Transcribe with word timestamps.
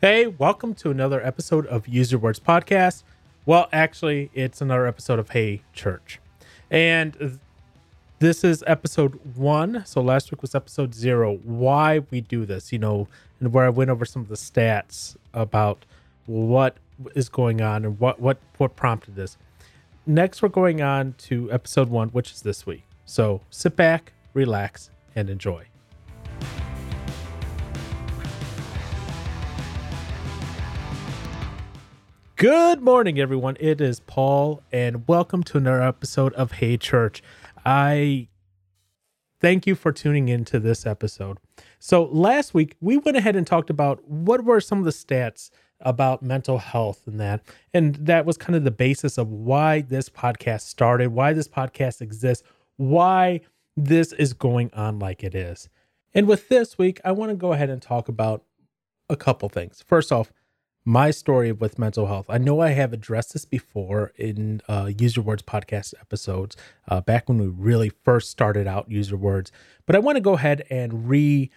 Hey, 0.00 0.26
welcome 0.26 0.74
to 0.76 0.90
another 0.90 1.24
episode 1.24 1.66
of 1.66 1.88
Use 1.88 2.12
Your 2.12 2.20
Words 2.20 2.38
Podcast. 2.38 3.04
Well, 3.46 3.68
actually, 3.72 4.30
it's 4.34 4.60
another 4.60 4.86
episode 4.86 5.18
of 5.18 5.30
Hey 5.30 5.62
Church. 5.72 6.20
And 6.70 7.38
this 8.20 8.42
is 8.42 8.64
episode 8.66 9.18
one. 9.36 9.84
So 9.84 10.00
last 10.00 10.30
week 10.30 10.40
was 10.40 10.54
episode 10.54 10.94
zero. 10.94 11.40
Why 11.42 12.00
we 12.10 12.22
do 12.22 12.46
this, 12.46 12.72
you 12.72 12.78
know, 12.78 13.06
and 13.38 13.52
where 13.52 13.66
I 13.66 13.68
went 13.68 13.90
over 13.90 14.06
some 14.06 14.22
of 14.22 14.28
the 14.28 14.34
stats 14.34 15.16
about 15.34 15.84
what 16.24 16.78
is 17.14 17.28
going 17.28 17.60
on 17.60 17.84
and 17.84 18.00
what 18.00 18.18
what 18.18 18.38
what 18.56 18.76
prompted 18.76 19.14
this. 19.14 19.36
Next, 20.06 20.40
we're 20.40 20.48
going 20.48 20.80
on 20.80 21.14
to 21.18 21.52
episode 21.52 21.90
one, 21.90 22.08
which 22.08 22.32
is 22.32 22.40
this 22.40 22.64
week. 22.64 22.84
So 23.04 23.42
sit 23.50 23.76
back, 23.76 24.13
relax, 24.34 24.90
and 25.14 25.30
enjoy. 25.30 25.66
Good 32.36 32.82
morning, 32.82 33.18
everyone. 33.18 33.56
It 33.60 33.80
is 33.80 34.00
Paul, 34.00 34.60
and 34.72 35.06
welcome 35.08 35.44
to 35.44 35.56
another 35.56 35.82
episode 35.82 36.34
of 36.34 36.52
Hey 36.52 36.76
Church. 36.76 37.22
I 37.64 38.28
thank 39.40 39.66
you 39.66 39.74
for 39.74 39.92
tuning 39.92 40.28
into 40.28 40.58
this 40.58 40.84
episode. 40.84 41.38
So, 41.78 42.04
last 42.04 42.52
week 42.52 42.76
we 42.80 42.96
went 42.98 43.16
ahead 43.16 43.36
and 43.36 43.46
talked 43.46 43.70
about 43.70 44.06
what 44.08 44.44
were 44.44 44.60
some 44.60 44.80
of 44.80 44.84
the 44.84 44.90
stats 44.90 45.50
about 45.80 46.22
mental 46.22 46.58
health 46.58 47.02
and 47.06 47.20
that. 47.20 47.40
And 47.72 47.94
that 47.96 48.26
was 48.26 48.36
kind 48.36 48.56
of 48.56 48.64
the 48.64 48.70
basis 48.70 49.16
of 49.16 49.30
why 49.30 49.82
this 49.82 50.08
podcast 50.08 50.62
started, 50.62 51.08
why 51.08 51.32
this 51.32 51.48
podcast 51.48 52.00
exists, 52.00 52.42
why 52.76 53.40
this 53.76 54.12
is 54.12 54.32
going 54.32 54.70
on 54.74 54.98
like 54.98 55.24
it 55.24 55.34
is. 55.34 55.68
And 56.14 56.26
with 56.28 56.48
this 56.48 56.78
week, 56.78 57.00
I 57.04 57.12
want 57.12 57.30
to 57.30 57.36
go 57.36 57.52
ahead 57.52 57.70
and 57.70 57.82
talk 57.82 58.08
about 58.08 58.44
a 59.08 59.16
couple 59.16 59.48
things. 59.48 59.84
First 59.86 60.12
off, 60.12 60.32
my 60.84 61.10
story 61.10 61.50
with 61.50 61.78
mental 61.78 62.06
health. 62.06 62.26
I 62.28 62.38
know 62.38 62.60
I 62.60 62.70
have 62.70 62.92
addressed 62.92 63.32
this 63.32 63.46
before 63.46 64.12
in 64.16 64.60
uh, 64.68 64.90
Use 64.96 65.16
Your 65.16 65.24
Words 65.24 65.42
podcast 65.42 65.94
episodes 65.98 66.56
uh, 66.88 67.00
back 67.00 67.28
when 67.28 67.38
we 67.38 67.46
really 67.46 67.90
first 68.04 68.30
started 68.30 68.66
out 68.66 68.90
Use 68.90 69.10
Your 69.10 69.18
Words, 69.18 69.50
but 69.86 69.96
I 69.96 69.98
want 69.98 70.16
to 70.16 70.20
go 70.20 70.34
ahead 70.34 70.64
and 70.70 71.08
re, 71.08 71.50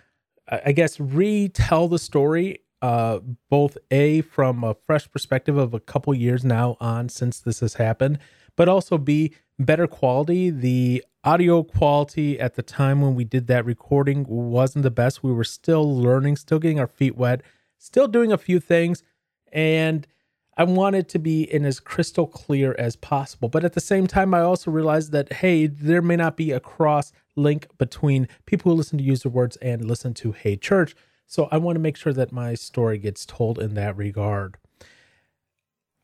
I 0.48 0.72
guess, 0.72 0.98
retell 1.00 1.90
the 1.90 2.00
story, 2.00 2.60
uh, 2.82 3.20
both 3.50 3.78
a 3.92 4.22
from 4.22 4.64
a 4.64 4.76
fresh 4.86 5.12
perspective 5.12 5.58
of 5.58 5.74
a 5.74 5.80
couple 5.82 6.14
years 6.14 6.46
now 6.46 6.78
on 6.80 7.10
since 7.10 7.40
this 7.42 7.60
has 7.60 7.74
happened, 7.74 8.20
but 8.56 8.70
also 8.70 8.98
b 8.98 9.34
better 9.60 9.88
quality. 9.88 10.50
The 10.50 11.04
audio 11.28 11.62
quality 11.62 12.40
at 12.40 12.56
the 12.56 12.62
time 12.62 13.02
when 13.02 13.14
we 13.14 13.26
did 13.26 13.48
that 13.48 13.66
recording 13.66 14.26
wasn't 14.30 14.82
the 14.82 14.90
best. 14.90 15.24
We 15.24 15.34
were 15.34 15.44
still 15.44 15.94
learning, 15.94 16.38
still 16.38 16.58
getting 16.58 16.80
our 16.80 16.88
feet 16.88 17.18
wet, 17.18 17.42
still 17.78 18.08
doing 18.08 18.32
a 18.32 18.38
few 18.38 18.62
things 18.62 19.04
and 19.52 20.08
I 20.56 20.64
wanted 20.64 21.10
to 21.10 21.20
be 21.20 21.44
in 21.44 21.66
as 21.66 21.82
crystal 21.82 22.28
clear 22.28 22.74
as 22.80 22.96
possible. 22.96 23.50
But 23.50 23.66
at 23.66 23.74
the 23.74 23.82
same 23.82 24.08
time, 24.08 24.34
I 24.34 24.40
also 24.40 24.72
realized 24.72 25.12
that, 25.12 25.34
hey, 25.34 25.68
there 25.68 26.02
may 26.02 26.16
not 26.16 26.38
be 26.38 26.52
a 26.52 26.62
cross 26.62 27.12
link 27.36 27.68
between 27.78 28.30
people 28.46 28.72
who 28.72 28.78
listen 28.78 28.98
to 28.98 29.04
Use 29.04 29.26
Your 29.26 29.34
Words 29.34 29.58
and 29.58 29.86
listen 29.86 30.14
to 30.16 30.32
Hey 30.32 30.56
Church. 30.56 30.96
So 31.26 31.50
I 31.52 31.58
want 31.58 31.76
to 31.76 31.82
make 31.82 31.98
sure 31.98 32.14
that 32.14 32.32
my 32.32 32.56
story 32.56 32.98
gets 33.00 33.26
told 33.26 33.60
in 33.60 33.74
that 33.74 33.98
regard. 33.98 34.58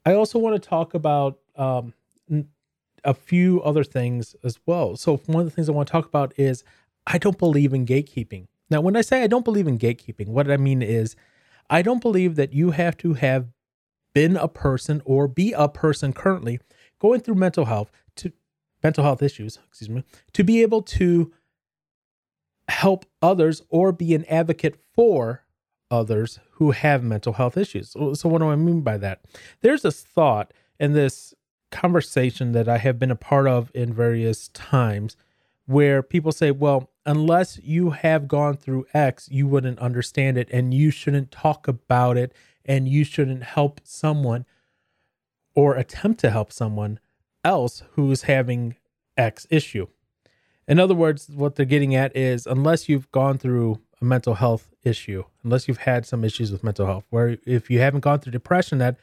I 0.05 0.13
also 0.15 0.37
want 0.37 0.61
to 0.61 0.69
talk 0.69 0.93
about 0.93 1.39
um, 1.55 1.93
a 3.03 3.13
few 3.13 3.61
other 3.61 3.83
things 3.83 4.35
as 4.43 4.59
well. 4.65 4.95
So, 4.95 5.17
one 5.25 5.41
of 5.41 5.45
the 5.45 5.51
things 5.51 5.69
I 5.69 5.73
want 5.73 5.87
to 5.87 5.91
talk 5.91 6.05
about 6.05 6.33
is 6.37 6.63
I 7.05 7.17
don't 7.17 7.37
believe 7.37 7.73
in 7.73 7.85
gatekeeping. 7.85 8.47
Now, 8.69 8.81
when 8.81 8.95
I 8.95 9.01
say 9.01 9.23
I 9.23 9.27
don't 9.27 9.45
believe 9.45 9.67
in 9.67 9.77
gatekeeping, 9.77 10.27
what 10.29 10.49
I 10.49 10.57
mean 10.57 10.81
is 10.81 11.15
I 11.69 11.81
don't 11.81 12.01
believe 12.01 12.35
that 12.35 12.53
you 12.53 12.71
have 12.71 12.97
to 12.97 13.13
have 13.13 13.47
been 14.13 14.37
a 14.37 14.47
person 14.47 15.01
or 15.05 15.27
be 15.27 15.53
a 15.53 15.67
person 15.67 16.13
currently 16.13 16.59
going 16.99 17.19
through 17.19 17.35
mental 17.35 17.65
health 17.65 17.91
to 18.15 18.31
mental 18.83 19.03
health 19.03 19.21
issues, 19.21 19.59
excuse 19.67 19.89
me, 19.89 20.03
to 20.33 20.43
be 20.43 20.61
able 20.61 20.81
to 20.81 21.31
help 22.67 23.05
others 23.21 23.61
or 23.69 23.91
be 23.91 24.15
an 24.15 24.25
advocate 24.25 24.79
for 24.93 25.43
others 25.91 26.39
who 26.53 26.71
have 26.71 27.03
mental 27.03 27.33
health 27.33 27.57
issues. 27.57 27.91
So, 27.91 28.29
what 28.29 28.39
do 28.39 28.49
I 28.49 28.55
mean 28.55 28.81
by 28.81 28.97
that? 28.97 29.21
There's 29.61 29.81
this 29.81 30.01
thought 30.01 30.53
and 30.79 30.95
this 30.95 31.33
conversation 31.73 32.53
that 32.53 32.69
I 32.69 32.77
have 32.77 32.99
been 32.99 33.11
a 33.11 33.15
part 33.15 33.47
of 33.47 33.71
in 33.73 33.93
various 33.93 34.47
times 34.49 35.17
where 35.65 36.03
people 36.03 36.31
say, 36.31 36.51
well, 36.51 36.91
unless 37.05 37.59
you 37.63 37.89
have 37.89 38.27
gone 38.27 38.55
through 38.55 38.85
X, 38.93 39.27
you 39.31 39.47
wouldn't 39.47 39.79
understand 39.79 40.37
it 40.37 40.49
and 40.51 40.73
you 40.73 40.91
shouldn't 40.91 41.31
talk 41.31 41.67
about 41.67 42.15
it 42.15 42.31
and 42.65 42.87
you 42.87 43.03
shouldn't 43.03 43.43
help 43.43 43.81
someone 43.83 44.45
or 45.55 45.75
attempt 45.75 46.19
to 46.21 46.29
help 46.29 46.51
someone 46.51 46.99
else 47.43 47.83
who's 47.91 48.23
having 48.23 48.75
X 49.17 49.47
issue. 49.49 49.87
In 50.67 50.79
other 50.79 50.95
words, 50.95 51.29
what 51.29 51.55
they're 51.55 51.65
getting 51.65 51.95
at 51.95 52.15
is 52.15 52.45
unless 52.45 52.87
you've 52.87 53.11
gone 53.11 53.37
through 53.37 53.81
a 54.01 54.05
mental 54.05 54.35
health 54.35 54.71
issue, 54.83 55.23
unless 55.43 55.67
you've 55.67 55.77
had 55.79 56.05
some 56.05 56.23
issues 56.23 56.51
with 56.51 56.63
mental 56.63 56.85
health, 56.85 57.05
where 57.09 57.37
if 57.45 57.69
you 57.69 57.79
haven't 57.79 58.01
gone 58.01 58.19
through 58.19 58.31
depression, 58.31 58.77
that 58.77 58.97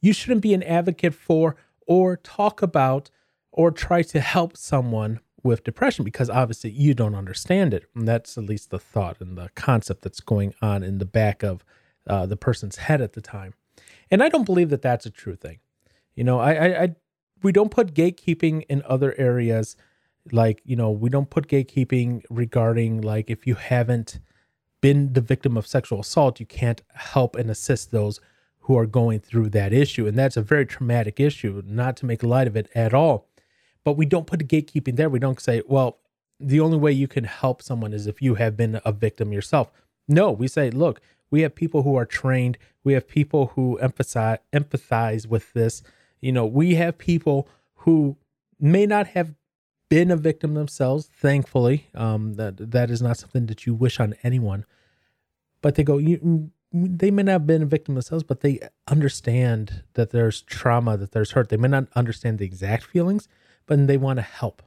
you 0.00 0.12
shouldn't 0.12 0.40
be 0.40 0.54
an 0.54 0.62
advocate 0.62 1.14
for 1.14 1.56
or 1.86 2.16
talk 2.16 2.62
about 2.62 3.10
or 3.52 3.70
try 3.70 4.02
to 4.02 4.20
help 4.20 4.56
someone 4.56 5.20
with 5.42 5.64
depression 5.64 6.04
because 6.04 6.28
obviously 6.28 6.70
you 6.70 6.92
don't 6.92 7.14
understand 7.14 7.72
it. 7.72 7.84
And 7.94 8.06
that's 8.06 8.36
at 8.36 8.44
least 8.44 8.70
the 8.70 8.78
thought 8.78 9.20
and 9.20 9.38
the 9.38 9.50
concept 9.54 10.02
that's 10.02 10.20
going 10.20 10.54
on 10.60 10.82
in 10.82 10.98
the 10.98 11.04
back 11.04 11.42
of 11.42 11.64
uh, 12.06 12.26
the 12.26 12.36
person's 12.36 12.76
head 12.76 13.00
at 13.00 13.14
the 13.14 13.20
time. 13.20 13.54
And 14.10 14.22
I 14.22 14.28
don't 14.28 14.44
believe 14.44 14.70
that 14.70 14.82
that's 14.82 15.06
a 15.06 15.10
true 15.10 15.36
thing. 15.36 15.58
You 16.14 16.24
know, 16.24 16.38
I, 16.38 16.52
I, 16.52 16.82
I 16.82 16.96
we 17.42 17.52
don't 17.52 17.70
put 17.70 17.94
gatekeeping 17.94 18.64
in 18.68 18.82
other 18.86 19.14
areas 19.18 19.76
like 20.32 20.60
you 20.64 20.76
know 20.76 20.90
we 20.90 21.08
don't 21.08 21.30
put 21.30 21.48
gatekeeping 21.48 22.22
regarding 22.30 23.00
like 23.00 23.30
if 23.30 23.46
you 23.46 23.54
haven't 23.54 24.18
been 24.80 25.12
the 25.12 25.20
victim 25.20 25.56
of 25.56 25.66
sexual 25.66 26.00
assault 26.00 26.40
you 26.40 26.46
can't 26.46 26.82
help 26.94 27.36
and 27.36 27.50
assist 27.50 27.90
those 27.90 28.20
who 28.66 28.78
are 28.78 28.86
going 28.86 29.18
through 29.18 29.48
that 29.48 29.72
issue 29.72 30.06
and 30.06 30.16
that's 30.16 30.36
a 30.36 30.42
very 30.42 30.66
traumatic 30.66 31.18
issue 31.18 31.62
not 31.66 31.96
to 31.96 32.06
make 32.06 32.22
light 32.22 32.46
of 32.46 32.56
it 32.56 32.68
at 32.74 32.94
all 32.94 33.26
but 33.86 33.96
we 33.96 34.04
don't 34.04 34.26
put 34.26 34.42
a 34.42 34.44
gatekeeping 34.44 34.96
there. 34.96 35.08
We 35.08 35.20
don't 35.20 35.40
say, 35.40 35.62
well, 35.64 35.98
the 36.40 36.58
only 36.58 36.76
way 36.76 36.90
you 36.90 37.06
can 37.06 37.22
help 37.22 37.62
someone 37.62 37.92
is 37.92 38.08
if 38.08 38.20
you 38.20 38.34
have 38.34 38.56
been 38.56 38.80
a 38.84 38.90
victim 38.90 39.32
yourself. 39.32 39.70
No, 40.08 40.32
we 40.32 40.48
say, 40.48 40.70
look, 40.70 41.00
we 41.30 41.42
have 41.42 41.54
people 41.54 41.84
who 41.84 41.94
are 41.94 42.04
trained. 42.04 42.58
We 42.82 42.94
have 42.94 43.06
people 43.06 43.52
who 43.54 43.78
emphasize 43.78 44.38
empathize 44.52 45.28
with 45.28 45.52
this. 45.52 45.84
You 46.20 46.32
know, 46.32 46.44
we 46.44 46.74
have 46.74 46.98
people 46.98 47.48
who 47.74 48.16
may 48.58 48.86
not 48.86 49.06
have 49.08 49.36
been 49.88 50.10
a 50.10 50.16
victim 50.16 50.54
themselves. 50.54 51.06
Thankfully, 51.06 51.86
um, 51.94 52.34
that 52.34 52.72
that 52.72 52.90
is 52.90 53.00
not 53.00 53.18
something 53.18 53.46
that 53.46 53.66
you 53.66 53.74
wish 53.74 54.00
on 54.00 54.16
anyone. 54.24 54.64
But 55.62 55.76
they 55.76 55.84
go, 55.84 55.98
you, 55.98 56.50
they 56.84 57.10
may 57.10 57.22
not 57.22 57.32
have 57.32 57.46
been 57.46 57.62
a 57.62 57.66
victim 57.66 57.94
themselves, 57.94 58.24
but 58.24 58.40
they 58.40 58.60
understand 58.88 59.82
that 59.94 60.10
there's 60.10 60.42
trauma, 60.42 60.96
that 60.96 61.12
there's 61.12 61.32
hurt. 61.32 61.48
They 61.48 61.56
may 61.56 61.68
not 61.68 61.88
understand 61.94 62.38
the 62.38 62.44
exact 62.44 62.84
feelings, 62.84 63.28
but 63.66 63.86
they 63.86 63.96
want 63.96 64.18
to 64.18 64.22
help. 64.22 64.62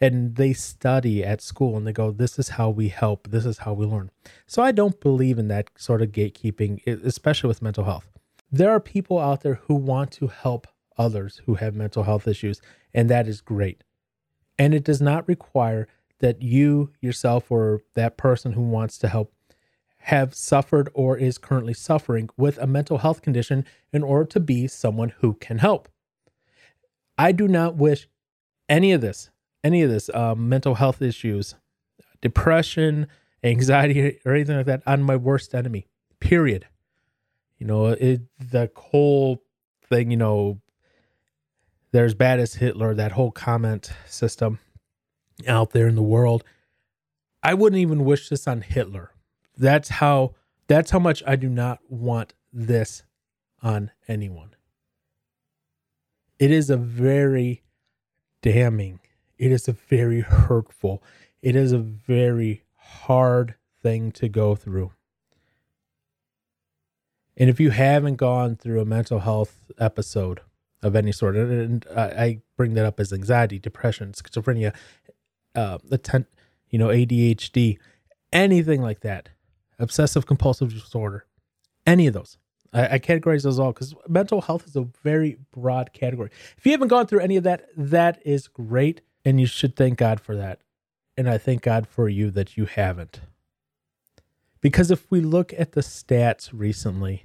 And 0.00 0.34
they 0.34 0.52
study 0.52 1.22
at 1.22 1.40
school 1.40 1.76
and 1.76 1.86
they 1.86 1.92
go, 1.92 2.10
This 2.10 2.38
is 2.38 2.50
how 2.50 2.70
we 2.70 2.88
help. 2.88 3.28
This 3.28 3.44
is 3.44 3.58
how 3.58 3.72
we 3.72 3.86
learn. 3.86 4.10
So 4.46 4.62
I 4.62 4.72
don't 4.72 5.00
believe 5.00 5.38
in 5.38 5.48
that 5.48 5.70
sort 5.76 6.02
of 6.02 6.10
gatekeeping, 6.10 6.84
especially 7.04 7.48
with 7.48 7.62
mental 7.62 7.84
health. 7.84 8.08
There 8.50 8.70
are 8.70 8.80
people 8.80 9.18
out 9.18 9.42
there 9.42 9.60
who 9.66 9.74
want 9.74 10.10
to 10.12 10.26
help 10.26 10.66
others 10.98 11.40
who 11.46 11.54
have 11.54 11.74
mental 11.74 12.02
health 12.02 12.26
issues, 12.26 12.60
and 12.92 13.08
that 13.10 13.28
is 13.28 13.40
great. 13.40 13.84
And 14.58 14.74
it 14.74 14.84
does 14.84 15.00
not 15.00 15.26
require 15.28 15.88
that 16.18 16.42
you 16.42 16.92
yourself 17.00 17.50
or 17.50 17.82
that 17.94 18.16
person 18.16 18.52
who 18.52 18.62
wants 18.62 18.98
to 18.98 19.08
help 19.08 19.32
have 20.02 20.34
suffered 20.34 20.90
or 20.94 21.16
is 21.16 21.38
currently 21.38 21.74
suffering 21.74 22.28
with 22.36 22.58
a 22.58 22.66
mental 22.66 22.98
health 22.98 23.22
condition 23.22 23.64
in 23.92 24.02
order 24.02 24.24
to 24.24 24.40
be 24.40 24.66
someone 24.66 25.10
who 25.20 25.34
can 25.34 25.58
help. 25.58 25.88
I 27.16 27.32
do 27.32 27.46
not 27.46 27.76
wish 27.76 28.08
any 28.68 28.92
of 28.92 29.00
this, 29.00 29.30
any 29.62 29.82
of 29.82 29.90
this 29.90 30.10
um, 30.12 30.48
mental 30.48 30.74
health 30.74 31.00
issues, 31.00 31.54
depression, 32.20 33.06
anxiety, 33.44 34.18
or 34.24 34.34
anything 34.34 34.56
like 34.56 34.66
that 34.66 34.82
on 34.86 35.02
my 35.02 35.16
worst 35.16 35.54
enemy. 35.54 35.86
Period. 36.18 36.66
You 37.58 37.66
know, 37.66 37.86
it, 37.88 38.22
the 38.40 38.70
whole 38.74 39.44
thing, 39.88 40.10
you 40.10 40.16
know, 40.16 40.60
there's 41.92 42.14
bad 42.14 42.40
as 42.40 42.54
Hitler, 42.54 42.94
that 42.94 43.12
whole 43.12 43.30
comment 43.30 43.92
system 44.06 44.58
out 45.46 45.70
there 45.70 45.86
in 45.86 45.94
the 45.94 46.02
world. 46.02 46.42
I 47.42 47.54
wouldn't 47.54 47.80
even 47.80 48.04
wish 48.04 48.28
this 48.28 48.48
on 48.48 48.62
Hitler. 48.62 49.11
That's 49.56 49.88
how 49.88 50.34
that's 50.68 50.90
how 50.90 50.98
much 50.98 51.22
I 51.26 51.36
do 51.36 51.48
not 51.48 51.80
want 51.88 52.34
this 52.52 53.02
on 53.62 53.90
anyone. 54.08 54.54
It 56.38 56.50
is 56.50 56.70
a 56.70 56.76
very 56.76 57.62
damning, 58.42 59.00
it 59.38 59.52
is 59.52 59.68
a 59.68 59.72
very 59.72 60.20
hurtful, 60.20 61.02
it 61.42 61.54
is 61.54 61.72
a 61.72 61.78
very 61.78 62.64
hard 62.76 63.54
thing 63.82 64.12
to 64.12 64.28
go 64.28 64.54
through. 64.54 64.92
And 67.36 67.48
if 67.48 67.60
you 67.60 67.70
haven't 67.70 68.16
gone 68.16 68.56
through 68.56 68.80
a 68.80 68.84
mental 68.84 69.20
health 69.20 69.70
episode 69.78 70.40
of 70.82 70.96
any 70.96 71.12
sort, 71.12 71.36
and 71.36 71.86
I 71.96 72.40
bring 72.56 72.74
that 72.74 72.84
up 72.84 73.00
as 73.00 73.12
anxiety, 73.12 73.58
depression, 73.58 74.12
schizophrenia, 74.12 74.74
uh, 75.54 75.78
attent, 75.90 76.26
you 76.70 76.78
know, 76.78 76.88
ADHD, 76.88 77.78
anything 78.32 78.82
like 78.82 79.00
that, 79.00 79.28
obsessive 79.82 80.26
compulsive 80.26 80.72
disorder, 80.72 81.26
any 81.86 82.06
of 82.06 82.14
those. 82.14 82.38
I, 82.72 82.94
I 82.94 82.98
categorize 82.98 83.42
those 83.42 83.58
all 83.58 83.72
because 83.72 83.94
mental 84.08 84.40
health 84.40 84.66
is 84.66 84.76
a 84.76 84.88
very 85.02 85.38
broad 85.52 85.92
category. 85.92 86.30
If 86.56 86.64
you 86.64 86.72
haven't 86.72 86.88
gone 86.88 87.06
through 87.06 87.20
any 87.20 87.36
of 87.36 87.44
that, 87.44 87.66
that 87.76 88.22
is 88.24 88.48
great. 88.48 89.02
And 89.24 89.40
you 89.40 89.46
should 89.46 89.76
thank 89.76 89.98
God 89.98 90.20
for 90.20 90.36
that. 90.36 90.60
And 91.16 91.28
I 91.28 91.38
thank 91.38 91.62
God 91.62 91.86
for 91.86 92.08
you 92.08 92.30
that 92.30 92.56
you 92.56 92.64
haven't. 92.64 93.20
Because 94.60 94.90
if 94.90 95.10
we 95.10 95.20
look 95.20 95.52
at 95.58 95.72
the 95.72 95.80
stats 95.80 96.50
recently, 96.52 97.24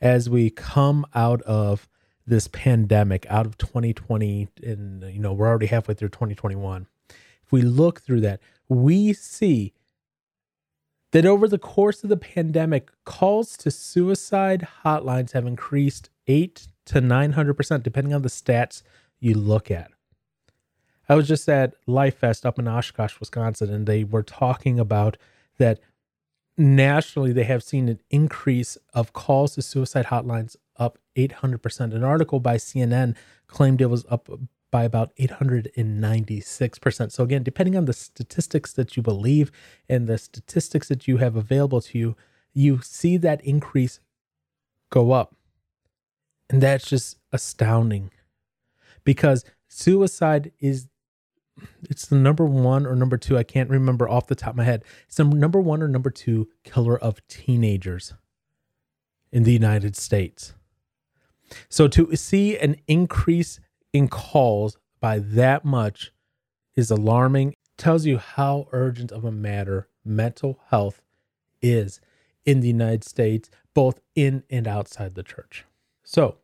as 0.00 0.28
we 0.28 0.50
come 0.50 1.06
out 1.14 1.40
of 1.42 1.88
this 2.26 2.48
pandemic, 2.48 3.26
out 3.28 3.46
of 3.46 3.58
2020, 3.58 4.48
and 4.62 5.02
you 5.04 5.18
know, 5.18 5.32
we're 5.32 5.48
already 5.48 5.66
halfway 5.66 5.94
through 5.94 6.10
2021. 6.10 6.86
If 7.44 7.52
we 7.52 7.62
look 7.62 8.00
through 8.00 8.20
that, 8.22 8.40
we 8.68 9.12
see 9.12 9.72
that 11.14 11.24
over 11.24 11.46
the 11.46 11.58
course 11.58 12.02
of 12.02 12.10
the 12.10 12.16
pandemic, 12.16 12.90
calls 13.04 13.56
to 13.56 13.70
suicide 13.70 14.66
hotlines 14.82 15.30
have 15.30 15.46
increased 15.46 16.10
8 16.26 16.66
to 16.86 17.00
900%, 17.00 17.84
depending 17.84 18.12
on 18.12 18.22
the 18.22 18.28
stats 18.28 18.82
you 19.20 19.34
look 19.34 19.70
at. 19.70 19.92
I 21.08 21.14
was 21.14 21.28
just 21.28 21.48
at 21.48 21.74
Lifest 21.86 22.44
up 22.44 22.58
in 22.58 22.66
Oshkosh, 22.66 23.20
Wisconsin, 23.20 23.72
and 23.72 23.86
they 23.86 24.02
were 24.02 24.24
talking 24.24 24.80
about 24.80 25.16
that 25.58 25.78
nationally 26.58 27.32
they 27.32 27.44
have 27.44 27.62
seen 27.62 27.88
an 27.88 28.00
increase 28.10 28.76
of 28.92 29.12
calls 29.12 29.54
to 29.54 29.62
suicide 29.62 30.06
hotlines 30.06 30.56
up 30.78 30.98
800%. 31.14 31.94
An 31.94 32.02
article 32.02 32.40
by 32.40 32.56
CNN 32.56 33.14
claimed 33.46 33.80
it 33.80 33.86
was 33.86 34.04
up 34.10 34.28
by 34.74 34.82
about 34.82 35.14
896%. 35.14 37.12
So, 37.12 37.22
again, 37.22 37.44
depending 37.44 37.76
on 37.76 37.84
the 37.84 37.92
statistics 37.92 38.72
that 38.72 38.96
you 38.96 39.04
believe 39.04 39.52
and 39.88 40.08
the 40.08 40.18
statistics 40.18 40.88
that 40.88 41.06
you 41.06 41.18
have 41.18 41.36
available 41.36 41.80
to 41.82 41.96
you, 41.96 42.16
you 42.52 42.80
see 42.82 43.16
that 43.18 43.40
increase 43.44 44.00
go 44.90 45.12
up. 45.12 45.36
And 46.50 46.60
that's 46.60 46.88
just 46.88 47.18
astounding 47.30 48.10
because 49.04 49.44
suicide 49.68 50.50
is 50.58 50.88
it's 51.88 52.06
the 52.06 52.16
number 52.16 52.44
one 52.44 52.84
or 52.84 52.96
number 52.96 53.16
two. 53.16 53.38
I 53.38 53.44
can't 53.44 53.70
remember 53.70 54.08
off 54.08 54.26
the 54.26 54.34
top 54.34 54.54
of 54.54 54.56
my 54.56 54.64
head. 54.64 54.82
It's 55.06 55.18
the 55.18 55.22
number 55.22 55.60
one 55.60 55.84
or 55.84 55.88
number 55.88 56.10
two 56.10 56.48
killer 56.64 56.98
of 56.98 57.24
teenagers 57.28 58.12
in 59.30 59.44
the 59.44 59.52
United 59.52 59.94
States. 59.94 60.52
So 61.68 61.86
to 61.86 62.16
see 62.16 62.58
an 62.58 62.74
increase 62.88 63.60
in 63.94 64.08
calls 64.08 64.76
by 65.00 65.18
that 65.18 65.64
much 65.64 66.12
is 66.76 66.90
alarming. 66.90 67.54
tells 67.76 68.04
you 68.04 68.18
how 68.18 68.68
urgent 68.72 69.10
of 69.10 69.24
a 69.24 69.32
matter 69.32 69.88
mental 70.04 70.60
health 70.68 71.00
is 71.62 72.00
in 72.44 72.60
the 72.60 72.68
United 72.68 73.02
States, 73.02 73.50
both 73.72 74.00
in 74.14 74.44
and 74.50 74.68
outside 74.68 75.14
the 75.14 75.22
church. 75.22 75.64
So 76.04 76.36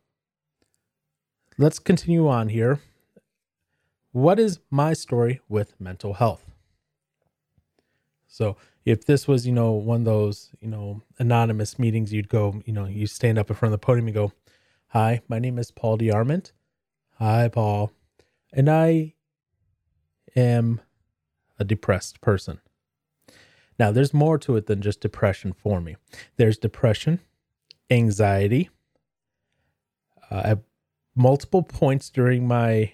let's 1.57 1.79
continue 1.79 2.27
on 2.27 2.49
here 2.49 2.79
what 4.11 4.39
is 4.39 4.59
my 4.69 4.91
story 4.93 5.39
with 5.47 5.79
mental 5.79 6.15
health? 6.15 6.43
So 8.27 8.57
if 8.83 9.05
this 9.05 9.27
was, 9.27 9.45
you 9.47 9.53
know, 9.53 9.71
one 9.71 10.01
of 10.01 10.05
those, 10.05 10.49
you 10.59 10.67
know, 10.67 11.01
anonymous 11.17 11.79
meetings, 11.79 12.11
you'd 12.11 12.27
go, 12.29 12.61
you 12.65 12.73
know, 12.73 12.85
you 12.85 13.07
stand 13.07 13.37
up 13.37 13.49
in 13.49 13.55
front 13.55 13.73
of 13.73 13.79
the 13.79 13.85
podium 13.85 14.07
and 14.07 14.13
go, 14.13 14.33
Hi, 14.89 15.21
my 15.29 15.39
name 15.39 15.57
is 15.57 15.71
Paul 15.71 15.97
DeArmond. 15.97 16.51
Hi, 17.21 17.49
Paul. 17.49 17.91
And 18.51 18.67
I 18.67 19.13
am 20.35 20.81
a 21.59 21.63
depressed 21.63 22.19
person. 22.19 22.61
Now, 23.77 23.91
there's 23.91 24.11
more 24.11 24.39
to 24.39 24.55
it 24.55 24.65
than 24.65 24.81
just 24.81 25.01
depression 25.01 25.53
for 25.53 25.79
me. 25.81 25.97
There's 26.37 26.57
depression, 26.57 27.19
anxiety. 27.91 28.71
Uh, 30.31 30.41
at 30.43 30.59
multiple 31.15 31.61
points 31.61 32.09
during 32.09 32.47
my 32.47 32.93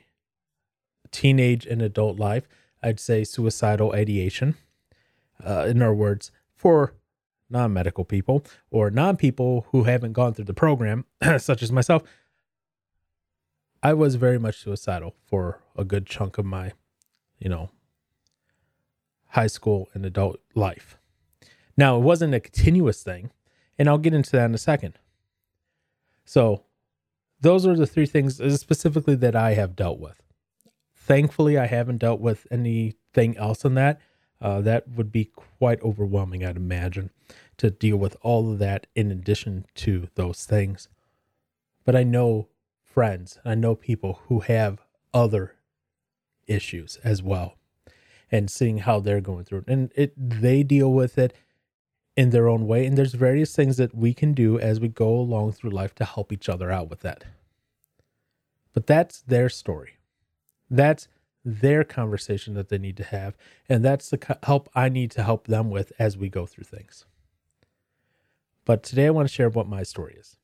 teenage 1.10 1.66
and 1.66 1.82
adult 1.82 2.20
life, 2.20 2.50
I'd 2.84 3.00
say 3.00 3.24
suicidal 3.24 3.94
ideation. 3.94 4.56
Uh, 5.42 5.68
in 5.70 5.82
other 5.82 5.94
words, 5.94 6.34
for 6.54 6.96
non 7.50 7.72
medical 7.72 8.04
people 8.04 8.44
or 8.72 8.92
non 8.92 9.16
people 9.16 9.68
who 9.72 9.84
haven't 9.84 10.12
gone 10.12 10.34
through 10.34 10.44
the 10.44 10.54
program, 10.54 11.06
such 11.38 11.64
as 11.64 11.72
myself, 11.72 12.04
I 13.84 13.94
was 13.94 14.16
very 14.16 14.40
much 14.40 14.60
suicidal 14.60 15.16
for 15.26 15.62
a 15.76 15.84
good 15.84 16.06
chunk 16.06 16.38
of 16.38 16.46
my, 16.46 16.74
you 17.40 17.50
know, 17.50 17.70
high 19.30 19.48
school 19.48 19.90
and 19.94 20.06
adult 20.06 20.40
life. 20.56 20.98
Now, 21.76 21.98
it 21.98 22.02
wasn't 22.02 22.34
a 22.34 22.40
continuous 22.40 23.04
thing, 23.04 23.32
and 23.78 23.88
I'll 23.88 24.00
get 24.00 24.14
into 24.14 24.32
that 24.32 24.46
in 24.46 24.56
a 24.56 24.60
second. 24.60 24.98
So, 26.26 26.64
those 27.40 27.68
are 27.68 27.76
the 27.76 27.86
three 27.86 28.08
things 28.08 28.42
uh, 28.42 28.58
specifically 28.58 29.16
that 29.16 29.36
I 29.36 29.54
have 29.54 29.76
dealt 29.76 30.00
with. 30.00 30.24
Thankfully, 30.96 31.58
I 31.58 31.68
haven't 31.68 32.00
dealt 32.00 32.20
with 32.20 32.48
anything 32.50 33.38
else 33.38 33.64
in 33.64 33.76
that. 33.76 34.02
Uh, 34.42 34.62
that 34.62 34.88
would 34.90 35.12
be 35.12 35.26
quite 35.26 35.82
overwhelming, 35.82 36.44
I'd 36.44 36.58
imagine, 36.58 37.12
to 37.58 37.70
deal 37.70 37.98
with 37.98 38.18
all 38.22 38.52
of 38.52 38.60
that 38.60 38.88
in 38.96 39.12
addition 39.12 39.66
to 39.76 40.08
those 40.16 40.46
things. 40.46 40.90
But 41.86 41.96
I 41.96 42.04
know 42.04 42.50
friends, 42.98 43.38
I 43.46 43.54
know 43.54 43.76
people 43.76 44.22
who 44.26 44.40
have 44.40 44.82
other 45.14 45.54
issues 46.48 46.98
as 47.04 47.22
well, 47.22 47.54
and 48.32 48.50
seeing 48.50 48.80
how 48.80 49.00
they're 49.00 49.22
going 49.22 49.44
through 49.44 49.60
it. 49.60 49.68
And 49.68 49.92
it 49.96 50.14
they 50.18 50.64
deal 50.64 50.92
with 50.92 51.16
it 51.20 51.36
in 52.16 52.32
their 52.32 52.48
own 52.48 52.66
way. 52.66 52.88
And 52.88 52.98
there's 52.98 53.14
various 53.14 53.56
things 53.56 53.78
that 53.78 53.94
we 53.94 54.16
can 54.16 54.34
do 54.34 54.58
as 54.58 54.80
we 54.80 54.88
go 54.88 55.10
along 55.10 55.52
through 55.52 55.70
life 55.70 55.94
to 55.94 56.06
help 56.06 56.34
each 56.34 56.50
other 56.50 56.72
out 56.72 56.90
with 56.90 57.02
that. 57.02 57.26
But 58.74 58.88
that's 58.88 59.22
their 59.22 59.48
story. 59.48 60.00
That's 60.68 61.08
their 61.46 61.84
conversation 61.84 62.56
that 62.56 62.70
they 62.70 62.80
need 62.80 62.98
to 62.98 63.04
have. 63.04 63.38
And 63.70 63.86
that's 63.86 64.10
the 64.10 64.40
help 64.42 64.70
I 64.74 64.90
need 64.90 65.12
to 65.12 65.22
help 65.22 65.46
them 65.46 65.70
with 65.70 65.94
as 66.00 66.18
we 66.18 66.30
go 66.30 66.48
through 66.48 66.64
things. 66.64 67.06
But 68.66 68.82
today 68.82 69.06
I 69.06 69.12
want 69.12 69.28
to 69.28 69.34
share 69.36 69.50
what 69.50 69.68
my 69.68 69.84
story 69.84 70.16
is. 70.18 70.38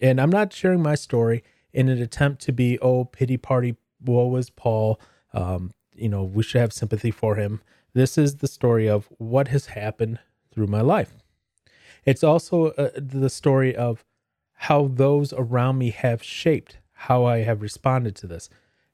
And 0.00 0.20
I'm 0.20 0.30
not 0.30 0.52
sharing 0.52 0.82
my 0.82 0.96
story 0.96 1.44
in 1.72 1.88
an 1.88 2.00
attempt 2.00 2.42
to 2.42 2.52
be, 2.52 2.78
oh, 2.80 3.04
pity 3.04 3.36
party, 3.36 3.76
woe 4.04 4.34
is 4.36 4.50
Paul. 4.50 5.00
Um, 5.32 5.72
you 5.94 6.08
know, 6.08 6.24
we 6.24 6.42
should 6.42 6.60
have 6.60 6.72
sympathy 6.72 7.10
for 7.10 7.36
him. 7.36 7.60
This 7.94 8.16
is 8.16 8.36
the 8.36 8.48
story 8.48 8.88
of 8.88 9.08
what 9.18 9.48
has 9.48 9.66
happened 9.66 10.18
through 10.52 10.68
my 10.68 10.80
life. 10.80 11.14
It's 12.04 12.24
also 12.24 12.66
uh, 12.72 12.90
the 12.96 13.30
story 13.30 13.74
of 13.74 14.04
how 14.54 14.88
those 14.88 15.32
around 15.32 15.78
me 15.78 15.90
have 15.90 16.22
shaped 16.22 16.78
how 16.92 17.24
I 17.24 17.38
have 17.38 17.62
responded 17.62 18.16
to 18.16 18.26
this 18.26 18.48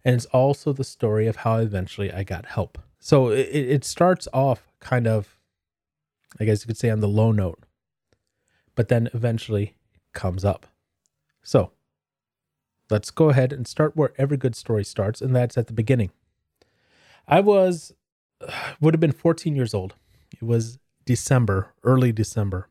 and 0.04 0.14
it's 0.14 0.26
also 0.26 0.72
the 0.72 0.84
story 0.84 1.26
of 1.26 1.36
how 1.36 1.56
eventually 1.56 2.12
I 2.12 2.24
got 2.24 2.46
help. 2.46 2.78
So 2.98 3.28
it, 3.30 3.48
it 3.50 3.84
starts 3.84 4.28
off 4.32 4.68
kind 4.80 5.06
of, 5.06 5.38
I 6.38 6.44
guess 6.44 6.62
you 6.62 6.66
could 6.66 6.76
say, 6.76 6.90
on 6.90 7.00
the 7.00 7.08
low 7.08 7.32
note, 7.32 7.64
but 8.74 8.88
then 8.88 9.08
eventually 9.14 9.76
comes 10.12 10.44
up. 10.44 10.66
So 11.42 11.72
let's 12.94 13.10
go 13.10 13.28
ahead 13.28 13.52
and 13.52 13.66
start 13.66 13.96
where 13.96 14.12
every 14.18 14.36
good 14.36 14.54
story 14.54 14.84
starts, 14.84 15.20
and 15.20 15.34
that's 15.34 15.58
at 15.58 15.66
the 15.66 15.72
beginning. 15.72 16.12
I 17.26 17.40
was, 17.40 17.92
would 18.80 18.94
have 18.94 19.00
been 19.00 19.10
14 19.10 19.56
years 19.56 19.74
old. 19.74 19.94
It 20.30 20.44
was 20.44 20.78
December, 21.04 21.72
early 21.82 22.12
December, 22.12 22.68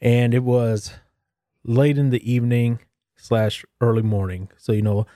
and 0.00 0.32
it 0.32 0.42
was 0.42 0.94
late 1.62 1.98
in 1.98 2.08
the 2.08 2.32
evening 2.32 2.78
slash 3.14 3.66
early 3.82 4.00
morning. 4.00 4.48
So, 4.56 4.72
you 4.72 4.80
know, 4.80 5.06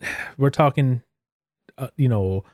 we're 0.38 0.50
talking, 0.50 1.02
uh, 1.76 1.88
you 1.96 2.08
know, 2.08 2.44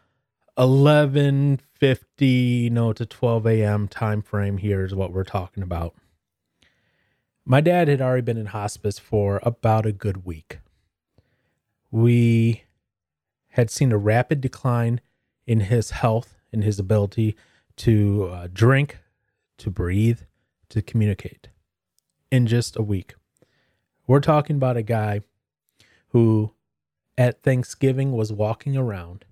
eleven 0.57 1.61
fifty, 1.75 2.27
you 2.27 2.71
know, 2.71 2.95
to 2.95 3.05
twelve 3.05 3.47
a.m. 3.47 3.89
time 3.89 4.23
frame. 4.23 4.57
Here 4.57 4.87
is 4.87 4.95
what 4.95 5.13
we're 5.13 5.23
talking 5.25 5.63
about. 5.63 5.95
My 7.51 7.63
dad 7.63 7.89
had 7.89 8.03
already 8.03 8.21
been 8.21 8.37
in 8.37 8.45
hospice 8.45 8.99
for 8.99 9.41
about 9.43 9.87
a 9.87 9.93
good 9.93 10.27
week. 10.27 10.59
We 11.91 12.65
had 13.53 13.71
seen 13.71 13.91
a 13.91 13.97
rapid 13.97 14.43
decline 14.43 15.01
in 15.47 15.61
his 15.61 15.93
health 15.93 16.37
and 16.53 16.63
his 16.63 16.79
ability 16.79 17.37
to 17.77 18.29
uh, 18.31 18.49
drink, 18.53 18.99
to 19.57 19.71
breathe, 19.71 20.21
to 20.69 20.83
communicate 20.83 21.49
in 22.31 22.47
just 22.47 22.77
a 22.77 22.83
week. 22.83 23.15
We're 24.07 24.21
talking 24.21 24.57
about 24.57 24.77
a 24.77 24.83
guy 24.83 25.23
who 26.09 26.53
at 27.17 27.43
Thanksgiving 27.43 28.13
was 28.13 28.31
walking 28.31 28.77
around 28.77 29.25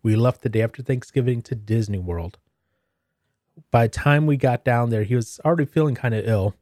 We 0.00 0.14
left 0.14 0.42
the 0.42 0.48
day 0.48 0.62
after 0.62 0.80
Thanksgiving 0.80 1.42
to 1.42 1.56
Disney 1.56 1.98
World. 1.98 2.38
By 3.72 3.88
the 3.88 3.92
time 3.92 4.26
we 4.26 4.36
got 4.36 4.64
down 4.64 4.90
there, 4.90 5.02
he 5.02 5.16
was 5.16 5.40
already 5.44 5.64
feeling 5.64 5.96
kind 5.96 6.14
of 6.14 6.24
ill. 6.24 6.54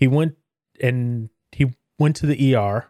He 0.00 0.08
went 0.08 0.38
and 0.80 1.28
he 1.52 1.74
went 1.98 2.16
to 2.16 2.26
the 2.26 2.56
ER. 2.56 2.86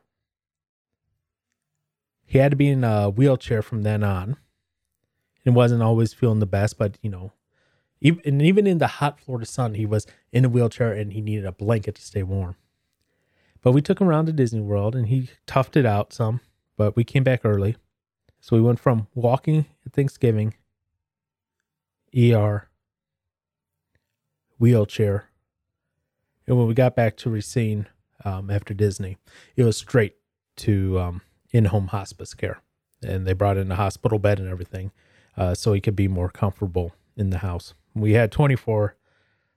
He 2.25 2.38
had 2.38 2.52
to 2.52 2.57
be 2.57 2.69
in 2.69 2.85
a 2.85 3.11
wheelchair 3.11 3.62
from 3.62 3.83
then 3.83 4.05
on. 4.05 4.37
And 5.45 5.57
wasn't 5.57 5.83
always 5.83 6.12
feeling 6.12 6.38
the 6.38 6.47
best, 6.47 6.79
but 6.79 6.99
you 7.02 7.11
know, 7.11 7.33
even, 8.00 8.21
and 8.25 8.43
even 8.43 8.67
in 8.67 8.79
the 8.79 8.87
hot 8.87 9.19
Florida 9.19 9.47
sun, 9.47 9.75
he 9.75 9.87
was 9.87 10.07
in 10.33 10.45
a 10.45 10.49
wheelchair 10.49 10.93
and 10.93 11.12
he 11.12 11.21
needed 11.21 11.47
a 11.47 11.52
blanket 11.52 11.97
to 11.97 12.02
stay 12.02 12.23
warm. 12.23 12.55
But 13.62 13.73
we 13.73 13.83
took 13.83 14.00
him 14.00 14.09
around 14.09 14.26
to 14.26 14.33
Disney 14.33 14.61
World 14.61 14.95
and 14.95 15.09
he 15.09 15.31
toughed 15.47 15.76
it 15.76 15.87
out 15.87 16.12
some, 16.12 16.40
but 16.76 16.95
we 16.95 17.02
came 17.02 17.25
back 17.25 17.40
early. 17.43 17.76
So 18.40 18.55
we 18.55 18.62
went 18.62 18.79
from 18.79 19.09
walking 19.14 19.64
at 19.85 19.95
Thanksgiving, 19.95 20.55
ER, 22.17 22.69
wheelchair. 24.59 25.30
And 26.50 26.59
when 26.59 26.66
we 26.66 26.75
got 26.75 26.97
back 26.97 27.16
to 27.19 27.30
Racine 27.30 27.87
um, 28.25 28.50
after 28.50 28.75
Disney, 28.75 29.19
it 29.54 29.62
was 29.62 29.76
straight 29.76 30.16
to 30.57 30.99
um, 30.99 31.21
in 31.52 31.66
home 31.66 31.87
hospice 31.87 32.35
care. 32.35 32.61
And 33.04 33.25
they 33.25 33.35
brought 33.35 33.57
in 33.57 33.71
a 33.71 33.76
hospital 33.76 34.19
bed 34.19 34.40
and 34.40 34.49
everything 34.49 34.90
uh, 35.37 35.54
so 35.54 35.73
he 35.73 35.80
could 35.80 35.95
be 35.95 36.09
more 36.09 36.28
comfortable 36.28 36.92
in 37.16 37.30
the 37.30 37.38
house. 37.38 37.75
We 37.95 38.14
had 38.14 38.33
24 38.33 38.97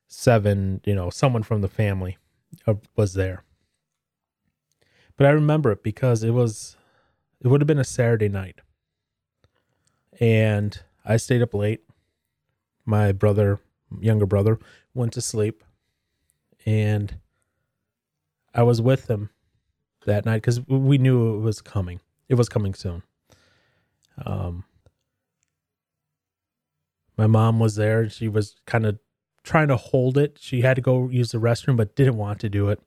7, 0.07 0.81
you 0.85 0.93
know, 0.93 1.09
someone 1.09 1.41
from 1.41 1.61
the 1.61 1.67
family 1.67 2.19
uh, 2.67 2.75
was 2.95 3.15
there. 3.15 3.43
But 5.17 5.25
I 5.25 5.31
remember 5.31 5.71
it 5.71 5.81
because 5.81 6.23
it 6.23 6.29
was, 6.29 6.77
it 7.41 7.47
would 7.47 7.61
have 7.61 7.67
been 7.67 7.79
a 7.79 7.83
Saturday 7.83 8.29
night. 8.29 8.61
And 10.19 10.79
I 11.03 11.17
stayed 11.17 11.41
up 11.41 11.55
late. 11.55 11.81
My 12.85 13.11
brother, 13.13 13.61
younger 13.99 14.27
brother, 14.27 14.59
went 14.93 15.13
to 15.13 15.21
sleep. 15.21 15.63
And 16.65 17.17
I 18.53 18.63
was 18.63 18.81
with 18.81 19.07
them 19.07 19.29
that 20.05 20.25
night 20.25 20.37
because 20.37 20.61
we 20.67 20.97
knew 20.97 21.35
it 21.35 21.39
was 21.39 21.61
coming. 21.61 21.99
It 22.29 22.35
was 22.35 22.49
coming 22.49 22.73
soon. 22.73 23.03
Um, 24.25 24.63
my 27.17 27.27
mom 27.27 27.59
was 27.59 27.75
there. 27.75 28.09
She 28.09 28.27
was 28.27 28.55
kind 28.65 28.85
of 28.85 28.99
trying 29.43 29.67
to 29.67 29.77
hold 29.77 30.17
it. 30.17 30.37
She 30.39 30.61
had 30.61 30.75
to 30.75 30.81
go 30.81 31.09
use 31.09 31.31
the 31.31 31.37
restroom, 31.37 31.77
but 31.77 31.95
didn't 31.95 32.17
want 32.17 32.39
to 32.39 32.49
do 32.49 32.69
it. 32.69 32.81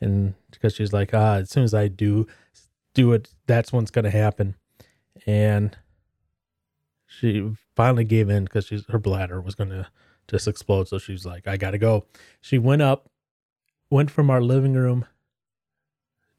And 0.00 0.34
because 0.50 0.74
she's 0.74 0.92
like, 0.92 1.12
ah, 1.12 1.36
as 1.36 1.50
soon 1.50 1.64
as 1.64 1.74
I 1.74 1.88
do 1.88 2.26
do 2.94 3.12
it, 3.12 3.30
that's 3.46 3.72
what's 3.72 3.90
going 3.90 4.04
to 4.04 4.10
happen. 4.10 4.54
And 5.26 5.76
she 7.06 7.52
finally 7.74 8.04
gave 8.04 8.28
in 8.30 8.44
because 8.44 8.66
she's 8.66 8.84
her 8.86 8.98
bladder 8.98 9.40
was 9.40 9.56
to 9.56 9.88
just 10.28 10.46
explode. 10.46 10.88
So 10.88 10.98
she's 10.98 11.26
like, 11.26 11.48
I 11.48 11.56
got 11.56 11.72
to 11.72 11.78
go. 11.78 12.06
She 12.40 12.58
went 12.58 12.82
up, 12.82 13.07
went 13.90 14.10
from 14.10 14.30
our 14.30 14.40
living 14.40 14.74
room 14.74 15.06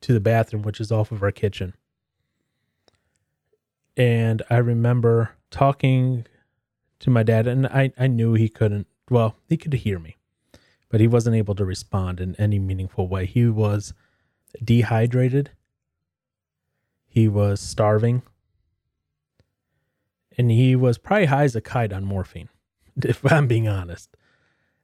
to 0.01 0.13
the 0.13 0.19
bathroom, 0.19 0.61
which 0.63 0.79
is 0.79 0.91
off 0.91 1.11
of 1.11 1.23
our 1.23 1.31
kitchen. 1.31 1.73
And 3.97 4.41
I 4.49 4.57
remember 4.57 5.31
talking 5.51 6.25
to 6.99 7.09
my 7.09 7.23
dad, 7.23 7.47
and 7.47 7.67
I, 7.67 7.91
I 7.97 8.07
knew 8.07 8.33
he 8.33 8.49
couldn't, 8.49 8.87
well, 9.09 9.35
he 9.47 9.57
could 9.57 9.73
hear 9.73 9.99
me, 9.99 10.17
but 10.89 11.01
he 11.01 11.07
wasn't 11.07 11.35
able 11.35 11.55
to 11.55 11.65
respond 11.65 12.21
in 12.21 12.35
any 12.35 12.59
meaningful 12.59 13.07
way. 13.07 13.25
He 13.25 13.47
was 13.47 13.93
dehydrated, 14.63 15.51
he 17.07 17.27
was 17.27 17.59
starving, 17.59 18.21
and 20.37 20.49
he 20.51 20.75
was 20.75 20.97
probably 20.97 21.25
high 21.25 21.43
as 21.43 21.55
a 21.55 21.61
kite 21.61 21.91
on 21.91 22.05
morphine, 22.05 22.49
if 23.03 23.29
I'm 23.29 23.47
being 23.47 23.67
honest. 23.67 24.15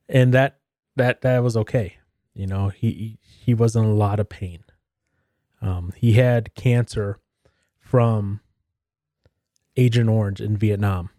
And 0.09 0.33
that 0.33 0.59
that 0.97 1.21
that 1.21 1.39
was 1.43 1.55
okay. 1.57 1.97
You 2.35 2.47
know, 2.47 2.69
he 2.69 3.17
he 3.21 3.53
was 3.53 3.75
in 3.75 3.85
a 3.85 3.93
lot 3.93 4.19
of 4.19 4.29
pain. 4.29 4.63
Um, 5.61 5.93
he 5.95 6.13
had 6.13 6.53
cancer 6.53 7.19
from 7.79 8.41
Agent 9.77 10.09
Orange 10.09 10.41
in 10.41 10.57
Vietnam. 10.57 11.09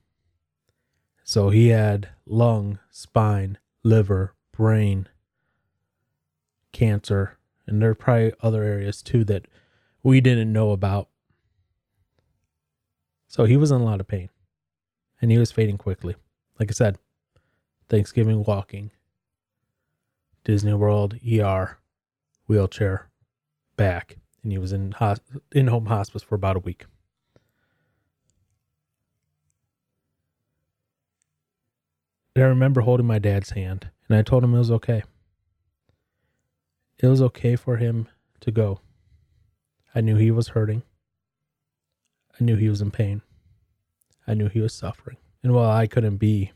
So 1.25 1.49
he 1.51 1.69
had 1.69 2.11
lung, 2.27 2.79
spine, 2.91 3.59
liver, 3.83 4.35
brain 4.53 5.09
cancer, 6.73 7.39
and 7.67 7.81
there 7.81 7.91
are 7.91 7.95
probably 7.95 8.33
other 8.43 8.63
areas 8.63 9.03
too 9.03 9.25
that 9.25 9.47
we 10.03 10.21
didn't 10.21 10.53
know 10.53 10.71
about. 10.71 11.09
So 13.27 13.45
he 13.45 13.57
was 13.57 13.71
in 13.71 13.81
a 13.81 13.85
lot 13.85 14.01
of 14.01 14.07
pain 14.07 14.29
and 15.21 15.31
he 15.31 15.39
was 15.39 15.51
fading 15.51 15.79
quickly. 15.79 16.15
Like 16.61 16.71
I 16.71 16.75
said, 16.75 16.99
Thanksgiving 17.89 18.45
walking, 18.45 18.91
Disney 20.47 20.75
World, 20.75 21.19
ER, 21.29 21.77
wheelchair, 22.47 23.09
back, 23.77 24.19
and 24.45 24.53
he 24.53 24.59
was 24.59 24.73
in 24.73 24.95
in 25.51 25.67
home 25.67 25.87
hospice 25.87 26.23
for 26.23 26.37
about 26.37 26.55
a 26.55 26.61
week. 26.61 26.87
And 32.37 32.45
I 32.45 32.47
remember 32.47 32.83
holding 32.83 33.09
my 33.09 33.19
dad's 33.19 33.51
hand 33.51 33.91
and 34.09 34.17
I 34.17 34.23
told 34.23 34.45
him 34.45 34.55
it 34.55 34.59
was 34.59 34.71
okay. 34.71 35.03
It 37.01 37.09
was 37.09 37.21
okay 37.23 37.57
for 37.57 37.79
him 37.79 38.07
to 38.39 38.53
go. 38.53 38.79
I 39.97 40.01
knew 40.01 40.15
he 40.15 40.31
was 40.31 40.49
hurting. 40.51 40.85
I 42.41 42.45
knew 42.45 42.55
he 42.55 42.69
was 42.69 42.81
in 42.81 42.93
pain. 42.93 43.23
I 44.29 44.35
knew 44.35 44.49
he 44.49 44.61
was 44.61 44.75
suffering. 44.75 45.17
And 45.43 45.53
while 45.55 45.71
I 45.71 45.89
couldn't 45.89 46.19
be 46.19 46.53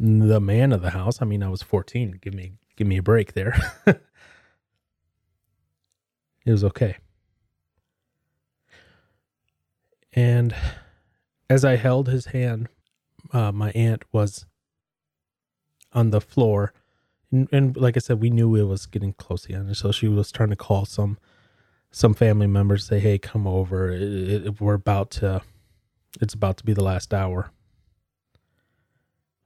the 0.00 0.40
man 0.40 0.72
of 0.72 0.80
the 0.82 0.90
house, 0.90 1.20
I 1.20 1.26
mean 1.26 1.42
I 1.42 1.48
was 1.48 1.62
14, 1.62 2.18
give 2.22 2.34
me 2.34 2.54
give 2.76 2.86
me 2.86 2.96
a 2.96 3.02
break 3.02 3.34
there. 3.34 3.54
it 3.86 4.00
was 6.46 6.64
okay. 6.64 6.96
And 10.12 10.54
as 11.48 11.64
I 11.64 11.76
held 11.76 12.08
his 12.08 12.26
hand 12.26 12.68
uh, 13.32 13.52
my 13.52 13.70
aunt 13.72 14.02
was 14.12 14.46
on 15.92 16.10
the 16.10 16.20
floor, 16.20 16.72
and, 17.30 17.48
and, 17.52 17.76
like 17.76 17.96
I 17.96 18.00
said, 18.00 18.20
we 18.20 18.30
knew 18.30 18.56
it 18.56 18.64
was 18.64 18.86
getting 18.86 19.12
close 19.12 19.42
to 19.42 19.48
the 19.48 19.54
end, 19.54 19.76
so 19.76 19.92
she 19.92 20.08
was 20.08 20.32
trying 20.32 20.50
to 20.50 20.56
call 20.56 20.84
some 20.84 21.18
some 21.92 22.14
family 22.14 22.46
members, 22.46 22.86
say, 22.86 23.00
"Hey, 23.00 23.18
come 23.18 23.46
over. 23.46 23.90
It, 23.90 24.02
it, 24.46 24.60
we're 24.60 24.74
about 24.74 25.10
to. 25.12 25.42
It's 26.20 26.34
about 26.34 26.56
to 26.58 26.64
be 26.64 26.72
the 26.72 26.84
last 26.84 27.12
hour." 27.14 27.52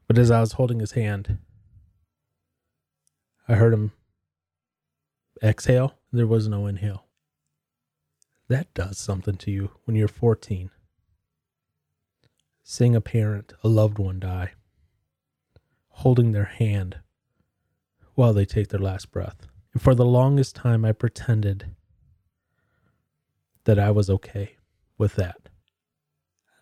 But 0.06 0.18
as 0.18 0.30
I 0.30 0.40
was 0.40 0.52
holding 0.52 0.80
his 0.80 0.92
hand, 0.92 1.38
I 3.48 3.54
heard 3.54 3.74
him 3.74 3.92
exhale. 5.42 5.98
There 6.12 6.26
was 6.26 6.48
no 6.48 6.66
inhale. 6.66 7.06
That 8.48 8.72
does 8.74 8.98
something 8.98 9.36
to 9.38 9.50
you 9.50 9.70
when 9.84 9.96
you're 9.96 10.08
14 10.08 10.70
seeing 12.64 12.96
a 12.96 13.00
parent, 13.00 13.52
a 13.62 13.68
loved 13.68 13.98
one 13.98 14.18
die, 14.18 14.52
holding 15.88 16.32
their 16.32 16.46
hand 16.46 16.98
while 18.14 18.32
they 18.32 18.46
take 18.46 18.68
their 18.68 18.80
last 18.80 19.12
breath. 19.12 19.46
And 19.74 19.82
for 19.82 19.94
the 19.94 20.04
longest 20.04 20.56
time, 20.56 20.84
I 20.84 20.92
pretended 20.92 21.76
that 23.64 23.78
I 23.78 23.90
was 23.90 24.08
okay 24.08 24.56
with 24.96 25.14
that. 25.16 25.50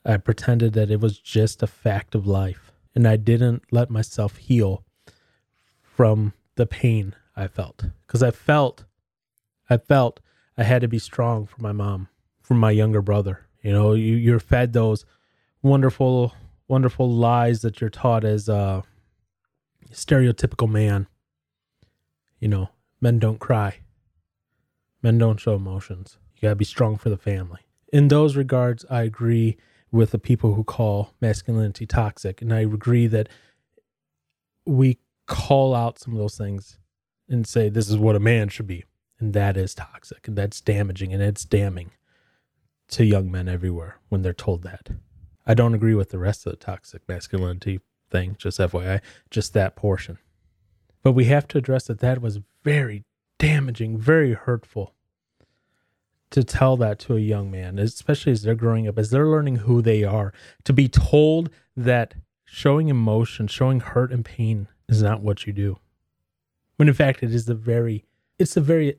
I 0.05 0.17
pretended 0.17 0.73
that 0.73 0.91
it 0.91 1.01
was 1.01 1.19
just 1.19 1.63
a 1.63 1.69
fact 1.69 2.15
of 2.17 2.27
life, 2.27 2.72
and 2.95 3.07
I 3.07 3.17
didn't 3.17 3.63
let 3.71 3.91
myself 3.91 4.37
heal 4.37 4.85
from 5.83 6.33
the 6.57 6.67
pain 6.67 7.15
I 7.37 7.47
felt 7.47 7.85
because 8.07 8.23
I 8.23 8.31
felt, 8.31 8.85
I 9.71 9.79
felt 9.79 10.21
I 10.57 10.65
had 10.65 10.83
to 10.83 10.89
be 10.89 10.99
strong 10.99 11.47
for 11.47 11.61
my 11.61 11.73
mom, 11.73 12.09
for 12.41 12.55
my 12.55 12.71
younger 12.71 13.03
brother. 13.03 13.47
You 13.63 13.73
know, 13.73 13.93
you, 13.93 14.17
you're 14.17 14.41
fed 14.41 14.73
those 14.73 15.05
wonderful, 15.63 16.35
wonderful 16.69 17.11
lies 17.11 17.63
that 17.63 17.81
you're 17.81 17.91
taught 17.91 18.25
as 18.25 18.49
a 18.49 18.83
stereotypical 19.91 20.69
man. 20.69 21.07
You 22.39 22.49
know, 22.49 22.71
men 23.01 23.19
don't 23.19 23.39
cry, 23.39 23.79
men 25.03 25.19
don't 25.19 25.39
show 25.39 25.55
emotions. 25.55 26.19
You 26.35 26.43
gotta 26.43 26.57
be 26.57 26.65
strong 26.65 26.97
for 26.97 27.09
the 27.09 27.17
family. 27.17 27.61
In 27.93 28.09
those 28.09 28.37
regards, 28.37 28.85
I 28.91 29.03
agree 29.03 29.57
with 29.93 30.11
the 30.11 30.19
people 30.19 30.55
who 30.55 30.65
call 30.65 31.13
masculinity 31.21 31.87
toxic, 31.87 32.41
and 32.43 32.53
I 32.53 32.61
agree 32.61 33.07
that 33.07 33.29
we 34.65 34.99
call 35.27 35.75
out 35.75 35.99
some 35.99 36.15
of 36.15 36.19
those 36.19 36.37
things 36.37 36.79
and 37.29 37.47
say 37.47 37.69
this 37.69 37.89
is 37.89 37.99
what 37.99 38.17
a 38.17 38.21
man 38.21 38.49
should 38.49 38.67
be, 38.67 38.85
and 39.21 39.35
that 39.35 39.57
is 39.57 39.75
toxic, 39.75 40.27
and 40.27 40.37
that's 40.37 40.61
damaging, 40.61 41.13
and 41.13 41.23
it's 41.23 41.45
damning 41.45 41.91
to 42.89 43.05
young 43.05 43.31
men 43.31 43.49
everywhere 43.49 43.99
when 44.09 44.23
they're 44.23 44.33
told 44.33 44.63
that. 44.63 44.89
I 45.47 45.55
don't 45.55 45.75
agree 45.75 45.95
with 45.95 46.11
the 46.11 46.19
rest 46.19 46.47
of 46.47 46.53
the 46.53 46.57
toxic 46.57 47.03
masculinity 47.09 47.81
thing, 48.11 48.37
just 48.39 48.59
FYI, 48.59 49.01
just 49.31 49.53
that 49.55 49.77
portion. 49.77 50.19
But 51.03 51.13
we 51.13 51.25
have 51.27 51.49
to 51.49 51.59
address 51.59 51.87
that 51.87 51.99
that 51.99 52.23
was 52.23 52.41
very 52.63 53.05
damaging, 53.39 53.99
very 53.99 54.35
hurtful 54.35 54.95
to 56.33 56.45
tell 56.45 56.77
that 56.79 56.99
to 57.01 57.17
a 57.17 57.21
young 57.21 57.51
man, 57.51 57.79
especially 57.79 58.33
as 58.33 58.43
they're 58.43 58.55
growing 58.55 58.89
up, 58.89 58.99
as 58.99 59.11
they're 59.11 59.29
learning 59.29 59.57
who 59.57 59.83
they 59.83 60.05
are, 60.05 60.33
to 60.65 60.73
be 60.73 60.89
told 60.89 61.51
that 61.77 62.15
showing 62.45 62.89
emotion, 62.89 63.47
showing 63.47 63.81
hurt 63.81 64.13
and 64.13 64.25
pain 64.25 64.69
is 64.89 65.03
not 65.03 65.23
what 65.23 65.47
you 65.47 65.53
do. 65.53 65.79
When 66.77 66.89
in 66.89 66.95
fact 66.95 67.23
it 67.23 67.35
is 67.35 67.47
the 67.47 67.55
very 67.55 68.05
it's 68.39 68.55
the 68.55 68.61
very 68.61 68.97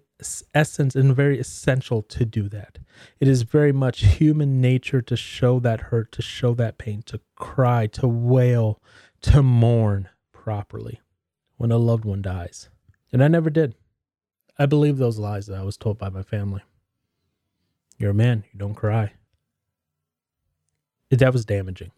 essence 0.53 0.95
and 0.95 1.15
very 1.15 1.39
essential 1.39 2.01
to 2.01 2.25
do 2.25 2.47
that. 2.49 2.79
It 3.19 3.27
is 3.27 3.41
very 3.41 3.71
much 3.71 4.05
human 4.05 4.61
nature 4.61 5.01
to 5.01 5.15
show 5.17 5.59
that 5.59 5.81
hurt, 5.81 6.11
to 6.13 6.21
show 6.21 6.53
that 6.53 6.77
pain, 6.77 7.01
to 7.07 7.19
cry, 7.35 7.87
to 7.87 8.07
wail, 8.07 8.81
to 9.21 9.43
mourn 9.43 10.09
properly 10.31 11.01
when 11.57 11.71
a 11.71 11.77
loved 11.77 12.05
one 12.05 12.21
dies. 12.21 12.69
And 13.11 13.23
I 13.23 13.27
never 13.27 13.49
did. 13.49 13.75
I 14.57 14.65
believe 14.65 14.97
those 14.97 15.17
lies 15.17 15.47
that 15.47 15.59
I 15.59 15.63
was 15.63 15.77
told 15.77 15.97
by 15.97 16.09
my 16.09 16.23
family. 16.23 16.61
You're 17.97 18.11
a 18.11 18.15
man, 18.15 18.43
you 18.51 18.59
don't 18.59 18.75
cry. 18.75 19.13
That 21.09 21.33
was 21.33 21.45
damaging. 21.45 21.91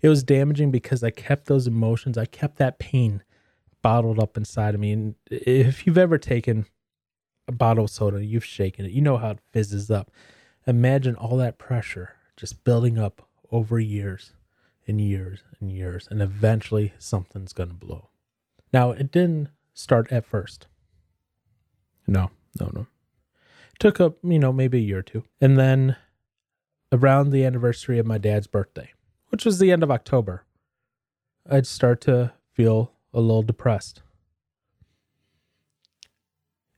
It 0.00 0.08
was 0.08 0.22
damaging 0.22 0.70
because 0.70 1.04
I 1.04 1.10
kept 1.10 1.46
those 1.46 1.66
emotions, 1.66 2.16
I 2.16 2.24
kept 2.24 2.56
that 2.58 2.78
pain 2.78 3.22
bottled 3.82 4.18
up 4.18 4.36
inside 4.36 4.74
of 4.74 4.80
me. 4.80 4.92
And 4.92 5.14
if 5.30 5.86
you've 5.86 5.98
ever 5.98 6.18
taken 6.18 6.66
a 7.46 7.52
bottle 7.52 7.84
of 7.84 7.90
soda, 7.90 8.24
you've 8.24 8.44
shaken 8.44 8.86
it, 8.86 8.92
you 8.92 9.02
know 9.02 9.18
how 9.18 9.30
it 9.30 9.38
fizzes 9.52 9.90
up. 9.90 10.10
Imagine 10.66 11.14
all 11.14 11.36
that 11.36 11.58
pressure 11.58 12.14
just 12.36 12.64
building 12.64 12.98
up 12.98 13.28
over 13.50 13.78
years 13.78 14.32
and 14.86 15.00
years 15.00 15.42
and 15.60 15.70
years, 15.70 16.08
and 16.10 16.22
eventually 16.22 16.94
something's 16.98 17.52
going 17.52 17.68
to 17.68 17.74
blow. 17.74 18.08
Now, 18.72 18.90
it 18.90 19.10
didn't 19.10 19.48
start 19.74 20.10
at 20.12 20.26
first. 20.26 20.66
No, 22.06 22.30
no, 22.58 22.70
no. 22.74 22.86
Took 23.78 24.00
up, 24.00 24.16
you 24.22 24.38
know, 24.38 24.52
maybe 24.52 24.78
a 24.78 24.82
year 24.82 24.98
or 24.98 25.02
two. 25.02 25.24
And 25.40 25.56
then 25.56 25.96
around 26.92 27.30
the 27.30 27.44
anniversary 27.44 27.98
of 27.98 28.06
my 28.06 28.18
dad's 28.18 28.46
birthday, 28.46 28.92
which 29.28 29.44
was 29.44 29.58
the 29.58 29.70
end 29.70 29.82
of 29.82 29.90
October, 29.90 30.44
I'd 31.48 31.66
start 31.66 32.00
to 32.02 32.32
feel 32.52 32.92
a 33.12 33.20
little 33.20 33.42
depressed. 33.42 34.02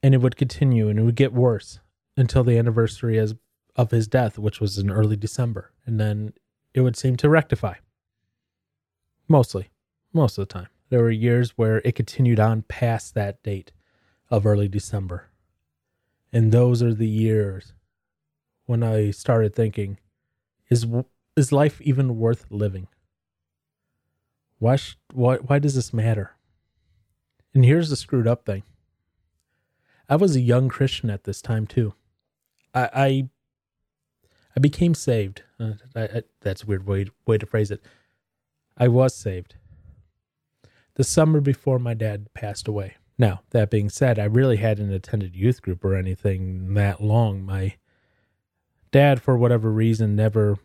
And 0.02 0.14
it 0.14 0.18
would 0.18 0.36
continue 0.36 0.88
and 0.88 0.98
it 0.98 1.02
would 1.02 1.16
get 1.16 1.32
worse 1.32 1.80
until 2.16 2.44
the 2.44 2.58
anniversary 2.58 3.18
as, 3.18 3.34
of 3.76 3.90
his 3.90 4.06
death, 4.06 4.38
which 4.38 4.60
was 4.60 4.78
in 4.78 4.90
early 4.90 5.16
December. 5.16 5.72
And 5.86 5.98
then 5.98 6.34
it 6.74 6.82
would 6.82 6.96
seem 6.96 7.16
to 7.16 7.28
rectify. 7.28 7.74
Mostly, 9.28 9.70
most 10.12 10.38
of 10.38 10.46
the 10.46 10.52
time. 10.52 10.68
There 10.90 11.00
were 11.00 11.10
years 11.10 11.52
where 11.56 11.78
it 11.84 11.94
continued 11.94 12.40
on 12.40 12.62
past 12.62 13.14
that 13.14 13.42
date 13.42 13.72
of 14.28 14.44
early 14.44 14.68
December. 14.68 15.29
And 16.32 16.52
those 16.52 16.82
are 16.82 16.94
the 16.94 17.08
years 17.08 17.72
when 18.66 18.82
I 18.82 19.10
started 19.10 19.54
thinking, 19.54 19.98
is 20.68 20.86
is 21.36 21.52
life 21.52 21.80
even 21.80 22.18
worth 22.18 22.46
living? 22.50 22.88
Why, 24.58 24.76
sh- 24.76 24.96
why, 25.12 25.36
why 25.36 25.58
does 25.58 25.74
this 25.74 25.92
matter? 25.92 26.36
And 27.54 27.64
here's 27.64 27.88
the 27.88 27.96
screwed 27.96 28.26
up 28.26 28.44
thing. 28.44 28.62
I 30.08 30.16
was 30.16 30.36
a 30.36 30.40
young 30.40 30.68
Christian 30.68 31.08
at 31.10 31.24
this 31.24 31.40
time 31.40 31.66
too. 31.66 31.94
I 32.74 32.90
I, 32.92 33.28
I 34.56 34.60
became 34.60 34.94
saved. 34.94 35.42
Uh, 35.58 35.72
I, 35.96 36.02
I, 36.02 36.22
that's 36.40 36.62
a 36.62 36.66
weird 36.66 36.86
way 36.86 37.06
way 37.26 37.38
to 37.38 37.46
phrase 37.46 37.70
it. 37.70 37.80
I 38.76 38.88
was 38.88 39.14
saved 39.14 39.54
the 41.00 41.04
summer 41.04 41.40
before 41.40 41.78
my 41.78 41.94
dad 41.94 42.32
passed 42.34 42.68
away. 42.68 42.96
Now, 43.20 43.42
that 43.50 43.68
being 43.68 43.90
said, 43.90 44.18
I 44.18 44.24
really 44.24 44.56
hadn't 44.56 44.90
attended 44.90 45.36
youth 45.36 45.60
group 45.60 45.84
or 45.84 45.94
anything 45.94 46.72
that 46.72 47.02
long. 47.02 47.44
My 47.44 47.74
dad, 48.92 49.20
for 49.20 49.36
whatever 49.36 49.70
reason, 49.70 50.16
never 50.16 50.56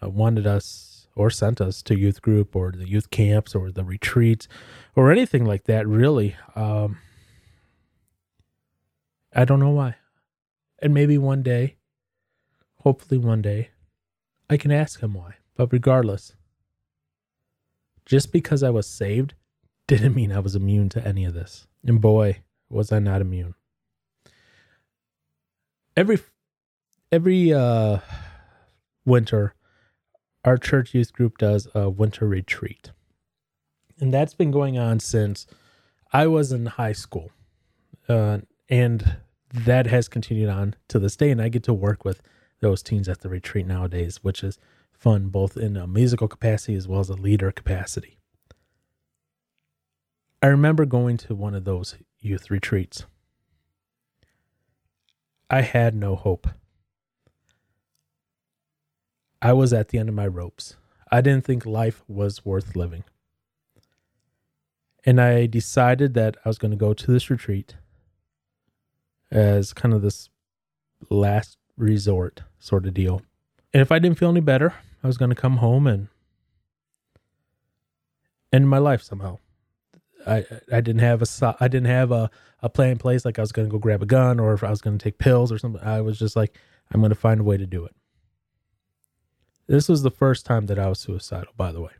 uh, 0.00 0.08
wanted 0.08 0.46
us 0.46 1.08
or 1.16 1.30
sent 1.30 1.60
us 1.60 1.82
to 1.82 1.98
youth 1.98 2.22
group 2.22 2.54
or 2.54 2.70
the 2.70 2.88
youth 2.88 3.10
camps 3.10 3.56
or 3.56 3.72
the 3.72 3.82
retreats 3.82 4.46
or 4.94 5.10
anything 5.10 5.44
like 5.44 5.64
that, 5.64 5.88
really. 5.88 6.36
Um, 6.54 6.98
I 9.34 9.44
don't 9.44 9.58
know 9.58 9.70
why. 9.70 9.96
And 10.80 10.94
maybe 10.94 11.18
one 11.18 11.42
day, 11.42 11.74
hopefully 12.82 13.18
one 13.18 13.42
day, 13.42 13.70
I 14.48 14.56
can 14.56 14.70
ask 14.70 15.00
him 15.00 15.14
why. 15.14 15.38
But 15.56 15.72
regardless, 15.72 16.36
just 18.04 18.30
because 18.30 18.62
I 18.62 18.70
was 18.70 18.86
saved 18.86 19.34
didn't 19.86 20.14
mean 20.14 20.32
I 20.32 20.40
was 20.40 20.56
immune 20.56 20.88
to 20.90 21.06
any 21.06 21.24
of 21.24 21.34
this. 21.34 21.66
And 21.84 22.00
boy, 22.00 22.40
was 22.68 22.92
I 22.92 22.98
not 22.98 23.20
immune. 23.20 23.54
Every 25.96 26.18
every 27.12 27.52
uh 27.52 28.00
winter 29.04 29.54
our 30.46 30.56
church 30.56 30.94
youth 30.94 31.12
group 31.12 31.38
does 31.38 31.66
a 31.74 31.90
winter 31.90 32.26
retreat. 32.26 32.92
And 33.98 34.14
that's 34.14 34.34
been 34.34 34.52
going 34.52 34.78
on 34.78 35.00
since 35.00 35.46
I 36.12 36.28
was 36.28 36.52
in 36.52 36.66
high 36.66 36.92
school. 36.92 37.32
Uh, 38.08 38.38
and 38.68 39.16
that 39.52 39.86
has 39.88 40.08
continued 40.08 40.48
on 40.48 40.76
to 40.88 41.00
this 41.00 41.16
day. 41.16 41.32
And 41.32 41.42
I 41.42 41.48
get 41.48 41.64
to 41.64 41.74
work 41.74 42.04
with 42.04 42.22
those 42.60 42.82
teens 42.82 43.08
at 43.08 43.20
the 43.20 43.28
retreat 43.28 43.66
nowadays, 43.66 44.22
which 44.22 44.44
is 44.44 44.58
fun, 44.92 45.28
both 45.28 45.56
in 45.56 45.76
a 45.76 45.88
musical 45.88 46.28
capacity 46.28 46.76
as 46.76 46.86
well 46.86 47.00
as 47.00 47.10
a 47.10 47.14
leader 47.14 47.50
capacity. 47.50 48.15
I 50.46 50.50
remember 50.50 50.86
going 50.86 51.16
to 51.16 51.34
one 51.34 51.56
of 51.56 51.64
those 51.64 51.96
youth 52.20 52.52
retreats. 52.52 53.04
I 55.50 55.62
had 55.62 55.92
no 55.92 56.14
hope. 56.14 56.46
I 59.42 59.52
was 59.52 59.72
at 59.72 59.88
the 59.88 59.98
end 59.98 60.08
of 60.08 60.14
my 60.14 60.28
ropes. 60.28 60.76
I 61.10 61.20
didn't 61.20 61.44
think 61.44 61.66
life 61.66 62.04
was 62.06 62.44
worth 62.44 62.76
living. 62.76 63.02
And 65.04 65.20
I 65.20 65.46
decided 65.46 66.14
that 66.14 66.36
I 66.44 66.48
was 66.48 66.58
going 66.58 66.70
to 66.70 66.76
go 66.76 66.94
to 66.94 67.10
this 67.10 67.28
retreat 67.28 67.74
as 69.32 69.72
kind 69.72 69.92
of 69.92 70.02
this 70.02 70.28
last 71.10 71.58
resort 71.76 72.42
sort 72.60 72.86
of 72.86 72.94
deal. 72.94 73.20
And 73.74 73.80
if 73.82 73.90
I 73.90 73.98
didn't 73.98 74.18
feel 74.18 74.30
any 74.30 74.38
better, 74.38 74.74
I 75.02 75.08
was 75.08 75.18
going 75.18 75.30
to 75.30 75.34
come 75.34 75.56
home 75.56 75.88
and 75.88 76.06
end 78.52 78.68
my 78.68 78.78
life 78.78 79.02
somehow. 79.02 79.38
I 80.26 80.44
I 80.72 80.80
didn't 80.80 81.00
have 81.00 81.22
a 81.22 81.56
I 81.60 81.68
didn't 81.68 81.88
have 81.88 82.10
a, 82.12 82.30
a 82.62 82.68
plan 82.68 82.92
in 82.92 82.98
place 82.98 83.24
like 83.24 83.38
I 83.38 83.42
was 83.42 83.52
going 83.52 83.68
to 83.68 83.72
go 83.72 83.78
grab 83.78 84.02
a 84.02 84.06
gun 84.06 84.40
or 84.40 84.52
if 84.54 84.64
I 84.64 84.70
was 84.70 84.80
going 84.80 84.98
to 84.98 85.02
take 85.02 85.18
pills 85.18 85.52
or 85.52 85.58
something. 85.58 85.82
I 85.82 86.00
was 86.00 86.18
just 86.18 86.36
like 86.36 86.58
I'm 86.92 87.00
going 87.00 87.10
to 87.10 87.16
find 87.16 87.40
a 87.40 87.44
way 87.44 87.56
to 87.56 87.66
do 87.66 87.84
it. 87.84 87.94
This 89.66 89.88
was 89.88 90.02
the 90.02 90.10
first 90.10 90.46
time 90.46 90.66
that 90.66 90.78
I 90.78 90.88
was 90.88 91.00
suicidal, 91.00 91.52
by 91.56 91.72
the 91.72 91.80
way. 91.80 91.90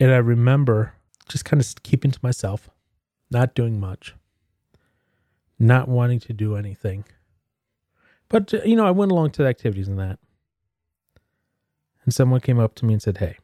And 0.00 0.10
I 0.10 0.16
remember 0.16 0.94
just 1.28 1.44
kind 1.44 1.60
of 1.60 1.82
keeping 1.82 2.10
to 2.10 2.18
myself, 2.22 2.70
not 3.30 3.54
doing 3.54 3.78
much, 3.78 4.14
not 5.58 5.88
wanting 5.88 6.20
to 6.20 6.32
do 6.32 6.56
anything. 6.56 7.04
But, 8.28 8.52
uh, 8.54 8.62
you 8.64 8.76
know, 8.76 8.86
I 8.86 8.90
went 8.90 9.12
along 9.12 9.32
to 9.32 9.42
the 9.42 9.48
activities 9.48 9.88
and 9.88 9.98
that. 9.98 10.18
And 12.04 12.14
someone 12.14 12.40
came 12.40 12.58
up 12.58 12.74
to 12.76 12.86
me 12.86 12.94
and 12.94 13.02
said, 13.02 13.18
Hey, 13.18 13.36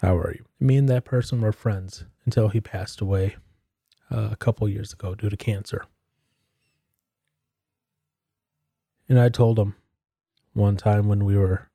how 0.00 0.16
are 0.16 0.32
you? 0.32 0.44
Me 0.58 0.76
and 0.76 0.88
that 0.88 1.04
person 1.04 1.40
were 1.40 1.52
friends 1.52 2.04
until 2.24 2.48
he 2.48 2.60
passed 2.60 3.00
away 3.00 3.36
uh, 4.10 4.28
a 4.32 4.36
couple 4.36 4.68
years 4.68 4.92
ago 4.92 5.14
due 5.14 5.30
to 5.30 5.36
cancer. 5.36 5.84
And 9.08 9.18
I 9.18 9.28
told 9.28 9.58
him 9.58 9.74
one 10.52 10.76
time 10.76 11.08
when 11.08 11.24
we 11.24 11.36
were 11.36 11.70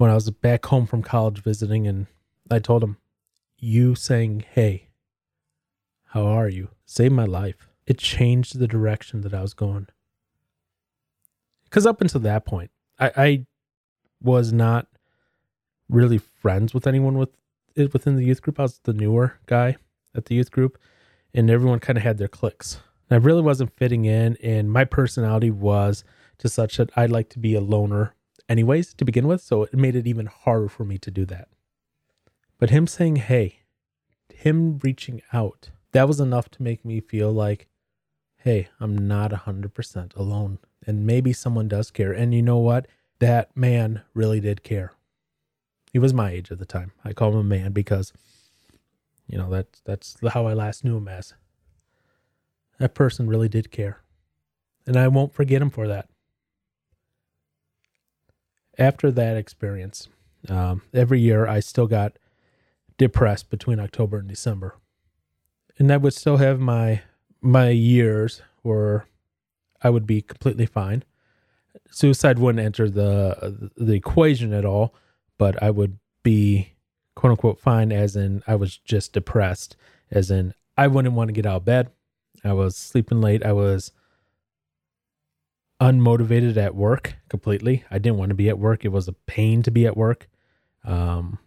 when 0.00 0.10
I 0.10 0.14
was 0.14 0.30
back 0.30 0.64
home 0.64 0.86
from 0.86 1.02
college 1.02 1.42
visiting, 1.42 1.86
and 1.86 2.06
I 2.50 2.58
told 2.58 2.82
him, 2.82 2.96
You 3.58 3.94
saying, 3.94 4.44
Hey, 4.50 4.88
how 6.06 6.24
are 6.26 6.48
you? 6.48 6.70
saved 6.86 7.12
my 7.12 7.26
life. 7.26 7.68
It 7.86 7.98
changed 7.98 8.58
the 8.58 8.66
direction 8.66 9.20
that 9.20 9.34
I 9.34 9.42
was 9.42 9.52
going. 9.52 9.88
Because 11.64 11.86
up 11.86 12.00
until 12.00 12.20
that 12.22 12.46
point, 12.46 12.70
I, 12.98 13.12
I 13.14 13.46
was 14.22 14.54
not 14.54 14.86
really 15.90 16.18
friends 16.18 16.72
with 16.72 16.86
anyone 16.86 17.18
with 17.18 17.30
within 17.76 18.16
the 18.16 18.24
youth 18.24 18.42
group. 18.42 18.58
I 18.58 18.64
was 18.64 18.78
the 18.82 18.92
newer 18.92 19.38
guy 19.46 19.76
at 20.14 20.26
the 20.26 20.34
youth 20.34 20.50
group, 20.50 20.78
and 21.34 21.50
everyone 21.50 21.80
kind 21.80 21.96
of 21.96 22.04
had 22.04 22.18
their 22.18 22.28
cliques. 22.28 22.80
And 23.08 23.20
I 23.20 23.24
really 23.24 23.42
wasn't 23.42 23.76
fitting 23.76 24.04
in, 24.04 24.36
and 24.42 24.70
my 24.70 24.84
personality 24.84 25.50
was 25.50 26.04
to 26.38 26.48
such 26.48 26.76
that 26.76 26.90
I'd 26.96 27.10
like 27.10 27.28
to 27.30 27.38
be 27.38 27.54
a 27.54 27.60
loner 27.60 28.14
anyways 28.48 28.94
to 28.94 29.04
begin 29.04 29.26
with. 29.26 29.40
So 29.40 29.64
it 29.64 29.74
made 29.74 29.96
it 29.96 30.06
even 30.06 30.26
harder 30.26 30.68
for 30.68 30.84
me 30.84 30.98
to 30.98 31.10
do 31.10 31.24
that. 31.26 31.48
But 32.58 32.70
him 32.70 32.86
saying, 32.86 33.16
hey, 33.16 33.60
him 34.32 34.78
reaching 34.82 35.22
out, 35.32 35.70
that 35.92 36.08
was 36.08 36.20
enough 36.20 36.50
to 36.50 36.62
make 36.62 36.84
me 36.84 37.00
feel 37.00 37.32
like, 37.32 37.68
hey, 38.36 38.68
I'm 38.80 38.96
not 38.96 39.30
100% 39.30 40.16
alone. 40.16 40.58
And 40.86 41.06
maybe 41.06 41.32
someone 41.32 41.68
does 41.68 41.90
care. 41.90 42.12
And 42.12 42.34
you 42.34 42.42
know 42.42 42.58
what? 42.58 42.86
That 43.18 43.54
man 43.56 44.02
really 44.14 44.40
did 44.40 44.62
care. 44.62 44.92
He 45.92 45.98
was 45.98 46.14
my 46.14 46.30
age 46.30 46.52
at 46.52 46.58
the 46.58 46.66
time. 46.66 46.92
I 47.04 47.12
call 47.12 47.32
him 47.32 47.38
a 47.38 47.44
man 47.44 47.72
because, 47.72 48.12
you 49.28 49.38
know, 49.38 49.50
that's 49.50 49.80
that's 49.84 50.16
how 50.32 50.46
I 50.46 50.54
last 50.54 50.84
knew 50.84 50.96
him 50.98 51.08
as. 51.08 51.34
That 52.78 52.94
person 52.94 53.28
really 53.28 53.48
did 53.48 53.70
care. 53.70 54.00
And 54.86 54.96
I 54.96 55.08
won't 55.08 55.34
forget 55.34 55.62
him 55.62 55.70
for 55.70 55.88
that. 55.88 56.08
after 58.78 59.10
that 59.10 59.36
experience, 59.36 60.08
um, 60.48 60.82
every 60.94 61.20
year 61.20 61.46
I 61.46 61.60
still 61.60 61.86
got 61.86 62.18
depressed 62.98 63.50
between 63.50 63.80
October 63.80 64.18
and 64.18 64.28
December, 64.28 64.76
and 65.78 65.92
I 65.92 65.96
would 65.96 66.14
still 66.14 66.38
have 66.38 66.60
my 66.60 67.02
my 67.40 67.70
years 67.70 68.42
where 68.62 69.06
I 69.82 69.90
would 69.90 70.06
be 70.06 70.22
completely 70.22 70.66
fine. 70.66 71.04
Suicide 71.90 72.38
wouldn't 72.38 72.64
enter 72.64 72.88
the 72.90 73.70
the 73.76 73.94
equation 73.94 74.52
at 74.52 74.64
all, 74.64 74.94
but 75.40 75.60
I 75.62 75.70
would 75.70 75.98
be 76.22 76.74
quote 77.16 77.30
unquote 77.30 77.58
fine 77.58 77.92
as 77.92 78.14
in 78.14 78.42
I 78.46 78.56
was 78.56 78.76
just 78.76 79.14
depressed, 79.14 79.74
as 80.10 80.30
in 80.30 80.52
I 80.76 80.86
wouldn't 80.86 81.14
want 81.14 81.28
to 81.28 81.32
get 81.32 81.46
out 81.46 81.56
of 81.56 81.64
bed. 81.64 81.90
I 82.44 82.52
was 82.52 82.76
sleeping 82.76 83.22
late. 83.22 83.42
I 83.42 83.52
was 83.52 83.90
unmotivated 85.80 86.58
at 86.58 86.74
work 86.74 87.14
completely. 87.30 87.84
I 87.90 87.98
didn't 87.98 88.18
want 88.18 88.28
to 88.28 88.34
be 88.34 88.50
at 88.50 88.58
work. 88.58 88.84
It 88.84 88.90
was 88.90 89.08
a 89.08 89.14
pain 89.14 89.62
to 89.62 89.70
be 89.70 89.86
at 89.86 89.96
work. 89.96 90.28
Um, 90.84 91.38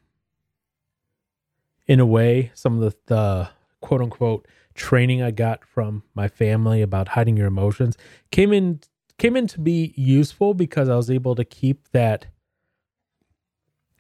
in 1.86 2.00
a 2.00 2.06
way, 2.06 2.52
some 2.56 2.82
of 2.82 2.92
the, 2.92 2.98
the 3.06 3.50
quote 3.80 4.02
unquote 4.02 4.48
training 4.74 5.22
I 5.22 5.30
got 5.30 5.64
from 5.64 6.02
my 6.16 6.28
family 6.28 6.82
about 6.82 7.10
hiding 7.10 7.38
your 7.38 7.46
emotions 7.46 7.96
came 8.32 8.54
in 8.54 8.80
came 9.20 9.36
in 9.36 9.46
to 9.50 9.60
be 9.60 9.94
useful 9.96 10.56
because 10.56 10.90
I 10.90 10.96
was 10.96 11.12
able 11.12 11.36
to 11.36 11.46
keep 11.46 11.90
that 11.92 12.26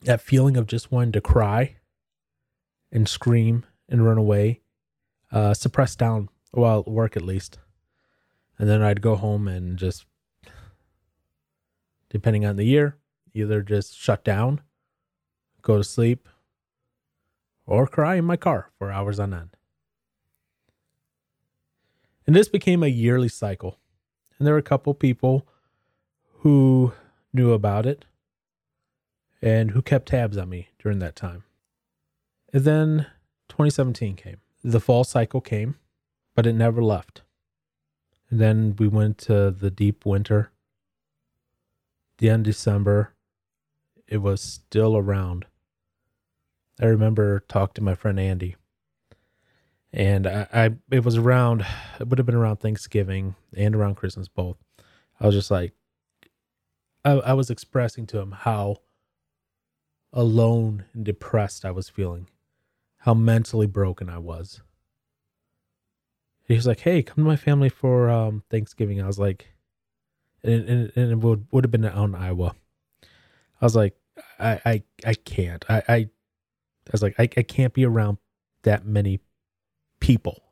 that 0.05 0.21
feeling 0.21 0.57
of 0.57 0.67
just 0.67 0.91
wanting 0.91 1.11
to 1.11 1.21
cry 1.21 1.75
and 2.91 3.07
scream 3.07 3.65
and 3.89 4.05
run 4.05 4.17
away 4.17 4.61
uh 5.31 5.53
suppressed 5.53 5.99
down 5.99 6.29
while 6.51 6.79
at 6.79 6.87
work 6.87 7.17
at 7.17 7.23
least 7.23 7.57
and 8.59 8.69
then 8.69 8.81
I'd 8.81 9.01
go 9.01 9.15
home 9.15 9.47
and 9.47 9.77
just 9.77 10.05
depending 12.09 12.45
on 12.45 12.55
the 12.55 12.63
year, 12.63 12.97
either 13.33 13.61
just 13.61 13.97
shut 13.97 14.23
down, 14.23 14.61
go 15.61 15.77
to 15.77 15.83
sleep, 15.83 16.29
or 17.65 17.87
cry 17.87 18.15
in 18.15 18.25
my 18.25 18.37
car 18.37 18.71
for 18.77 18.91
hours 18.91 19.19
on 19.19 19.33
end. 19.33 19.57
And 22.27 22.35
this 22.35 22.47
became 22.47 22.83
a 22.83 22.87
yearly 22.87 23.27
cycle. 23.27 23.79
And 24.37 24.45
there 24.47 24.53
were 24.53 24.59
a 24.59 24.63
couple 24.63 24.93
people 24.93 25.47
who 26.39 26.93
knew 27.33 27.51
about 27.51 27.85
it 27.85 28.05
and 29.43 29.71
who 29.71 29.81
kept 29.81 30.07
tabs 30.07 30.37
on 30.37 30.49
me 30.49 30.69
during 30.79 30.99
that 30.99 31.15
time. 31.15 31.43
And 32.51 32.63
then 32.63 33.07
2017 33.49 34.15
came. 34.15 34.37
The 34.63 34.79
fall 34.79 35.03
cycle 35.03 35.41
came, 35.41 35.75
but 36.35 36.47
it 36.47 36.53
never 36.53 36.81
left. 36.81 37.21
And 38.29 38.39
then 38.39 38.75
we 38.79 38.87
went 38.87 39.17
to 39.19 39.51
the 39.51 39.69
deep 39.69 40.05
winter 40.05 40.53
the 42.23 42.29
end 42.29 42.47
of 42.47 42.53
December, 42.53 43.13
it 44.07 44.17
was 44.17 44.41
still 44.41 44.95
around. 44.95 45.45
I 46.79 46.85
remember 46.85 47.41
talking 47.49 47.73
to 47.75 47.81
my 47.81 47.95
friend 47.95 48.19
Andy, 48.19 48.55
and 49.91 50.25
I, 50.25 50.47
I 50.53 50.69
it 50.89 51.03
was 51.03 51.17
around 51.17 51.65
it 51.99 52.07
would 52.07 52.19
have 52.19 52.25
been 52.25 52.35
around 52.35 52.57
Thanksgiving 52.57 53.35
and 53.55 53.75
around 53.75 53.95
Christmas 53.95 54.27
both. 54.27 54.57
I 55.19 55.25
was 55.25 55.35
just 55.35 55.51
like, 55.51 55.73
I, 57.03 57.11
I 57.11 57.33
was 57.33 57.49
expressing 57.49 58.07
to 58.07 58.19
him 58.19 58.31
how 58.31 58.77
alone 60.13 60.85
and 60.93 61.03
depressed 61.03 61.65
I 61.65 61.71
was 61.71 61.89
feeling, 61.89 62.29
how 62.99 63.13
mentally 63.13 63.67
broken 63.67 64.09
I 64.09 64.19
was. 64.19 64.61
He 66.45 66.55
was 66.55 66.67
like, 66.67 66.81
"Hey, 66.81 67.03
come 67.03 67.23
to 67.23 67.27
my 67.27 67.35
family 67.35 67.69
for 67.69 68.09
um, 68.09 68.43
Thanksgiving." 68.49 69.01
I 69.01 69.07
was 69.07 69.19
like, 69.19 69.53
and, 70.43 70.69
and, 70.69 70.91
and 70.95 71.11
it 71.11 71.17
would, 71.19 71.47
would 71.51 71.63
have 71.63 71.71
been 71.71 71.85
out 71.85 72.09
in 72.09 72.15
Iowa. 72.15 72.55
I 73.61 73.65
was 73.65 73.75
like, 73.75 73.95
I, 74.39 74.59
I, 74.65 74.83
I 75.05 75.13
can't. 75.13 75.63
I, 75.69 75.83
I, 75.87 75.95
I 75.95 76.09
was 76.91 77.01
like, 77.01 77.15
I, 77.17 77.23
I 77.23 77.43
can't 77.43 77.73
be 77.73 77.85
around 77.85 78.17
that 78.63 78.85
many 78.85 79.19
people. 79.99 80.43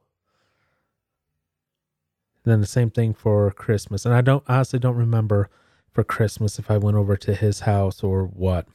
And 2.44 2.52
then 2.52 2.62
the 2.62 2.68
same 2.68 2.90
thing 2.90 3.14
for 3.14 3.52
Christmas. 3.52 4.06
And 4.06 4.16
I 4.16 4.22
don't 4.22 4.44
honestly 4.48 4.80
don't 4.80 4.96
remember 4.96 5.50
for 5.92 6.04
Christmas 6.04 6.58
if 6.58 6.72
I 6.72 6.78
went 6.78 6.98
over 6.98 7.18
to 7.18 7.36
his 7.36 7.62
house 7.62 8.02
or 8.02 8.26
what. 8.26 8.68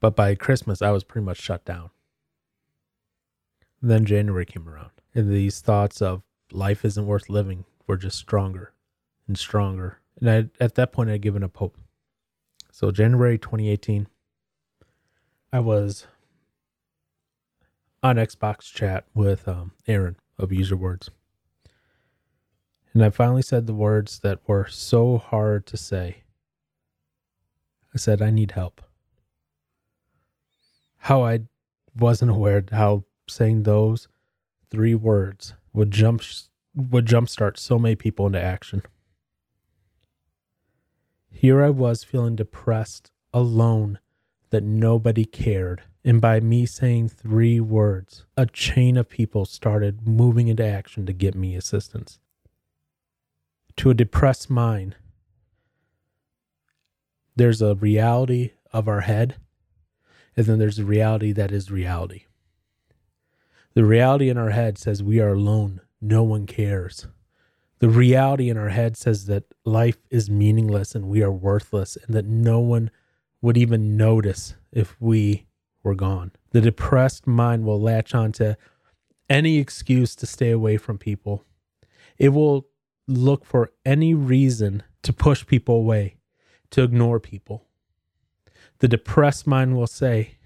But 0.00 0.14
by 0.14 0.34
Christmas, 0.34 0.82
I 0.82 0.90
was 0.90 1.04
pretty 1.04 1.24
much 1.24 1.38
shut 1.38 1.64
down. 1.64 1.90
Then 3.80 4.04
January 4.04 4.46
came 4.46 4.68
around, 4.68 4.90
and 5.14 5.30
these 5.30 5.60
thoughts 5.60 6.02
of 6.02 6.22
life 6.52 6.84
isn't 6.84 7.06
worth 7.06 7.28
living 7.28 7.64
were 7.86 7.96
just 7.96 8.18
stronger 8.18 8.72
and 9.26 9.38
stronger 9.38 10.00
and 10.20 10.30
I, 10.30 10.64
at 10.64 10.74
that 10.74 10.92
point, 10.92 11.10
I'd 11.10 11.22
given 11.22 11.44
up 11.44 11.56
hope. 11.56 11.76
So, 12.72 12.90
January 12.90 13.38
2018, 13.38 14.08
I 15.52 15.60
was 15.60 16.06
on 18.02 18.16
Xbox 18.16 18.72
chat 18.72 19.04
with 19.14 19.48
um, 19.48 19.72
Aaron 19.86 20.16
of 20.38 20.52
Use 20.52 20.70
Your 20.70 20.78
Words. 20.78 21.10
And 22.94 23.04
I 23.04 23.10
finally 23.10 23.42
said 23.42 23.66
the 23.66 23.74
words 23.74 24.20
that 24.20 24.40
were 24.46 24.66
so 24.68 25.18
hard 25.18 25.66
to 25.66 25.76
say. 25.76 26.22
I 27.94 27.98
said, 27.98 28.20
I 28.20 28.30
need 28.30 28.52
help. 28.52 28.82
How 31.08 31.24
I 31.24 31.40
wasn't 31.98 32.32
aware 32.32 32.62
how 32.70 33.04
saying 33.26 33.62
those 33.62 34.08
three 34.70 34.94
words 34.94 35.54
would 35.72 35.90
jump 35.90 36.20
would 36.76 37.06
jumpstart 37.06 37.56
so 37.56 37.78
many 37.78 37.96
people 37.96 38.26
into 38.26 38.42
action. 38.42 38.82
Here 41.30 41.62
I 41.62 41.70
was 41.70 42.04
feeling 42.04 42.36
depressed, 42.36 43.10
alone, 43.32 44.00
that 44.50 44.62
nobody 44.62 45.24
cared. 45.24 45.80
And 46.04 46.20
by 46.20 46.40
me 46.40 46.66
saying 46.66 47.08
three 47.08 47.58
words, 47.58 48.26
a 48.36 48.44
chain 48.44 48.98
of 48.98 49.08
people 49.08 49.46
started 49.46 50.06
moving 50.06 50.48
into 50.48 50.66
action 50.66 51.06
to 51.06 51.14
get 51.14 51.34
me 51.34 51.56
assistance. 51.56 52.18
To 53.78 53.88
a 53.88 53.94
depressed 53.94 54.50
mind, 54.50 54.96
there's 57.34 57.62
a 57.62 57.76
reality 57.76 58.52
of 58.74 58.88
our 58.88 59.00
head, 59.00 59.36
and 60.38 60.46
then 60.46 60.58
there's 60.58 60.78
a 60.78 60.84
reality 60.84 61.32
that 61.32 61.52
is 61.52 61.70
reality. 61.70 62.22
The 63.74 63.84
reality 63.84 64.30
in 64.30 64.38
our 64.38 64.50
head 64.50 64.78
says 64.78 65.02
we 65.02 65.20
are 65.20 65.34
alone, 65.34 65.82
no 66.00 66.22
one 66.22 66.46
cares 66.46 67.06
the 67.78 67.88
reality 67.88 68.50
in 68.50 68.56
our 68.56 68.70
head 68.70 68.96
says 68.96 69.26
that 69.26 69.44
life 69.64 69.98
is 70.10 70.28
meaningless 70.28 70.94
and 70.94 71.06
we 71.06 71.22
are 71.22 71.32
worthless 71.32 71.96
and 71.96 72.14
that 72.14 72.26
no 72.26 72.58
one 72.58 72.90
would 73.40 73.56
even 73.56 73.96
notice 73.96 74.54
if 74.72 74.96
we 75.00 75.46
were 75.82 75.94
gone. 75.94 76.32
The 76.50 76.60
depressed 76.60 77.26
mind 77.26 77.64
will 77.64 77.80
latch 77.80 78.14
onto 78.14 78.54
any 79.30 79.58
excuse 79.58 80.16
to 80.16 80.26
stay 80.26 80.50
away 80.50 80.76
from 80.76 80.98
people. 80.98 81.44
It 82.16 82.30
will 82.30 82.66
look 83.06 83.44
for 83.44 83.70
any 83.84 84.12
reason 84.12 84.82
to 85.02 85.12
push 85.12 85.46
people 85.46 85.76
away, 85.76 86.16
to 86.70 86.82
ignore 86.82 87.20
people. 87.20 87.67
The 88.80 88.88
depressed 88.88 89.46
mind 89.46 89.76
will 89.76 89.86
say, 89.86 90.36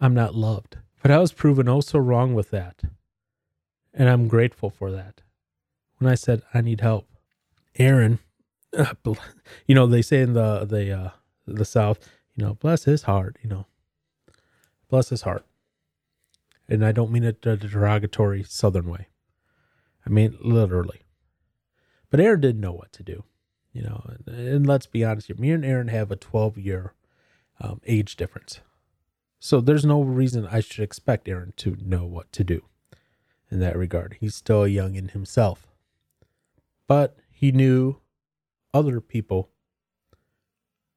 I'm 0.00 0.14
not 0.14 0.34
loved. 0.34 0.78
But 1.02 1.10
I 1.10 1.18
was 1.18 1.32
proven 1.32 1.68
oh 1.68 1.80
so 1.80 1.98
wrong 1.98 2.34
with 2.34 2.50
that. 2.50 2.82
And 3.92 4.08
I'm 4.08 4.26
grateful 4.26 4.70
for 4.70 4.90
that 4.90 5.20
when 5.98 6.10
I 6.10 6.14
said 6.14 6.42
I 6.52 6.60
need 6.60 6.80
help. 6.80 7.06
Aaron, 7.78 8.18
you 9.66 9.74
know, 9.74 9.86
they 9.86 10.02
say 10.02 10.20
in 10.20 10.32
the 10.32 10.64
the 10.64 10.90
uh, 10.90 11.10
the 11.46 11.64
South, 11.64 11.98
you 12.34 12.44
know, 12.44 12.54
bless 12.54 12.84
his 12.84 13.02
heart, 13.02 13.36
you 13.42 13.48
know, 13.48 13.66
bless 14.88 15.10
his 15.10 15.22
heart, 15.22 15.44
and 16.68 16.84
I 16.84 16.92
don't 16.92 17.12
mean 17.12 17.24
it 17.24 17.44
a 17.46 17.56
derogatory 17.56 18.42
Southern 18.42 18.88
way. 18.88 19.08
I 20.06 20.10
mean 20.10 20.36
literally. 20.40 21.02
But 22.10 22.20
Aaron 22.20 22.40
didn't 22.40 22.60
know 22.60 22.72
what 22.72 22.92
to 22.92 23.02
do, 23.02 23.24
you 23.72 23.82
know. 23.82 24.04
And, 24.26 24.38
and 24.38 24.66
let's 24.66 24.86
be 24.86 25.04
honest 25.04 25.26
here, 25.26 25.36
me 25.36 25.50
and 25.50 25.64
Aaron 25.64 25.88
have 25.88 26.10
a 26.10 26.16
12 26.16 26.58
year 26.58 26.94
um, 27.60 27.80
age 27.86 28.16
difference, 28.16 28.60
so 29.38 29.60
there's 29.60 29.84
no 29.84 30.02
reason 30.02 30.46
I 30.46 30.60
should 30.60 30.82
expect 30.82 31.28
Aaron 31.28 31.52
to 31.58 31.76
know 31.80 32.04
what 32.04 32.32
to 32.32 32.44
do 32.44 32.62
in 33.50 33.60
that 33.60 33.76
regard. 33.76 34.16
He's 34.20 34.34
still 34.34 34.66
young 34.66 34.94
in 34.94 35.08
himself 35.08 35.66
but 36.86 37.16
he 37.30 37.52
knew 37.52 37.96
other 38.72 39.00
people 39.00 39.50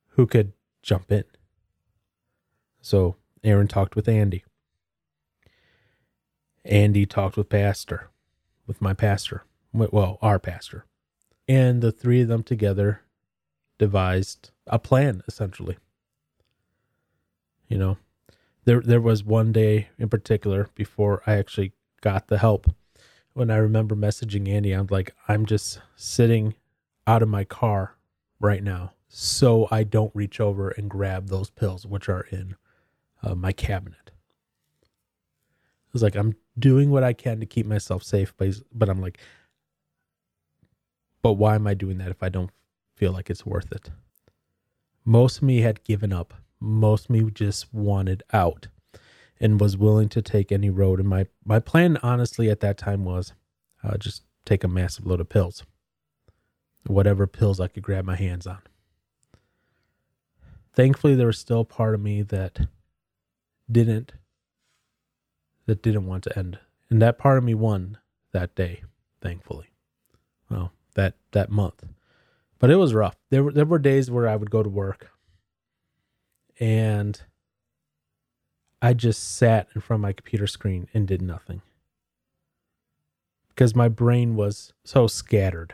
who 0.09 0.25
could 0.25 0.53
jump 0.81 1.11
in. 1.11 1.23
So 2.81 3.15
Aaron 3.43 3.67
talked 3.67 3.95
with 3.95 4.07
Andy. 4.07 4.43
Andy 6.65 7.05
talked 7.05 7.37
with 7.37 7.49
Pastor, 7.49 8.09
with 8.65 8.81
my 8.81 8.93
pastor, 8.93 9.43
well, 9.71 10.17
our 10.21 10.39
pastor. 10.39 10.85
And 11.47 11.81
the 11.81 11.93
three 11.93 12.21
of 12.21 12.27
them 12.27 12.43
together 12.43 13.01
devised 13.77 14.51
a 14.65 14.79
plan, 14.79 15.21
essentially. 15.27 15.77
You 17.67 17.77
know, 17.77 17.97
there 18.65 18.81
there 18.81 19.01
was 19.01 19.23
one 19.23 19.51
day 19.51 19.89
in 19.97 20.09
particular 20.09 20.69
before 20.75 21.21
I 21.27 21.35
actually 21.35 21.73
got 22.01 22.27
the 22.27 22.37
help 22.37 22.67
when 23.37 23.51
I 23.51 23.57
remember 23.57 23.95
messaging 23.95 24.49
Andy, 24.49 24.71
I'm 24.71 24.87
like, 24.89 25.13
I'm 25.27 25.45
just 25.45 25.79
sitting 25.95 26.55
out 27.05 27.21
of 27.21 27.29
my 27.29 27.43
car 27.43 27.95
right 28.39 28.63
now 28.63 28.93
so 29.07 29.67
I 29.69 29.83
don't 29.83 30.09
reach 30.15 30.39
over 30.39 30.69
and 30.69 30.89
grab 30.89 31.27
those 31.27 31.51
pills, 31.51 31.85
which 31.85 32.09
are 32.09 32.21
in 32.31 32.55
uh, 33.21 33.35
my 33.35 33.51
cabinet. 33.51 34.09
I 34.83 35.93
was 35.93 36.01
like, 36.01 36.15
I'm 36.15 36.35
doing 36.57 36.89
what 36.89 37.03
I 37.03 37.13
can 37.13 37.39
to 37.39 37.45
keep 37.45 37.67
myself 37.67 38.01
safe, 38.01 38.33
but, 38.37 38.55
but 38.73 38.89
I'm 38.89 39.01
like, 39.01 39.19
but 41.21 41.33
why 41.33 41.53
am 41.53 41.67
I 41.67 41.75
doing 41.75 41.99
that 41.99 42.09
if 42.09 42.23
I 42.23 42.29
don't 42.29 42.49
feel 42.95 43.11
like 43.11 43.29
it's 43.29 43.45
worth 43.45 43.71
it? 43.71 43.91
Most 45.05 45.37
of 45.37 45.43
me 45.43 45.61
had 45.61 45.83
given 45.83 46.11
up. 46.11 46.33
Most 46.59 47.09
me 47.09 47.29
just 47.31 47.73
wanted 47.73 48.23
out 48.33 48.67
and 49.39 49.61
was 49.61 49.77
willing 49.77 50.09
to 50.09 50.21
take 50.21 50.51
any 50.51 50.69
road. 50.69 50.99
And 50.99 51.07
my, 51.07 51.27
my 51.45 51.59
plan, 51.59 51.97
honestly, 52.01 52.49
at 52.49 52.59
that 52.61 52.77
time 52.77 53.05
was 53.05 53.33
uh, 53.83 53.97
just 53.97 54.23
take 54.45 54.63
a 54.63 54.67
massive 54.67 55.05
load 55.05 55.21
of 55.21 55.29
pills, 55.29 55.63
whatever 56.87 57.27
pills 57.27 57.59
I 57.59 57.67
could 57.67 57.83
grab 57.83 58.05
my 58.05 58.15
hands 58.15 58.47
on. 58.47 58.59
Thankfully, 60.73 61.15
there 61.15 61.27
was 61.27 61.39
still 61.39 61.65
part 61.65 61.95
of 61.95 62.01
me 62.01 62.21
that 62.21 62.67
didn't 63.71 64.13
that 65.65 65.81
didn't 65.81 66.05
want 66.05 66.23
to 66.23 66.37
end, 66.37 66.59
and 66.89 67.01
that 67.01 67.17
part 67.17 67.37
of 67.37 67.43
me 67.43 67.53
won 67.53 67.97
that 68.31 68.55
day. 68.55 68.83
Thankfully, 69.19 69.71
well, 70.51 70.71
that 70.93 71.15
that 71.31 71.49
month, 71.49 71.83
but 72.59 72.69
it 72.69 72.75
was 72.75 72.93
rough. 72.93 73.15
There 73.31 73.43
were 73.43 73.51
there 73.51 73.65
were 73.65 73.79
days 73.79 74.11
where 74.11 74.27
I 74.27 74.35
would 74.35 74.51
go 74.51 74.61
to 74.61 74.69
work, 74.69 75.09
and 76.59 77.21
I 78.81 78.93
just 78.93 79.37
sat 79.37 79.67
in 79.73 79.81
front 79.81 79.99
of 79.99 80.03
my 80.03 80.13
computer 80.13 80.47
screen 80.47 80.87
and 80.93 81.07
did 81.07 81.21
nothing 81.21 81.61
because 83.49 83.75
my 83.75 83.89
brain 83.89 84.35
was 84.35 84.71
so 84.83 85.07
scattered. 85.07 85.73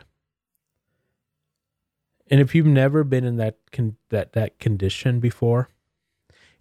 And 2.30 2.40
if 2.40 2.54
you've 2.54 2.66
never 2.66 3.04
been 3.04 3.24
in 3.24 3.36
that 3.36 3.58
con- 3.72 3.96
that 4.08 4.32
that 4.32 4.58
condition 4.58 5.20
before, 5.20 5.68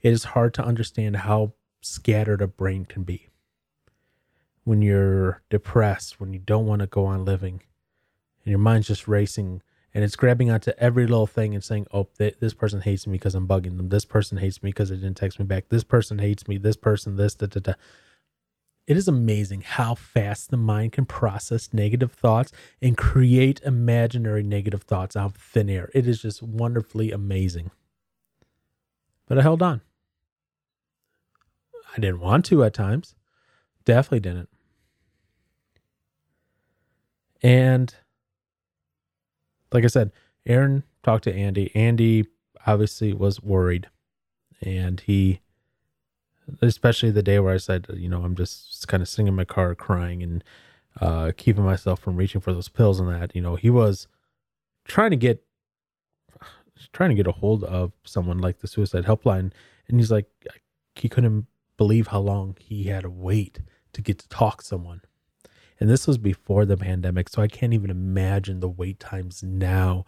it 0.02 0.12
is 0.12 0.26
hard 0.26 0.54
to 0.56 0.66
understand 0.66 1.18
how 1.18 1.54
scattered 1.82 2.42
a 2.42 2.48
brain 2.48 2.86
can 2.86 3.04
be. 3.04 3.30
When 4.66 4.82
you're 4.82 5.42
depressed, 5.50 6.20
when 6.20 6.34
you 6.34 6.40
don't 6.40 6.66
want 6.66 6.82
to 6.82 6.88
go 6.88 7.06
on 7.06 7.24
living, 7.24 7.62
and 8.44 8.52
your 8.52 8.60
mind's 8.60 8.88
just 8.88 9.08
racing 9.08 9.62
and 9.94 10.04
it's 10.04 10.16
grabbing 10.16 10.50
onto 10.50 10.72
every 10.78 11.06
little 11.06 11.28
thing 11.28 11.54
and 11.54 11.64
saying, 11.64 11.88
"Oh, 11.92 12.08
th- 12.18 12.38
this 12.40 12.54
person 12.54 12.82
hates 12.82 13.06
me 13.06 13.14
because 13.14 13.36
I'm 13.36 13.48
bugging 13.48 13.78
them. 13.78 13.90
This 13.90 14.06
person 14.06 14.38
hates 14.38 14.64
me 14.64 14.70
because 14.70 14.90
they 14.90 14.96
didn't 14.96 15.18
text 15.18 15.40
me 15.40 15.46
back. 15.46 15.70
This 15.70 15.84
person 15.84 16.20
hates 16.20 16.48
me. 16.48 16.58
This 16.58 16.76
person, 16.76 17.16
this, 17.16 17.36
da 17.36 17.48
da 17.48 17.60
da." 17.60 17.74
It 18.86 18.98
is 18.98 19.08
amazing 19.08 19.62
how 19.62 19.96
fast 19.96 20.52
the 20.52 20.58
mind 20.58 20.92
can 20.92 21.06
process 21.06 21.70
negative 21.72 22.12
thoughts 22.12 22.52
and 22.82 22.98
create 22.98 23.62
imaginary 23.62 24.44
negative 24.44 24.84
thoughts 24.84 25.16
out 25.16 25.28
of 25.28 25.36
thin 25.36 25.70
air. 25.70 25.90
It 25.94 26.06
is 26.06 26.22
just 26.22 26.44
wonderfully 26.44 27.12
amazing. 27.12 27.72
But 29.26 29.38
I 29.38 29.42
held 29.42 29.62
on. 29.62 29.82
I 31.96 32.00
didn't 32.00 32.20
want 32.20 32.46
to 32.46 32.64
at 32.64 32.74
times. 32.74 33.16
Definitely 33.86 34.22
didn't. 34.22 34.50
And 37.42 37.96
like 39.74 39.84
I 39.84 39.88
said, 39.88 40.12
Aaron 40.46 40.84
talked 41.04 41.24
to 41.26 41.34
Andy. 41.34 41.72
Andy 41.76 42.28
obviously 42.66 43.14
was 43.14 43.42
worried 43.42 43.90
and 44.62 45.02
he 45.02 45.42
especially 46.62 47.10
the 47.12 47.24
day 47.24 47.40
where 47.40 47.54
I 47.54 47.58
said, 47.58 47.88
you 47.94 48.10
know, 48.10 48.24
I'm 48.24 48.36
just 48.36 48.88
kind 48.88 49.02
of 49.02 49.08
sitting 49.08 49.28
in 49.28 49.36
my 49.36 49.46
car 49.46 49.76
crying 49.76 50.22
and 50.22 50.44
uh, 51.00 51.32
keeping 51.38 51.64
myself 51.64 52.00
from 52.00 52.18
reaching 52.18 52.42
for 52.42 52.54
those 52.54 52.70
pills 52.70 53.00
and 53.00 53.10
that, 53.10 53.36
you 53.36 53.42
know, 53.42 53.56
he 53.56 53.70
was 53.70 54.08
trying 54.86 55.12
to 55.12 55.18
get 55.18 55.44
trying 56.92 57.10
to 57.10 57.16
get 57.16 57.28
a 57.28 57.32
hold 57.32 57.64
of 57.64 57.94
someone 58.04 58.40
like 58.40 58.60
the 58.60 58.68
suicide 58.68 59.06
helpline 59.06 59.52
and 59.88 60.00
he's 60.00 60.12
like 60.12 60.28
he 60.96 61.08
couldn't 61.08 61.48
believe 61.78 62.08
how 62.08 62.20
long 62.20 62.56
he 62.60 62.86
had 62.86 63.04
to 63.04 63.10
wait 63.10 63.62
to 63.94 64.02
get 64.02 64.20
to 64.20 64.28
talk 64.28 64.62
to 64.62 64.68
someone. 64.68 65.02
And 65.80 65.90
this 65.90 66.08
was 66.08 66.18
before 66.18 66.66
the 66.66 66.78
pandemic, 66.78 67.30
so 67.30 67.42
I 67.42 67.48
can't 67.48 67.74
even 67.74 67.90
imagine 67.90 68.60
the 68.60 68.70
wait 68.70 69.00
times 69.00 69.44
now 69.44 70.06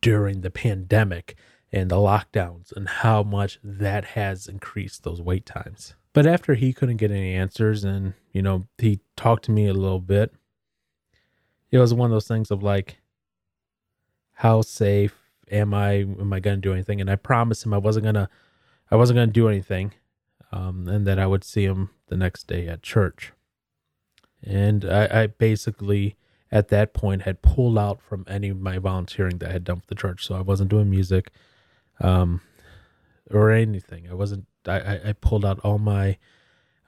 during 0.00 0.40
the 0.42 0.50
pandemic 0.50 1.36
and 1.72 1.90
the 1.90 1.96
lockdowns 1.96 2.72
and 2.72 2.88
how 2.88 3.22
much 3.22 3.58
that 3.62 4.04
has 4.04 4.46
increased 4.46 5.02
those 5.02 5.20
wait 5.20 5.46
times. 5.46 5.94
But 6.12 6.26
after 6.26 6.54
he 6.54 6.72
couldn't 6.72 6.98
get 6.98 7.10
any 7.10 7.34
answers 7.34 7.84
and, 7.84 8.14
you 8.32 8.42
know, 8.42 8.66
he 8.78 9.00
talked 9.16 9.46
to 9.46 9.50
me 9.50 9.66
a 9.66 9.74
little 9.74 10.00
bit, 10.00 10.32
it 11.70 11.78
was 11.78 11.92
one 11.92 12.10
of 12.10 12.14
those 12.14 12.28
things 12.28 12.50
of 12.50 12.62
like, 12.62 12.98
how 14.34 14.62
safe 14.62 15.16
am 15.50 15.74
I? 15.74 15.94
Am 15.94 16.32
I 16.32 16.38
going 16.38 16.56
to 16.56 16.60
do 16.60 16.72
anything? 16.72 17.00
And 17.00 17.10
I 17.10 17.16
promised 17.16 17.66
him 17.66 17.74
I 17.74 17.78
wasn't 17.78 18.04
going 18.04 18.14
to, 18.14 18.28
I 18.90 18.96
wasn't 18.96 19.16
going 19.16 19.28
to 19.28 19.32
do 19.32 19.48
anything. 19.48 19.92
Um, 20.52 20.86
and 20.86 21.04
that 21.06 21.18
I 21.18 21.26
would 21.26 21.42
see 21.42 21.64
him 21.64 21.90
the 22.06 22.16
next 22.16 22.46
day 22.46 22.68
at 22.68 22.82
church. 22.82 23.32
And 24.46 24.84
I, 24.84 25.22
I 25.22 25.26
basically, 25.26 26.16
at 26.52 26.68
that 26.68 26.92
point, 26.94 27.22
had 27.22 27.42
pulled 27.42 27.78
out 27.78 28.00
from 28.00 28.24
any 28.28 28.48
of 28.48 28.60
my 28.60 28.78
volunteering 28.78 29.38
that 29.38 29.48
I 29.48 29.52
had 29.52 29.64
done 29.64 29.80
for 29.80 29.86
the 29.86 29.94
church. 29.94 30.26
So 30.26 30.34
I 30.34 30.40
wasn't 30.40 30.70
doing 30.70 30.90
music 30.90 31.30
um, 32.00 32.40
or 33.30 33.50
anything. 33.50 34.08
I 34.10 34.14
wasn't. 34.14 34.46
I, 34.66 35.00
I 35.08 35.12
pulled 35.12 35.44
out 35.44 35.60
all 35.60 35.78
my, 35.78 36.16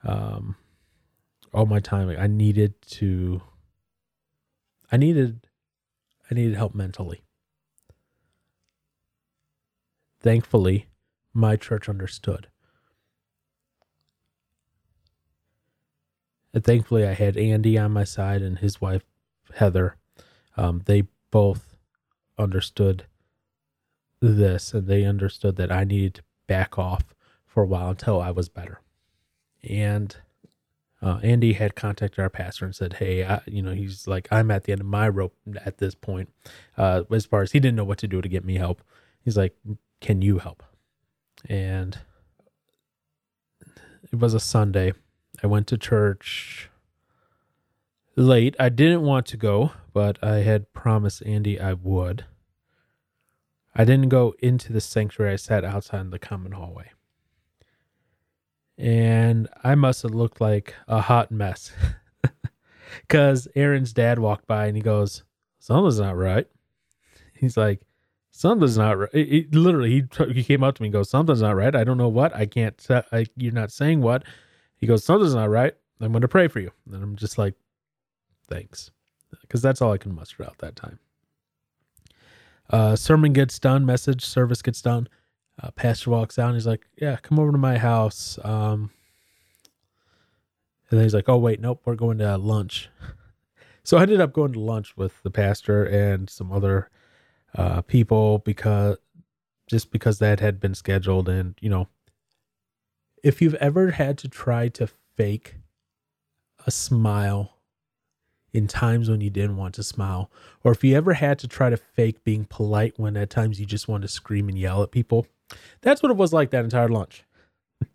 um, 0.03 0.55
all 1.53 1.65
my 1.67 1.79
time. 1.79 2.09
I 2.09 2.27
needed 2.27 2.81
to. 2.81 3.41
I 4.91 4.97
needed, 4.97 5.47
I 6.31 6.35
needed 6.35 6.55
help 6.55 6.73
mentally. 6.73 7.23
Thankfully, 10.19 10.87
my 11.33 11.55
church 11.55 11.89
understood. 11.89 12.47
And 16.57 16.63
thankfully, 16.63 17.05
I 17.05 17.13
had 17.13 17.37
Andy 17.37 17.77
on 17.77 17.91
my 17.91 18.03
side 18.03 18.41
and 18.41 18.57
his 18.57 18.81
wife, 18.81 19.03
Heather. 19.57 19.95
Um, 20.55 20.81
they 20.85 21.03
both 21.29 21.77
understood 22.35 23.05
this 24.21 24.73
and 24.73 24.87
they 24.87 25.05
understood 25.05 25.55
that 25.57 25.71
I 25.71 25.83
needed 25.83 26.15
to 26.15 26.23
back 26.47 26.79
off 26.79 27.13
for 27.45 27.61
a 27.61 27.67
while 27.67 27.91
until 27.91 28.19
I 28.19 28.31
was 28.31 28.49
better. 28.49 28.81
And 29.69 30.17
uh, 30.99 31.19
Andy 31.21 31.53
had 31.53 31.75
contacted 31.75 32.17
our 32.17 32.31
pastor 32.31 32.65
and 32.65 32.75
said, 32.75 32.93
"Hey, 32.93 33.23
I, 33.23 33.41
you 33.45 33.61
know, 33.61 33.73
he's 33.73 34.07
like, 34.07 34.27
I'm 34.31 34.49
at 34.49 34.63
the 34.63 34.71
end 34.71 34.81
of 34.81 34.87
my 34.87 35.07
rope 35.07 35.35
at 35.63 35.77
this 35.77 35.93
point. 35.93 36.33
Uh, 36.75 37.03
as 37.11 37.27
far 37.27 37.43
as 37.43 37.51
he 37.51 37.59
didn't 37.59 37.75
know 37.75 37.83
what 37.83 37.99
to 37.99 38.07
do 38.07 38.19
to 38.19 38.27
get 38.27 38.43
me 38.43 38.55
help, 38.55 38.81
he's 39.23 39.37
like, 39.37 39.55
can 40.01 40.23
you 40.23 40.39
help?" 40.39 40.63
And 41.47 41.99
it 44.11 44.17
was 44.17 44.33
a 44.33 44.39
Sunday. 44.39 44.93
I 45.43 45.47
went 45.47 45.67
to 45.67 45.77
church 45.77 46.69
late. 48.15 48.55
I 48.59 48.69
didn't 48.69 49.03
want 49.03 49.25
to 49.27 49.37
go, 49.37 49.71
but 49.93 50.21
I 50.23 50.37
had 50.37 50.73
promised 50.73 51.23
Andy 51.25 51.59
I 51.59 51.73
would. 51.73 52.25
I 53.75 53.85
didn't 53.85 54.09
go 54.09 54.33
into 54.39 54.73
the 54.73 54.81
sanctuary. 54.81 55.33
I 55.33 55.35
sat 55.35 55.63
outside 55.63 56.01
in 56.01 56.09
the 56.09 56.19
common 56.19 56.53
hallway. 56.53 56.91
And 58.77 59.47
I 59.63 59.75
must 59.75 60.03
have 60.03 60.13
looked 60.13 60.41
like 60.41 60.73
a 60.87 61.01
hot 61.01 61.31
mess. 61.31 61.71
Because 63.01 63.47
Aaron's 63.55 63.93
dad 63.93 64.19
walked 64.19 64.47
by 64.47 64.67
and 64.67 64.75
he 64.75 64.81
goes, 64.81 65.23
Something's 65.59 65.99
not 65.99 66.17
right. 66.17 66.47
He's 67.33 67.57
like, 67.57 67.81
Something's 68.31 68.77
not 68.77 68.97
right. 68.97 69.09
He, 69.13 69.47
literally, 69.51 69.89
he, 69.89 70.33
he 70.33 70.43
came 70.43 70.63
up 70.63 70.75
to 70.75 70.81
me 70.81 70.87
and 70.87 70.93
goes, 70.93 71.09
Something's 71.09 71.41
not 71.41 71.55
right. 71.55 71.75
I 71.75 71.83
don't 71.83 71.97
know 71.97 72.07
what. 72.07 72.35
I 72.35 72.45
can't, 72.45 72.75
I, 73.11 73.25
you're 73.35 73.53
not 73.53 73.71
saying 73.71 74.01
what. 74.01 74.23
He 74.77 74.87
goes, 74.87 75.03
Something's 75.03 75.35
not 75.35 75.49
right. 75.49 75.73
I'm 75.99 76.11
going 76.11 76.21
to 76.21 76.27
pray 76.27 76.47
for 76.47 76.59
you. 76.59 76.71
And 76.91 77.03
I'm 77.03 77.15
just 77.15 77.37
like, 77.37 77.55
Thanks. 78.49 78.91
Because 79.41 79.61
that's 79.61 79.81
all 79.81 79.91
I 79.91 79.97
can 79.97 80.15
muster 80.15 80.43
out 80.43 80.57
that 80.59 80.75
time. 80.75 80.99
Uh, 82.69 82.95
sermon 82.95 83.33
gets 83.33 83.59
done, 83.59 83.85
message 83.85 84.25
service 84.25 84.61
gets 84.61 84.81
done. 84.81 85.07
Uh, 85.61 85.71
pastor 85.71 86.11
walks 86.11 86.37
out 86.37 86.47
and 86.47 86.55
he's 86.55 86.67
like, 86.67 86.87
"Yeah, 86.97 87.15
come 87.17 87.39
over 87.39 87.51
to 87.51 87.57
my 87.57 87.77
house." 87.77 88.37
Um, 88.43 88.91
and 90.89 90.99
then 90.99 91.03
he's 91.03 91.13
like, 91.13 91.29
"Oh 91.29 91.37
wait, 91.37 91.59
nope, 91.59 91.81
we're 91.85 91.95
going 91.95 92.19
to 92.19 92.37
lunch." 92.37 92.89
so 93.83 93.97
I 93.97 94.03
ended 94.03 94.21
up 94.21 94.33
going 94.33 94.53
to 94.53 94.59
lunch 94.59 94.95
with 94.95 95.21
the 95.23 95.31
pastor 95.31 95.83
and 95.85 96.29
some 96.29 96.51
other 96.51 96.89
uh, 97.55 97.81
people 97.81 98.39
because 98.39 98.97
just 99.65 99.91
because 99.91 100.19
that 100.19 100.39
had 100.39 100.59
been 100.59 100.75
scheduled, 100.75 101.27
and 101.27 101.55
you 101.59 101.69
know, 101.69 101.87
if 103.23 103.41
you've 103.41 103.55
ever 103.55 103.91
had 103.91 104.17
to 104.19 104.27
try 104.27 104.69
to 104.69 104.87
fake 105.15 105.55
a 106.65 106.71
smile 106.71 107.57
in 108.53 108.67
times 108.67 109.09
when 109.09 109.21
you 109.21 109.29
didn't 109.29 109.57
want 109.57 109.75
to 109.75 109.83
smile, 109.83 110.31
or 110.63 110.71
if 110.71 110.83
you 110.83 110.95
ever 110.95 111.13
had 111.13 111.37
to 111.39 111.47
try 111.47 111.69
to 111.69 111.77
fake 111.77 112.23
being 112.23 112.45
polite 112.45 112.93
when 112.97 113.17
at 113.17 113.29
times 113.29 113.59
you 113.59 113.65
just 113.65 113.87
want 113.87 114.01
to 114.01 114.07
scream 114.07 114.49
and 114.49 114.57
yell 114.57 114.81
at 114.81 114.91
people. 114.91 115.27
That's 115.81 116.01
what 116.01 116.11
it 116.11 116.17
was 116.17 116.33
like 116.33 116.51
that 116.51 116.63
entire 116.63 116.89
lunch. 116.89 117.23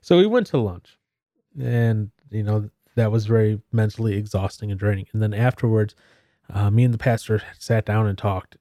so 0.00 0.18
we 0.18 0.26
went 0.26 0.46
to 0.48 0.58
lunch, 0.58 0.98
and 1.60 2.10
you 2.30 2.42
know 2.42 2.70
that 2.94 3.10
was 3.10 3.26
very 3.26 3.60
mentally 3.72 4.16
exhausting 4.16 4.70
and 4.70 4.78
draining. 4.78 5.06
And 5.12 5.22
then 5.22 5.34
afterwards, 5.34 5.94
uh, 6.52 6.70
me 6.70 6.84
and 6.84 6.94
the 6.94 6.98
pastor 6.98 7.42
sat 7.58 7.86
down 7.86 8.06
and 8.06 8.18
talked, 8.18 8.56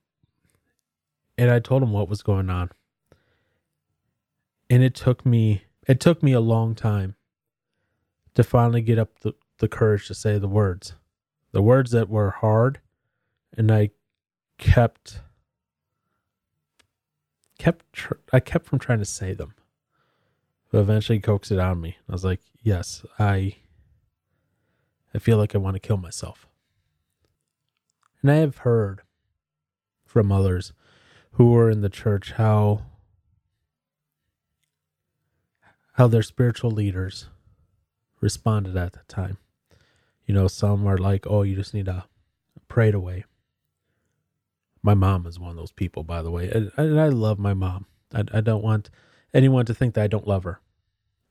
and 1.37 1.51
I 1.51 1.59
told 1.59 1.83
him 1.83 1.91
what 1.91 2.09
was 2.09 2.21
going 2.21 2.49
on. 2.49 2.71
And 4.69 4.83
it 4.83 4.95
took 4.95 5.25
me 5.25 5.65
it 5.87 5.99
took 5.99 6.21
me 6.21 6.33
a 6.33 6.39
long 6.39 6.75
time 6.75 7.15
to 8.33 8.43
finally 8.43 8.81
get 8.81 8.99
up 8.99 9.19
the, 9.19 9.33
the 9.57 9.67
courage 9.67 10.07
to 10.07 10.13
say 10.13 10.37
the 10.37 10.47
words. 10.47 10.93
The 11.51 11.61
words 11.61 11.91
that 11.91 12.09
were 12.09 12.31
hard 12.31 12.79
and 13.57 13.71
I 13.71 13.91
kept 14.57 15.21
kept 17.57 17.91
tr- 17.93 18.13
I 18.31 18.39
kept 18.39 18.65
from 18.65 18.79
trying 18.79 18.99
to 18.99 19.05
say 19.05 19.33
them. 19.33 19.53
But 20.71 20.79
eventually 20.79 21.19
coaxed 21.19 21.51
it 21.51 21.59
out 21.59 21.73
of 21.73 21.79
me. 21.79 21.97
I 22.07 22.11
was 22.11 22.23
like, 22.23 22.39
"Yes, 22.61 23.03
I 23.19 23.57
I 25.13 25.19
feel 25.19 25.37
like 25.37 25.53
I 25.53 25.57
want 25.57 25.75
to 25.75 25.79
kill 25.79 25.97
myself." 25.97 26.47
And 28.21 28.31
I 28.31 28.35
have 28.35 28.57
heard 28.59 29.01
from 30.05 30.31
others 30.31 30.73
who 31.33 31.51
were 31.51 31.69
in 31.69 31.81
the 31.81 31.89
church 31.89 32.33
how 32.33 32.83
how 36.01 36.07
their 36.07 36.23
spiritual 36.23 36.71
leaders 36.71 37.27
responded 38.21 38.75
at 38.75 38.93
that 38.93 39.07
time. 39.07 39.37
You 40.25 40.33
know, 40.33 40.47
some 40.47 40.87
are 40.87 40.97
like, 40.97 41.27
"Oh, 41.27 41.43
you 41.43 41.55
just 41.55 41.75
need 41.75 41.85
to 41.85 42.05
pray 42.67 42.89
it 42.89 42.95
away." 42.95 43.25
My 44.81 44.95
mom 44.95 45.27
is 45.27 45.39
one 45.39 45.51
of 45.51 45.57
those 45.57 45.71
people, 45.71 46.01
by 46.01 46.23
the 46.23 46.31
way, 46.31 46.49
and, 46.49 46.71
and 46.75 46.99
I 46.99 47.09
love 47.09 47.37
my 47.37 47.53
mom. 47.53 47.85
I, 48.11 48.23
I 48.33 48.41
don't 48.41 48.63
want 48.63 48.89
anyone 49.31 49.63
to 49.67 49.75
think 49.75 49.93
that 49.93 50.01
I 50.01 50.07
don't 50.07 50.27
love 50.27 50.43
her. 50.43 50.59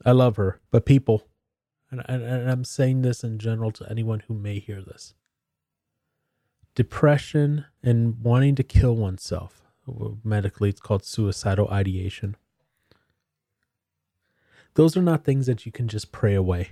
I 0.07 0.13
love 0.13 0.37
her, 0.37 0.61
but 0.71 0.87
people, 0.87 1.27
and, 1.91 2.05
and, 2.07 2.23
and 2.23 2.49
I'm 2.49 2.63
saying 2.63 3.03
this 3.03 3.25
in 3.25 3.41
general 3.41 3.73
to 3.73 3.91
anyone 3.91 4.23
who 4.29 4.35
may 4.35 4.61
hear 4.61 4.83
this 4.83 5.15
depression 6.77 7.65
and 7.83 8.23
wanting 8.23 8.55
to 8.55 8.63
kill 8.63 8.95
oneself. 8.95 9.63
Medically, 10.23 10.69
it's 10.69 10.81
called 10.81 11.05
suicidal 11.05 11.67
ideation. 11.71 12.37
Those 14.75 14.97
are 14.97 15.03
not 15.03 15.25
things 15.25 15.47
that 15.47 15.67
you 15.67 15.73
can 15.73 15.89
just 15.89 16.13
pray 16.13 16.35
away. 16.35 16.71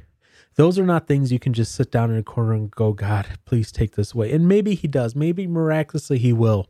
Those 0.54 0.78
are 0.78 0.86
not 0.86 1.06
things 1.06 1.30
you 1.30 1.38
can 1.38 1.52
just 1.52 1.74
sit 1.74 1.90
down 1.90 2.10
in 2.10 2.18
a 2.18 2.22
corner 2.22 2.52
and 2.52 2.70
go, 2.70 2.92
God, 2.92 3.26
please 3.44 3.70
take 3.70 3.94
this 3.94 4.12
away. 4.14 4.32
And 4.32 4.48
maybe 4.48 4.74
He 4.74 4.88
does. 4.88 5.14
Maybe 5.14 5.46
miraculously 5.46 6.18
He 6.18 6.32
will. 6.32 6.68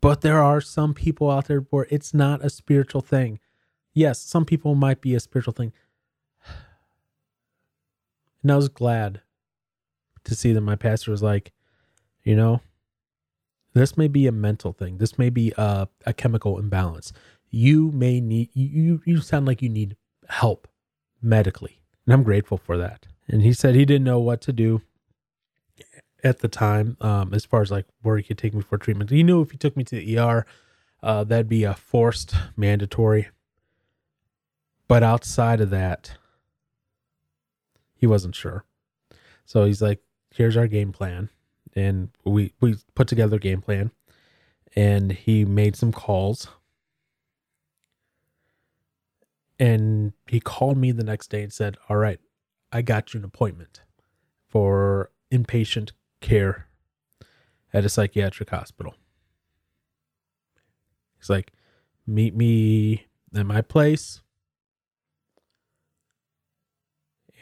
But 0.00 0.20
there 0.20 0.42
are 0.42 0.60
some 0.60 0.94
people 0.94 1.30
out 1.30 1.46
there 1.46 1.60
where 1.70 1.86
it's 1.90 2.12
not 2.12 2.44
a 2.44 2.50
spiritual 2.50 3.00
thing. 3.00 3.40
Yes, 3.94 4.20
some 4.20 4.44
people 4.44 4.74
might 4.74 5.00
be 5.00 5.14
a 5.14 5.20
spiritual 5.20 5.54
thing. 5.54 5.72
And 8.42 8.52
I 8.52 8.56
was 8.56 8.68
glad 8.68 9.22
to 10.24 10.34
see 10.34 10.52
that 10.52 10.60
my 10.60 10.76
pastor 10.76 11.10
was 11.10 11.22
like, 11.22 11.52
you 12.22 12.36
know, 12.36 12.60
this 13.72 13.96
may 13.96 14.08
be 14.08 14.26
a 14.26 14.32
mental 14.32 14.72
thing. 14.72 14.98
This 14.98 15.18
may 15.18 15.30
be 15.30 15.52
a, 15.56 15.88
a 16.04 16.12
chemical 16.12 16.58
imbalance. 16.58 17.12
You 17.50 17.90
may 17.92 18.20
need 18.20 18.50
you 18.54 19.02
you 19.04 19.20
sound 19.20 19.46
like 19.46 19.62
you 19.62 19.68
need 19.68 19.96
help 20.28 20.68
medically. 21.22 21.80
And 22.04 22.12
I'm 22.12 22.22
grateful 22.22 22.58
for 22.58 22.76
that. 22.76 23.06
And 23.28 23.42
he 23.42 23.52
said 23.52 23.74
he 23.74 23.84
didn't 23.84 24.04
know 24.04 24.20
what 24.20 24.40
to 24.42 24.52
do 24.52 24.82
at 26.22 26.40
the 26.40 26.48
time, 26.48 26.96
um, 27.00 27.32
as 27.34 27.44
far 27.44 27.62
as 27.62 27.70
like 27.70 27.86
where 28.02 28.16
he 28.16 28.22
could 28.22 28.38
take 28.38 28.54
me 28.54 28.62
for 28.62 28.78
treatment. 28.78 29.10
He 29.10 29.22
knew 29.22 29.40
if 29.42 29.50
he 29.50 29.56
took 29.56 29.76
me 29.76 29.84
to 29.84 29.96
the 29.96 30.18
ER, 30.18 30.46
uh, 31.02 31.24
that'd 31.24 31.48
be 31.48 31.64
a 31.64 31.74
forced 31.74 32.34
mandatory. 32.56 33.28
But 34.88 35.02
outside 35.02 35.60
of 35.60 35.70
that, 35.70 36.16
he 37.94 38.06
wasn't 38.06 38.34
sure. 38.34 38.64
So 39.44 39.64
he's 39.64 39.82
like, 39.82 40.00
here's 40.34 40.56
our 40.56 40.66
game 40.66 40.92
plan. 40.92 41.28
And 41.74 42.10
we, 42.24 42.52
we 42.60 42.76
put 42.94 43.08
together 43.08 43.36
a 43.36 43.40
game 43.40 43.60
plan 43.60 43.90
and 44.74 45.12
he 45.12 45.44
made 45.44 45.76
some 45.76 45.92
calls. 45.92 46.48
And 49.58 50.12
he 50.26 50.40
called 50.40 50.76
me 50.76 50.92
the 50.92 51.04
next 51.04 51.28
day 51.28 51.42
and 51.42 51.52
said, 51.52 51.76
All 51.88 51.96
right, 51.96 52.20
I 52.72 52.82
got 52.82 53.14
you 53.14 53.18
an 53.18 53.24
appointment 53.24 53.82
for 54.48 55.10
inpatient 55.32 55.92
care 56.20 56.68
at 57.72 57.84
a 57.84 57.88
psychiatric 57.88 58.50
hospital. 58.50 58.94
He's 61.18 61.30
like, 61.30 61.52
Meet 62.06 62.36
me 62.36 63.06
at 63.34 63.46
my 63.46 63.60
place 63.60 64.20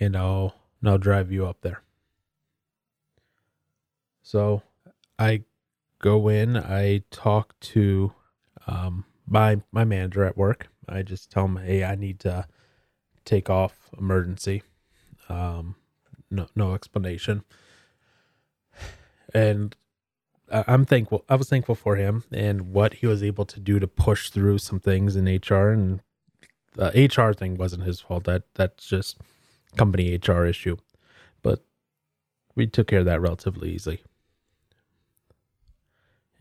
and 0.01 0.17
I'll 0.17 0.55
and 0.81 0.91
I'll 0.91 0.99
drive 0.99 1.33
you 1.33 1.47
up 1.47 1.63
there. 1.63 1.83
So 4.23 4.63
I 5.19 5.45
go 5.99 6.29
in, 6.29 6.57
I 6.57 7.03
talk 7.11 7.59
to 7.61 8.13
um, 8.67 9.05
my 9.27 9.61
my 9.73 9.85
manager 9.85 10.25
at 10.25 10.37
work. 10.37 10.69
I 10.89 11.03
just 11.03 11.31
tell 11.31 11.47
him, 11.47 11.57
"Hey, 11.57 11.85
I 11.85 11.95
need 11.95 12.21
to 12.21 12.47
take 13.25 13.51
off 13.51 13.91
emergency." 13.99 14.63
Um, 15.29 15.77
no 16.31 16.47
no 16.55 16.75
explanation. 16.75 17.45
And 19.33 19.75
I'm 20.51 20.85
thankful. 20.85 21.25
I 21.29 21.37
was 21.37 21.49
thankful 21.49 21.75
for 21.75 21.97
him 21.97 22.25
and 22.31 22.73
what 22.73 22.95
he 22.95 23.07
was 23.07 23.23
able 23.23 23.45
to 23.47 23.59
do 23.59 23.79
to 23.79 23.87
push 23.87 24.31
through 24.31 24.59
some 24.59 24.79
things 24.79 25.17
in 25.17 25.27
HR. 25.27 25.71
And 25.71 26.01
the 26.75 27.11
HR 27.17 27.33
thing 27.33 27.57
wasn't 27.57 27.85
his 27.85 28.01
fault. 28.01 28.25
That 28.25 28.45
that's 28.55 28.87
just 28.87 29.19
company 29.77 30.17
HR 30.17 30.45
issue. 30.45 30.77
But 31.43 31.65
we 32.55 32.67
took 32.67 32.89
care 32.89 33.01
of 33.01 33.07
that 33.07 33.21
relatively 33.21 33.71
easily. 33.71 34.03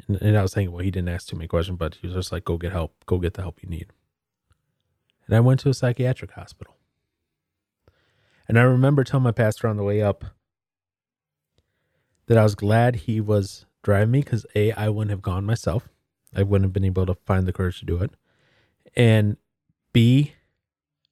And, 0.07 0.21
and 0.21 0.37
I 0.37 0.41
was 0.41 0.53
thinking, 0.53 0.73
well, 0.73 0.83
he 0.83 0.91
didn't 0.91 1.09
ask 1.09 1.27
too 1.27 1.37
many 1.37 1.47
questions, 1.47 1.77
but 1.77 1.95
he 1.95 2.07
was 2.07 2.15
just 2.15 2.31
like, 2.31 2.43
go 2.43 2.57
get 2.57 2.71
help, 2.71 2.93
go 3.05 3.19
get 3.19 3.35
the 3.35 3.41
help 3.41 3.63
you 3.63 3.69
need. 3.69 3.87
And 5.27 5.35
I 5.35 5.39
went 5.39 5.59
to 5.61 5.69
a 5.69 5.73
psychiatric 5.73 6.31
hospital. 6.31 6.77
And 8.47 8.59
I 8.59 8.63
remember 8.63 9.03
telling 9.03 9.23
my 9.23 9.31
pastor 9.31 9.67
on 9.67 9.77
the 9.77 9.83
way 9.83 10.01
up 10.01 10.25
that 12.27 12.37
I 12.37 12.43
was 12.43 12.55
glad 12.55 12.95
he 12.95 13.21
was 13.21 13.65
driving 13.83 14.11
me 14.11 14.19
because 14.19 14.45
A, 14.55 14.71
I 14.73 14.89
wouldn't 14.89 15.11
have 15.11 15.21
gone 15.21 15.45
myself. 15.45 15.87
I 16.35 16.43
wouldn't 16.43 16.65
have 16.65 16.73
been 16.73 16.85
able 16.85 17.05
to 17.05 17.15
find 17.25 17.45
the 17.45 17.53
courage 17.53 17.79
to 17.79 17.85
do 17.85 17.97
it. 17.97 18.11
And 18.95 19.37
B, 19.93 20.33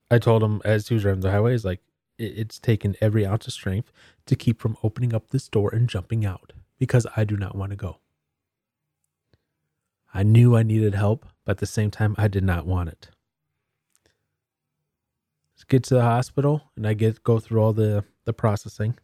I 0.09 0.19
told 0.19 0.43
him 0.43 0.61
as 0.65 0.87
he 0.87 0.95
was 0.95 1.03
driving 1.03 1.21
the 1.21 1.31
highway, 1.31 1.53
is 1.53 1.65
like, 1.65 1.81
it's 2.17 2.59
taken 2.59 2.95
every 3.01 3.25
ounce 3.25 3.47
of 3.47 3.53
strength 3.53 3.91
to 4.25 4.35
keep 4.35 4.61
from 4.61 4.77
opening 4.83 5.13
up 5.13 5.29
this 5.29 5.47
door 5.47 5.73
and 5.73 5.89
jumping 5.89 6.25
out 6.25 6.53
because 6.77 7.07
I 7.15 7.23
do 7.23 7.37
not 7.37 7.55
want 7.55 7.71
to 7.71 7.75
go. 7.75 7.97
I 10.13 10.23
knew 10.23 10.55
I 10.55 10.63
needed 10.63 10.93
help, 10.93 11.25
but 11.45 11.53
at 11.53 11.57
the 11.59 11.65
same 11.65 11.89
time, 11.89 12.15
I 12.17 12.27
did 12.27 12.43
not 12.43 12.65
want 12.65 12.89
it. 12.89 13.09
Get 15.67 15.83
to 15.85 15.95
the 15.95 16.01
hospital, 16.01 16.71
and 16.75 16.87
I 16.87 16.93
get 16.93 17.23
go 17.23 17.39
through 17.39 17.61
all 17.61 17.73
the 17.73 18.03
the 18.25 18.33
processing. 18.33 18.97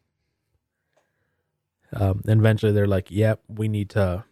Um, 1.93 2.21
and 2.27 2.41
eventually, 2.41 2.71
they're 2.71 2.87
like, 2.87 3.09
"Yep, 3.09 3.41
yeah, 3.47 3.55
we 3.55 3.67
need 3.67 3.89
to. 3.91 4.25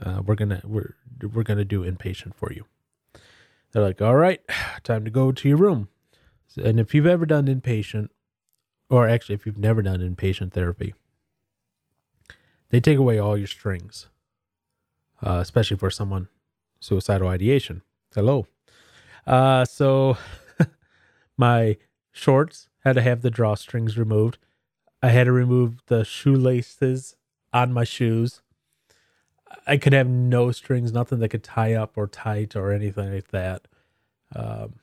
Uh, 0.00 0.22
we're 0.24 0.34
gonna 0.34 0.60
we're 0.64 0.94
we're 1.32 1.42
gonna 1.42 1.64
do 1.64 1.84
inpatient 1.84 2.34
for 2.34 2.52
you." 2.52 2.66
They're 3.72 3.82
like, 3.82 4.00
"All 4.00 4.16
right, 4.16 4.40
time 4.84 5.04
to 5.04 5.10
go 5.10 5.32
to 5.32 5.48
your 5.48 5.58
room." 5.58 5.88
And 6.62 6.78
if 6.78 6.94
you've 6.94 7.06
ever 7.06 7.26
done 7.26 7.46
inpatient, 7.46 8.08
or 8.90 9.08
actually, 9.08 9.34
if 9.34 9.46
you've 9.46 9.58
never 9.58 9.82
done 9.82 10.00
inpatient 10.00 10.52
therapy, 10.52 10.94
they 12.68 12.80
take 12.80 12.98
away 12.98 13.18
all 13.18 13.38
your 13.38 13.46
strings 13.46 14.08
uh, 15.22 15.38
especially 15.40 15.76
for 15.76 15.90
someone 15.90 16.28
suicidal 16.80 17.28
ideation. 17.28 17.82
Hello. 18.14 18.46
Uh, 19.26 19.64
so 19.64 20.16
my 21.36 21.76
shorts 22.12 22.68
had 22.84 22.94
to 22.94 23.02
have 23.02 23.22
the 23.22 23.30
drawstrings 23.30 23.96
removed. 23.96 24.38
I 25.02 25.08
had 25.08 25.24
to 25.24 25.32
remove 25.32 25.82
the 25.86 26.04
shoelaces 26.04 27.16
on 27.52 27.72
my 27.72 27.84
shoes. 27.84 28.42
I 29.66 29.76
could 29.76 29.92
have 29.92 30.08
no 30.08 30.50
strings, 30.52 30.92
nothing 30.92 31.18
that 31.20 31.28
could 31.28 31.44
tie 31.44 31.74
up 31.74 31.96
or 31.96 32.06
tight 32.06 32.56
or 32.56 32.72
anything 32.72 33.12
like 33.12 33.28
that. 33.28 33.68
Um, 34.34 34.74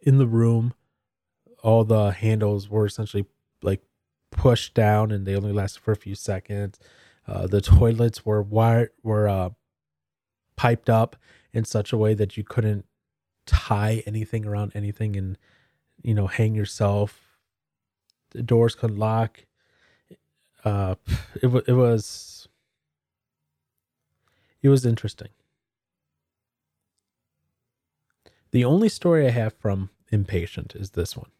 in 0.00 0.18
the 0.18 0.26
room, 0.26 0.74
all 1.62 1.84
the 1.84 2.10
handles 2.10 2.68
were 2.70 2.86
essentially 2.86 3.26
like 3.62 3.82
pushed 4.30 4.74
down 4.74 5.10
and 5.10 5.26
they 5.26 5.34
only 5.34 5.52
lasted 5.52 5.82
for 5.82 5.92
a 5.92 5.96
few 5.96 6.14
seconds. 6.14 6.78
Uh, 7.26 7.46
the 7.46 7.60
toilets 7.60 8.24
were 8.24 8.42
were 8.42 9.28
uh, 9.28 9.50
piped 10.56 10.88
up 10.88 11.16
in 11.52 11.64
such 11.64 11.92
a 11.92 11.96
way 11.96 12.14
that 12.14 12.36
you 12.36 12.44
couldn't 12.44 12.86
tie 13.48 14.02
anything 14.06 14.46
around 14.46 14.72
anything 14.74 15.16
and 15.16 15.36
you 16.02 16.14
know 16.14 16.28
hang 16.28 16.54
yourself. 16.54 17.38
The 18.30 18.42
doors 18.42 18.74
could 18.76 18.92
lock. 18.92 19.44
Uh, 20.64 20.94
it 21.42 21.48
it 21.66 21.72
was 21.72 22.48
it 24.62 24.68
was 24.68 24.86
interesting. 24.86 25.28
The 28.50 28.64
only 28.64 28.88
story 28.88 29.26
I 29.26 29.30
have 29.30 29.54
from 29.54 29.90
inpatient 30.12 30.74
is 30.80 30.90
this 30.90 31.16
one. 31.16 31.30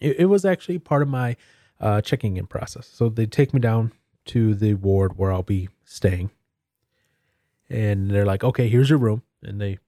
It, 0.00 0.20
it 0.20 0.26
was 0.26 0.44
actually 0.44 0.78
part 0.78 1.02
of 1.02 1.08
my 1.08 1.36
uh, 1.80 2.00
checking 2.00 2.36
in 2.36 2.46
process. 2.46 2.86
So 2.86 3.08
they 3.08 3.26
take 3.26 3.54
me 3.54 3.60
down 3.60 3.92
to 4.26 4.54
the 4.54 4.74
ward 4.74 5.16
where 5.18 5.32
I'll 5.32 5.42
be 5.42 5.68
staying. 5.84 6.30
And 7.70 8.10
they're 8.10 8.26
like, 8.26 8.44
okay, 8.44 8.68
here's 8.68 8.90
your 8.90 8.98
room. 8.98 9.22
And 9.42 9.60
they 9.60 9.78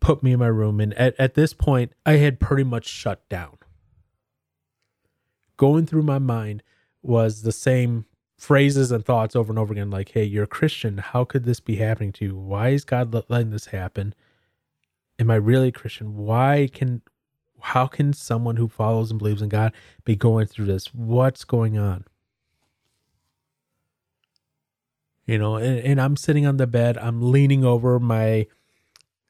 put 0.00 0.22
me 0.22 0.32
in 0.32 0.38
my 0.38 0.46
room. 0.46 0.80
And 0.80 0.94
at, 0.94 1.14
at 1.18 1.34
this 1.34 1.52
point, 1.52 1.92
I 2.06 2.12
had 2.12 2.40
pretty 2.40 2.64
much 2.64 2.86
shut 2.86 3.28
down. 3.28 3.58
Going 5.56 5.86
through 5.86 6.02
my 6.02 6.18
mind 6.18 6.62
was 7.02 7.42
the 7.42 7.52
same 7.52 8.06
phrases 8.36 8.92
and 8.92 9.04
thoughts 9.04 9.34
over 9.34 9.50
and 9.50 9.58
over 9.58 9.72
again 9.72 9.90
like, 9.90 10.10
hey, 10.10 10.22
you're 10.22 10.44
a 10.44 10.48
Christian. 10.48 10.98
How 10.98 11.24
could 11.24 11.44
this 11.44 11.58
be 11.58 11.76
happening 11.76 12.12
to 12.12 12.24
you? 12.26 12.36
Why 12.36 12.68
is 12.68 12.84
God 12.84 13.12
letting 13.28 13.50
this 13.50 13.66
happen? 13.66 14.14
Am 15.18 15.30
I 15.30 15.34
really 15.34 15.68
a 15.68 15.72
Christian? 15.72 16.16
Why 16.16 16.68
can, 16.72 17.02
how 17.60 17.88
can 17.88 18.12
someone 18.12 18.56
who 18.56 18.68
follows 18.68 19.10
and 19.10 19.18
believes 19.18 19.42
in 19.42 19.48
God 19.48 19.72
be 20.04 20.14
going 20.14 20.46
through 20.46 20.66
this? 20.66 20.94
What's 20.94 21.42
going 21.42 21.76
on? 21.76 22.04
You 25.26 25.38
know, 25.38 25.56
and, 25.56 25.80
and 25.80 26.00
I'm 26.00 26.16
sitting 26.16 26.46
on 26.46 26.56
the 26.56 26.66
bed, 26.66 26.96
I'm 26.96 27.32
leaning 27.32 27.64
over, 27.64 27.98
my 27.98 28.46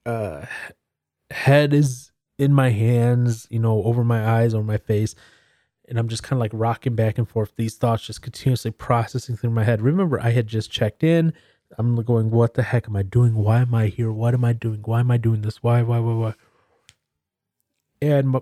uh, 0.06 0.46
head 1.30 1.72
is 1.72 2.12
in 2.38 2.52
my 2.52 2.70
hands, 2.70 3.46
you 3.50 3.58
know, 3.58 3.82
over 3.82 4.04
my 4.04 4.26
eyes, 4.26 4.54
over 4.54 4.64
my 4.64 4.78
face 4.78 5.14
and 5.88 5.98
I'm 5.98 6.08
just 6.08 6.22
kind 6.22 6.34
of 6.34 6.40
like 6.40 6.50
rocking 6.52 6.94
back 6.94 7.16
and 7.16 7.28
forth. 7.28 7.52
These 7.56 7.76
thoughts 7.76 8.06
just 8.06 8.20
continuously 8.20 8.70
processing 8.70 9.36
through 9.36 9.50
my 9.50 9.64
head. 9.64 9.80
Remember, 9.80 10.20
I 10.20 10.30
had 10.30 10.46
just 10.46 10.70
checked 10.70 11.02
in. 11.02 11.32
I'm 11.78 11.96
going, 12.02 12.30
what 12.30 12.54
the 12.54 12.62
heck 12.62 12.88
am 12.88 12.96
I 12.96 13.02
doing? 13.02 13.34
Why 13.34 13.60
am 13.60 13.74
I 13.74 13.86
here? 13.86 14.12
What 14.12 14.34
am 14.34 14.44
I 14.44 14.52
doing? 14.52 14.80
Why 14.84 15.00
am 15.00 15.10
I 15.10 15.16
doing 15.16 15.40
this? 15.40 15.62
Why, 15.62 15.82
why, 15.82 15.98
why, 15.98 16.12
why? 16.12 16.34
And 18.00 18.36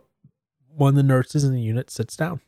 one 0.75 0.91
of 0.91 0.97
the 0.97 1.03
nurses 1.03 1.45
in 1.45 1.53
the 1.53 1.61
unit 1.61 1.89
sits 1.89 2.17
down. 2.17 2.41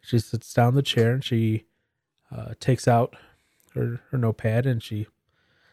She 0.00 0.18
sits 0.18 0.52
down 0.52 0.74
the 0.74 0.82
chair 0.82 1.12
and 1.12 1.24
she 1.24 1.64
uh, 2.34 2.54
takes 2.60 2.88
out 2.88 3.14
her, 3.74 4.00
her 4.10 4.18
notepad 4.18 4.64
and 4.64 4.82
she 4.82 5.06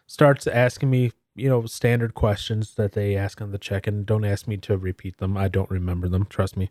starts 0.07 0.45
asking 0.45 0.89
me, 0.89 1.11
you 1.36 1.49
know, 1.49 1.65
standard 1.65 2.13
questions 2.13 2.75
that 2.75 2.93
they 2.93 3.15
ask 3.15 3.41
on 3.41 3.51
the 3.51 3.57
check. 3.57 3.88
And 3.88 4.05
don't 4.05 4.25
ask 4.25 4.47
me 4.47 4.57
to 4.57 4.77
repeat 4.77 5.17
them. 5.17 5.38
I 5.38 5.47
don't 5.47 5.69
remember 5.69 6.07
them. 6.07 6.25
Trust 6.25 6.57
me. 6.57 6.69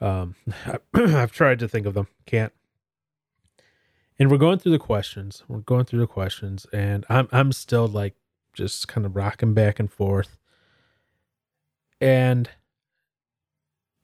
Um, 0.00 0.34
I've 0.94 1.32
tried 1.32 1.58
to 1.60 1.68
think 1.68 1.86
of 1.86 1.94
them, 1.94 2.08
can't. 2.26 2.52
And 4.18 4.30
we're 4.30 4.38
going 4.38 4.58
through 4.58 4.72
the 4.72 4.78
questions. 4.78 5.42
We're 5.48 5.58
going 5.58 5.84
through 5.84 6.00
the 6.00 6.06
questions, 6.06 6.66
and 6.72 7.04
I'm 7.10 7.28
I'm 7.32 7.52
still 7.52 7.86
like 7.86 8.14
just 8.54 8.88
kind 8.88 9.04
of 9.04 9.14
rocking 9.14 9.52
back 9.52 9.78
and 9.78 9.92
forth. 9.92 10.38
And 12.00 12.48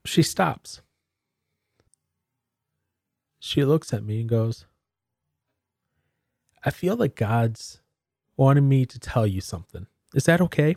she 0.05 0.23
stops. 0.23 0.83
She 3.39 3.65
looks 3.65 3.93
at 3.93 4.05
me 4.05 4.21
and 4.21 4.29
goes, 4.29 4.67
I 6.65 6.71
feel 6.71 6.97
like 6.97 7.17
God's 7.17 7.82
wanting 8.43 8.69
me 8.69 8.85
to 8.85 8.99
tell 8.99 9.25
you 9.25 9.41
something. 9.41 9.87
Is 10.17 10.25
that 10.25 10.41
okay? 10.41 10.75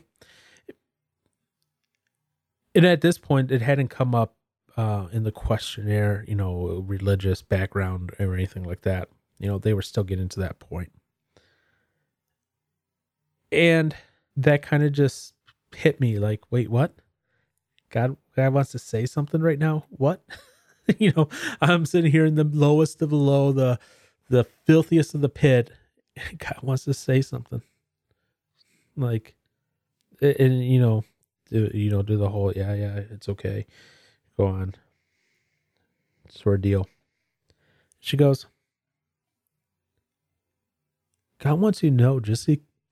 And 2.76 2.86
at 2.86 3.01
this 3.01 3.18
point, 3.18 3.51
it 3.51 3.63
hadn't 3.63 3.88
come 3.88 4.13
up 4.13 4.36
uh, 4.78 5.07
in 5.11 5.24
the 5.24 5.32
questionnaire, 5.32 6.24
you 6.28 6.36
know, 6.36 6.84
religious 6.86 7.41
background 7.41 8.11
or 8.20 8.36
anything 8.36 8.63
like 8.63 8.82
that. 8.82 9.09
You 9.39 9.47
know, 9.47 9.57
they 9.57 9.74
were 9.74 9.82
still 9.82 10.03
getting 10.03 10.30
to 10.30 10.39
that 10.41 10.59
point. 10.59 10.91
And 13.51 13.95
that 14.38 14.61
kind 14.61 14.84
of 14.84 14.91
just 14.91 15.34
hit 15.76 15.99
me 15.99 16.20
like, 16.20 16.41
wait, 16.51 16.70
what? 16.70 16.93
God, 17.89 18.16
God 18.36 18.53
wants 18.53 18.72
to 18.74 18.80
say 18.80 19.07
something 19.07 19.41
right 19.41 19.59
now? 19.59 19.86
What? 19.89 20.22
you 20.99 21.13
know, 21.16 21.30
I'm 21.61 21.88
sitting 21.88 22.11
here 22.11 22.26
in 22.26 22.36
the 22.36 22.43
lowest 22.43 23.01
of 23.01 23.09
the 23.09 23.16
low, 23.16 23.51
the 23.51 23.80
the 24.30 24.43
filthiest 24.43 25.16
of 25.16 25.22
the 25.22 25.30
pit. 25.30 25.72
God 26.38 26.59
wants 26.61 26.86
to 26.86 26.93
say 26.93 27.22
something. 27.22 27.61
Like, 28.95 29.36
and 30.22 30.63
you 30.66 30.80
know, 30.80 31.03
do, 31.49 31.70
you 31.74 31.89
know, 31.89 32.01
do 32.01 32.18
the 32.18 32.30
whole, 32.30 32.53
yeah, 32.55 32.74
yeah, 32.74 33.01
it's 33.11 33.30
okay 33.30 33.66
go 34.38 34.47
on. 34.47 34.76
Sort 36.30 36.55
of 36.55 36.61
deal. 36.61 36.88
She 37.99 38.18
goes, 38.18 38.45
God 41.39 41.59
wants 41.59 41.84
you 41.84 41.89
to 41.89 41.95
know 41.95 42.20
just, 42.20 42.49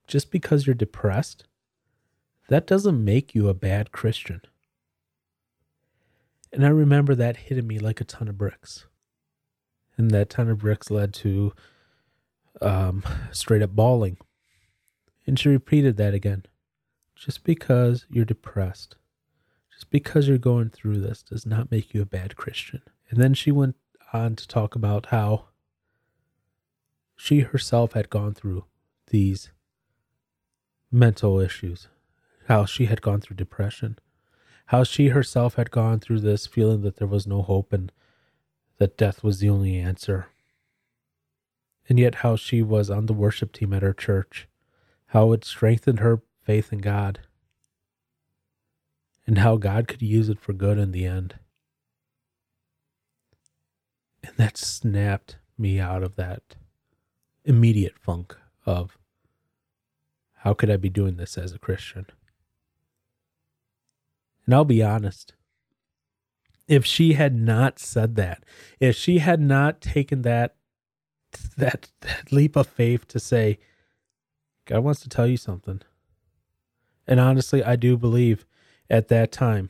just 0.07 0.31
because 0.31 0.65
you're 0.65 0.73
depressed, 0.73 1.45
that 2.49 2.67
doesn't 2.67 3.03
make 3.03 3.33
you 3.33 3.47
a 3.47 3.53
bad 3.53 3.91
Christian. 3.91 4.41
And 6.51 6.65
I 6.65 6.69
remember 6.69 7.15
that 7.15 7.37
hitting 7.37 7.67
me 7.67 7.79
like 7.79 7.99
a 7.99 8.05
ton 8.05 8.27
of 8.27 8.37
bricks. 8.37 8.85
And 9.97 10.11
that 10.11 10.29
ton 10.29 10.49
of 10.49 10.59
bricks 10.59 10.91
led 10.91 11.13
to 11.15 11.53
um, 12.61 13.03
straight 13.31 13.61
up 13.61 13.71
bawling. 13.71 14.17
And 15.25 15.39
she 15.39 15.49
repeated 15.49 15.97
that 15.97 16.13
again. 16.13 16.45
Just 17.15 17.43
because 17.43 18.05
you're 18.09 18.25
depressed 18.25 18.97
just 19.73 19.89
because 19.89 20.27
you're 20.27 20.37
going 20.37 20.69
through 20.69 20.99
this 20.99 21.23
does 21.23 21.45
not 21.45 21.71
make 21.71 21.93
you 21.93 22.01
a 22.01 22.05
bad 22.05 22.35
Christian. 22.35 22.81
And 23.09 23.19
then 23.19 23.33
she 23.33 23.51
went 23.51 23.75
on 24.13 24.35
to 24.35 24.47
talk 24.47 24.75
about 24.75 25.07
how 25.07 25.45
she 27.17 27.41
herself 27.41 27.93
had 27.93 28.09
gone 28.09 28.33
through 28.33 28.65
these 29.07 29.51
mental 30.91 31.39
issues, 31.39 31.87
how 32.47 32.65
she 32.65 32.85
had 32.85 33.01
gone 33.01 33.19
through 33.19 33.35
depression, 33.35 33.97
how 34.67 34.83
she 34.83 35.09
herself 35.09 35.55
had 35.55 35.71
gone 35.71 35.99
through 35.99 36.19
this 36.19 36.47
feeling 36.47 36.81
that 36.81 36.97
there 36.97 37.07
was 37.07 37.27
no 37.27 37.41
hope 37.41 37.73
and 37.73 37.91
that 38.77 38.97
death 38.97 39.23
was 39.23 39.39
the 39.39 39.49
only 39.49 39.77
answer. 39.77 40.27
And 41.89 41.99
yet, 41.99 42.15
how 42.15 42.35
she 42.35 42.61
was 42.61 42.89
on 42.89 43.07
the 43.07 43.13
worship 43.13 43.51
team 43.51 43.73
at 43.73 43.81
her 43.81 43.93
church, 43.93 44.47
how 45.07 45.33
it 45.33 45.43
strengthened 45.43 45.99
her 45.99 46.21
faith 46.43 46.71
in 46.71 46.79
God 46.79 47.19
and 49.25 49.37
how 49.37 49.57
God 49.57 49.87
could 49.87 50.01
use 50.01 50.29
it 50.29 50.39
for 50.39 50.53
good 50.53 50.77
in 50.77 50.91
the 50.91 51.05
end. 51.05 51.35
And 54.23 54.35
that 54.37 54.57
snapped 54.57 55.37
me 55.57 55.79
out 55.79 56.03
of 56.03 56.15
that 56.15 56.55
immediate 57.45 57.97
funk 57.97 58.35
of 58.65 58.97
how 60.37 60.53
could 60.53 60.69
I 60.69 60.77
be 60.77 60.89
doing 60.89 61.17
this 61.17 61.37
as 61.37 61.53
a 61.53 61.59
Christian? 61.59 62.05
And 64.45 64.53
I'll 64.53 64.65
be 64.65 64.83
honest, 64.83 65.33
if 66.67 66.85
she 66.85 67.13
had 67.13 67.35
not 67.35 67.79
said 67.79 68.15
that, 68.15 68.43
if 68.79 68.95
she 68.95 69.19
had 69.19 69.39
not 69.39 69.81
taken 69.81 70.21
that 70.23 70.55
that, 71.57 71.89
that 72.01 72.31
leap 72.31 72.55
of 72.55 72.67
faith 72.67 73.07
to 73.09 73.19
say, 73.19 73.59
God 74.65 74.83
wants 74.83 75.01
to 75.01 75.09
tell 75.09 75.27
you 75.27 75.37
something. 75.37 75.81
And 77.05 77.19
honestly, 77.19 77.63
I 77.63 77.75
do 77.75 77.97
believe 77.97 78.45
at 78.89 79.09
that 79.09 79.31
time, 79.31 79.69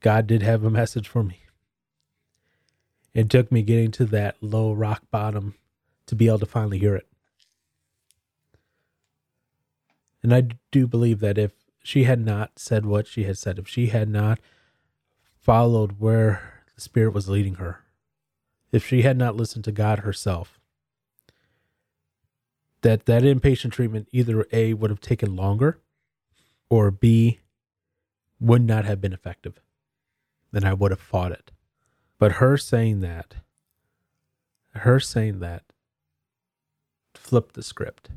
God 0.00 0.26
did 0.26 0.42
have 0.42 0.64
a 0.64 0.70
message 0.70 1.08
for 1.08 1.22
me. 1.22 1.40
It 3.14 3.30
took 3.30 3.52
me 3.52 3.62
getting 3.62 3.92
to 3.92 4.04
that 4.06 4.36
low 4.42 4.72
rock 4.72 5.02
bottom 5.10 5.54
to 6.06 6.16
be 6.16 6.26
able 6.26 6.40
to 6.40 6.46
finally 6.46 6.78
hear 6.78 6.96
it. 6.96 7.06
And 10.22 10.34
I 10.34 10.48
do 10.72 10.86
believe 10.86 11.20
that 11.20 11.38
if 11.38 11.52
she 11.82 12.04
had 12.04 12.24
not 12.24 12.58
said 12.58 12.86
what 12.86 13.06
she 13.06 13.24
had 13.24 13.38
said, 13.38 13.58
if 13.58 13.68
she 13.68 13.88
had 13.88 14.08
not 14.08 14.40
followed 15.38 16.00
where 16.00 16.64
the 16.74 16.80
Spirit 16.80 17.12
was 17.12 17.28
leading 17.28 17.56
her, 17.56 17.83
if 18.74 18.84
she 18.84 19.02
had 19.02 19.16
not 19.16 19.36
listened 19.36 19.62
to 19.64 19.70
God 19.70 20.00
herself, 20.00 20.58
that 22.82 23.06
that 23.06 23.22
inpatient 23.22 23.70
treatment 23.70 24.08
either 24.10 24.46
A 24.50 24.74
would 24.74 24.90
have 24.90 25.00
taken 25.00 25.36
longer 25.36 25.78
or 26.68 26.90
B 26.90 27.38
would 28.40 28.62
not 28.62 28.84
have 28.84 29.00
been 29.00 29.12
effective. 29.12 29.60
Then 30.50 30.64
I 30.64 30.74
would 30.74 30.90
have 30.90 31.00
fought 31.00 31.30
it. 31.30 31.52
But 32.18 32.32
her 32.32 32.56
saying 32.56 32.98
that, 32.98 33.36
her 34.72 34.98
saying 34.98 35.38
that, 35.38 35.62
flipped 37.14 37.54
the 37.54 37.62
script. 37.62 38.10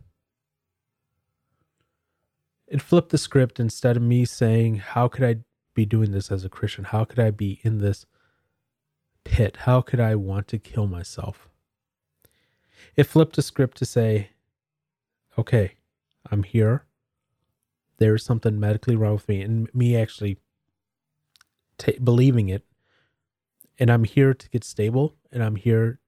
It 2.67 2.81
flipped 2.81 3.09
the 3.09 3.19
script 3.19 3.59
instead 3.59 3.95
of 3.95 4.01
me 4.01 4.25
saying, 4.25 4.77
How 4.77 5.07
could 5.07 5.23
I 5.23 5.35
be 5.75 5.85
doing 5.85 6.11
this 6.11 6.31
as 6.31 6.43
a 6.43 6.49
Christian? 6.49 6.85
How 6.85 7.05
could 7.05 7.19
I 7.19 7.29
be 7.29 7.59
in 7.61 7.77
this 7.77 8.07
pit? 9.27 9.57
How 9.61 9.81
could 9.81 9.99
I 9.99 10.15
want 10.15 10.47
to 10.49 10.57
kill 10.57 10.87
myself? 10.87 11.47
It 12.95 13.03
flipped 13.03 13.35
the 13.35 13.41
script 13.41 13.77
to 13.77 13.85
say, 13.85 14.29
Okay, 15.37 15.73
I'm 16.31 16.43
here 16.43 16.87
there's 17.97 18.23
something 18.23 18.59
medically 18.59 18.95
wrong 18.95 19.13
with 19.13 19.27
me 19.27 19.41
and 19.41 19.73
me 19.73 19.95
actually 19.95 20.37
t- 21.77 21.97
believing 22.03 22.49
it 22.49 22.65
and 23.79 23.91
i'm 23.91 24.03
here 24.03 24.33
to 24.33 24.49
get 24.49 24.63
stable 24.63 25.15
and 25.31 25.43
i'm 25.43 25.55
here 25.55 25.99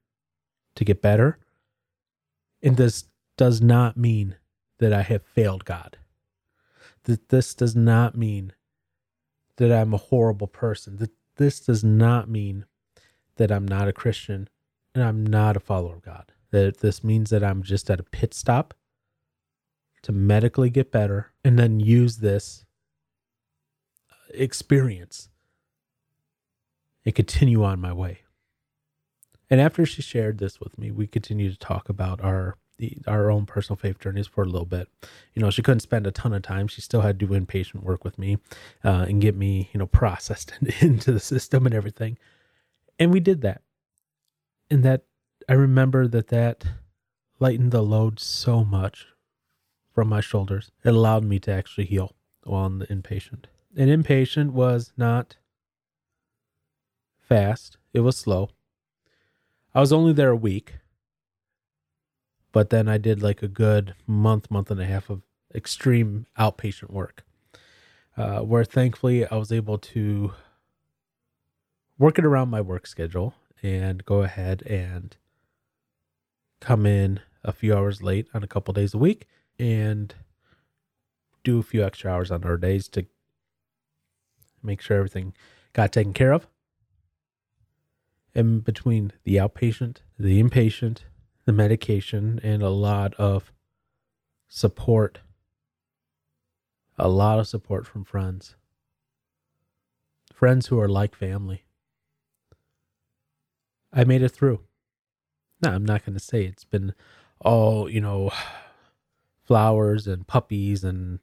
to 0.76 0.86
get 0.86 1.02
better 1.02 1.40
and 2.62 2.78
this 2.78 3.06
does 3.38 3.62
not 3.62 3.98
mean 3.98 4.36
that 4.80 4.94
i 4.94 5.02
have 5.02 5.24
failed 5.24 5.66
god 5.66 5.98
that 7.04 7.30
this 7.30 7.54
does 7.54 7.76
not 7.76 8.16
mean 8.16 8.54
that 9.58 9.72
i'm 9.72 9.94
a 9.94 9.98
horrible 9.98 10.48
person 10.48 10.98
that 10.98 11.12
this 11.36 11.60
does 11.60 11.84
not 11.84 12.30
mean 12.30 12.66
that 13.40 13.52
i'm 13.52 13.68
not 13.68 13.88
a 13.88 13.94
christian 13.94 14.48
and 14.94 15.04
i'm 15.04 15.26
not 15.26 15.58
a 15.58 15.60
follower 15.60 15.96
of 15.96 16.04
god 16.04 16.32
that 16.52 16.80
this 16.80 17.04
means 17.04 17.30
that 17.30 17.44
I'm 17.44 17.64
just 17.64 17.90
at 17.90 18.00
a 18.00 18.04
pit 18.04 18.34
stop 18.34 18.74
to 20.02 20.12
medically 20.12 20.70
get 20.70 20.92
better 20.92 21.32
and 21.44 21.60
then 21.60 21.80
use 21.80 22.18
this 22.18 22.66
experience 24.34 25.30
and 27.06 27.14
continue 27.14 27.64
on 27.64 27.80
my 27.80 27.94
way. 27.94 28.20
And 29.50 29.60
after 29.60 29.86
she 29.86 30.02
shared 30.02 30.38
this 30.38 30.60
with 30.60 30.78
me, 30.78 30.92
we 30.92 31.08
continued 31.08 31.54
to 31.54 31.60
talk 31.60 31.90
about 31.90 32.22
our 32.22 32.58
our 33.06 33.30
own 33.30 33.46
personal 33.46 33.76
faith 33.76 34.00
journeys 34.00 34.26
for 34.26 34.42
a 34.42 34.48
little 34.48 34.66
bit. 34.66 34.88
You 35.34 35.42
know, 35.42 35.50
she 35.50 35.62
couldn't 35.62 35.82
spend 35.82 36.08
a 36.08 36.12
ton 36.12 36.32
of 36.32 36.44
time. 36.44 36.70
She 36.70 36.80
still 36.80 37.02
had 37.02 37.20
to 37.20 37.26
do 37.26 37.34
inpatient 37.38 37.84
work 37.84 38.06
with 38.06 38.18
me 38.18 38.38
uh, 38.86 39.06
and 39.10 39.20
get 39.20 39.36
me, 39.36 39.70
you 39.74 39.80
know, 39.80 39.86
processed 39.86 40.54
into 40.80 41.12
the 41.12 41.20
system 41.20 41.66
and 41.66 41.76
everything. 41.76 42.18
And 43.00 43.12
we 43.12 43.22
did 43.22 43.42
that. 43.42 43.62
And 44.70 44.84
that 44.84 45.06
I 45.48 45.54
remember 45.54 46.08
that 46.08 46.28
that 46.28 46.66
lightened 47.40 47.72
the 47.72 47.82
load 47.82 48.20
so 48.20 48.64
much 48.64 49.08
from 49.96 50.10
my 50.10 50.22
shoulders. 50.22 50.72
It 50.84 50.90
allowed 50.90 51.24
me 51.24 51.40
to 51.40 51.52
actually 51.52 51.86
heal 51.86 52.16
on 52.46 52.80
the 52.80 52.88
inpatient. 52.88 53.46
And 53.76 53.90
inpatient 53.90 54.52
was 54.52 54.92
not 54.98 55.38
fast, 57.18 57.78
it 57.94 58.02
was 58.02 58.18
slow. 58.18 58.50
I 59.74 59.80
was 59.80 59.94
only 59.94 60.14
there 60.14 60.32
a 60.32 60.36
week, 60.36 60.80
but 62.52 62.70
then 62.70 62.88
I 62.88 62.98
did 62.98 63.22
like 63.22 63.44
a 63.44 63.48
good 63.48 63.94
month, 64.08 64.50
month 64.50 64.72
and 64.72 64.82
a 64.82 64.86
half 64.86 65.10
of 65.10 65.22
extreme 65.54 66.26
outpatient 66.38 66.90
work, 66.90 67.24
uh, 68.18 68.40
where 68.40 68.64
thankfully 68.64 69.28
I 69.28 69.36
was 69.36 69.52
able 69.52 69.78
to 69.78 70.34
work 72.00 72.18
it 72.18 72.26
around 72.26 72.50
my 72.50 72.62
work 72.62 72.88
schedule 72.88 73.36
and 73.62 74.06
go 74.06 74.24
ahead 74.24 74.64
and 74.64 75.18
come 76.62 76.86
in 76.86 77.20
a 77.44 77.52
few 77.52 77.76
hours 77.76 78.02
late 78.02 78.28
on 78.34 78.42
a 78.42 78.48
couple 78.48 78.74
days 78.74 78.94
a 78.94 78.98
week 78.98 79.28
and 79.60 80.16
do 81.44 81.60
a 81.60 81.64
few 81.64 81.84
extra 81.84 82.12
hours 82.12 82.32
on 82.32 82.44
our 82.46 82.58
days 82.58 82.88
to 82.88 83.06
make 84.64 84.82
sure 84.82 84.98
everything 84.98 85.34
got 85.74 85.92
taken 85.92 86.14
care 86.14 86.32
of. 86.32 86.48
And 88.34 88.64
between 88.64 89.12
the 89.24 89.36
outpatient, 89.36 89.98
the 90.18 90.42
inpatient, 90.42 91.00
the 91.46 91.52
medication, 91.52 92.40
and 92.44 92.62
a 92.62 92.70
lot 92.70 93.14
of 93.16 93.52
support, 94.48 95.20
a 96.98 97.10
lot 97.10 97.40
of 97.40 97.48
support 97.48 97.86
from 97.88 98.06
friends, 98.06 98.56
friends 100.34 100.68
who 100.68 100.80
are 100.80 100.88
like 100.88 101.16
family. 101.16 101.64
I 103.94 104.04
made 104.04 104.22
it 104.22 104.30
through. 104.30 104.62
Now, 105.62 105.74
I'm 105.74 105.86
not 105.86 106.06
going 106.06 106.18
to 106.18 106.24
say 106.24 106.44
it's 106.44 106.64
been 106.64 106.94
all, 107.42 107.90
you 107.90 108.02
know, 108.02 108.32
flowers 109.44 110.08
and 110.08 110.28
puppies 110.28 110.84
and 110.84 111.20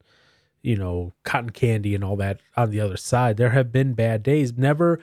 you 0.61 0.75
know 0.75 1.13
cotton 1.23 1.51
candy 1.51 1.95
and 1.95 2.03
all 2.03 2.17
that 2.17 2.41
on 2.57 2.71
the 2.71 2.81
other 2.81 2.97
side. 2.97 3.37
There 3.37 3.51
have 3.51 3.71
been 3.71 3.95
bad 3.95 4.25
days. 4.25 4.53
Never 4.57 5.01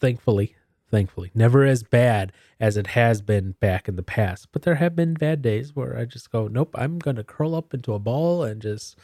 thankfully 0.00 0.56
thankfully 0.90 1.30
never 1.34 1.64
as 1.64 1.82
bad 1.82 2.32
as 2.58 2.76
it 2.76 2.88
has 2.88 3.20
been 3.20 3.52
back 3.60 3.88
in 3.88 3.94
the 3.96 4.02
past. 4.02 4.48
But 4.52 4.62
there 4.62 4.76
have 4.76 4.96
been 4.96 5.14
bad 5.14 5.42
days 5.42 5.76
where 5.76 5.96
i 5.96 6.04
just 6.04 6.30
go 6.30 6.48
nope 6.48 6.74
i'm 6.76 6.98
going 6.98 7.16
to 7.16 7.24
curl 7.24 7.54
up 7.54 7.72
into 7.72 7.92
a 7.92 7.98
ball 7.98 8.42
and 8.42 8.60
just 8.62 8.96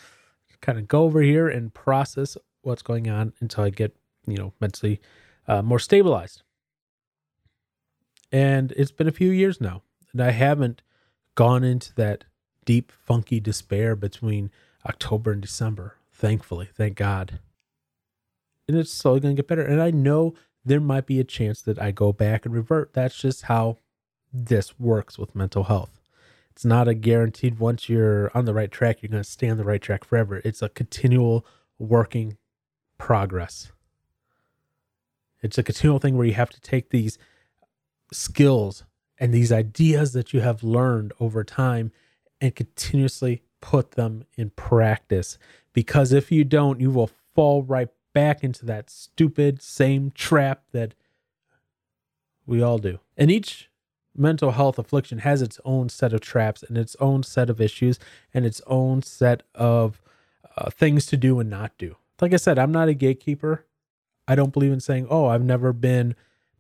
kind 0.60 0.78
of 0.78 0.88
go 0.88 1.04
over 1.04 1.20
here 1.20 1.48
and 1.48 1.74
process 1.74 2.36
what's 2.62 2.82
going 2.82 3.08
on 3.08 3.32
until 3.40 3.64
i 3.64 3.70
get 3.70 3.94
you 4.26 4.36
know 4.36 4.52
mentally 4.60 5.00
uh, 5.46 5.62
more 5.62 5.78
stabilized 5.78 6.42
and 8.34 8.72
it's 8.72 8.90
been 8.90 9.08
a 9.08 9.12
few 9.12 9.30
years 9.30 9.60
now 9.60 9.82
and 10.12 10.22
i 10.22 10.30
haven't 10.30 10.82
gone 11.34 11.64
into 11.64 11.94
that 11.94 12.24
deep, 12.64 12.92
funky 12.92 13.40
despair 13.40 13.94
between 13.96 14.50
October 14.86 15.32
and 15.32 15.42
December. 15.42 15.96
Thankfully, 16.12 16.68
thank 16.74 16.96
God. 16.96 17.40
And 18.68 18.76
it's 18.76 18.92
slowly 18.92 19.20
going 19.20 19.36
to 19.36 19.42
get 19.42 19.48
better. 19.48 19.64
And 19.64 19.80
I 19.80 19.90
know 19.90 20.34
there 20.64 20.80
might 20.80 21.06
be 21.06 21.20
a 21.20 21.24
chance 21.24 21.60
that 21.62 21.80
I 21.80 21.90
go 21.90 22.12
back 22.12 22.46
and 22.46 22.54
revert. 22.54 22.94
That's 22.94 23.18
just 23.18 23.42
how 23.42 23.78
this 24.32 24.78
works 24.78 25.18
with 25.18 25.34
mental 25.34 25.64
health. 25.64 26.00
It's 26.50 26.64
not 26.64 26.88
a 26.88 26.94
guaranteed 26.94 27.58
once 27.58 27.88
you're 27.88 28.30
on 28.36 28.44
the 28.44 28.54
right 28.54 28.70
track, 28.70 29.02
you're 29.02 29.10
going 29.10 29.22
to 29.22 29.28
stay 29.28 29.48
on 29.48 29.58
the 29.58 29.64
right 29.64 29.82
track 29.82 30.04
forever. 30.04 30.40
It's 30.44 30.62
a 30.62 30.68
continual 30.68 31.44
working 31.78 32.38
progress. 32.96 33.72
It's 35.42 35.58
a 35.58 35.62
continual 35.64 35.98
thing 35.98 36.16
where 36.16 36.26
you 36.26 36.34
have 36.34 36.50
to 36.50 36.60
take 36.60 36.90
these 36.90 37.18
skills 38.12 38.84
and 39.18 39.32
these 39.32 39.52
ideas 39.52 40.12
that 40.12 40.32
you 40.32 40.40
have 40.40 40.62
learned 40.62 41.12
over 41.20 41.44
time 41.44 41.92
and 42.40 42.54
continuously 42.54 43.42
put 43.60 43.92
them 43.92 44.24
in 44.36 44.50
practice. 44.50 45.38
Because 45.72 46.12
if 46.12 46.30
you 46.30 46.44
don't, 46.44 46.80
you 46.80 46.90
will 46.90 47.10
fall 47.34 47.62
right 47.62 47.88
back 48.12 48.44
into 48.44 48.64
that 48.66 48.90
stupid 48.90 49.62
same 49.62 50.10
trap 50.10 50.62
that 50.72 50.94
we 52.46 52.62
all 52.62 52.78
do. 52.78 53.00
And 53.16 53.30
each 53.30 53.70
mental 54.16 54.52
health 54.52 54.78
affliction 54.78 55.18
has 55.18 55.42
its 55.42 55.58
own 55.64 55.88
set 55.88 56.12
of 56.12 56.20
traps 56.20 56.62
and 56.62 56.78
its 56.78 56.94
own 57.00 57.22
set 57.22 57.50
of 57.50 57.60
issues 57.60 57.98
and 58.32 58.46
its 58.46 58.60
own 58.66 59.02
set 59.02 59.42
of 59.54 60.00
uh, 60.56 60.70
things 60.70 61.06
to 61.06 61.16
do 61.16 61.40
and 61.40 61.50
not 61.50 61.72
do. 61.78 61.96
Like 62.20 62.32
I 62.32 62.36
said, 62.36 62.58
I'm 62.58 62.72
not 62.72 62.88
a 62.88 62.94
gatekeeper. 62.94 63.64
I 64.28 64.34
don't 64.34 64.52
believe 64.52 64.72
in 64.72 64.80
saying, 64.80 65.06
oh, 65.10 65.26
I've 65.26 65.42
never 65.42 65.72
been 65.72 66.14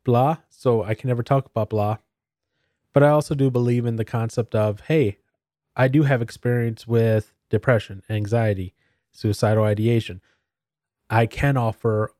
blah, 0.04 0.38
so 0.48 0.82
I 0.82 0.94
can 0.94 1.08
never 1.08 1.22
talk 1.22 1.46
about 1.46 1.70
blah. 1.70 1.98
But 2.92 3.02
I 3.02 3.08
also 3.08 3.34
do 3.34 3.50
believe 3.50 3.86
in 3.86 3.96
the 3.96 4.04
concept 4.04 4.54
of, 4.54 4.82
hey, 4.82 5.18
I 5.74 5.88
do 5.88 6.04
have 6.04 6.22
experience 6.22 6.86
with 6.86 7.32
depression, 7.50 8.02
anxiety, 8.08 8.74
suicidal 9.12 9.64
ideation. 9.64 10.20
I 11.10 11.26
can 11.26 11.56
offer 11.56 12.12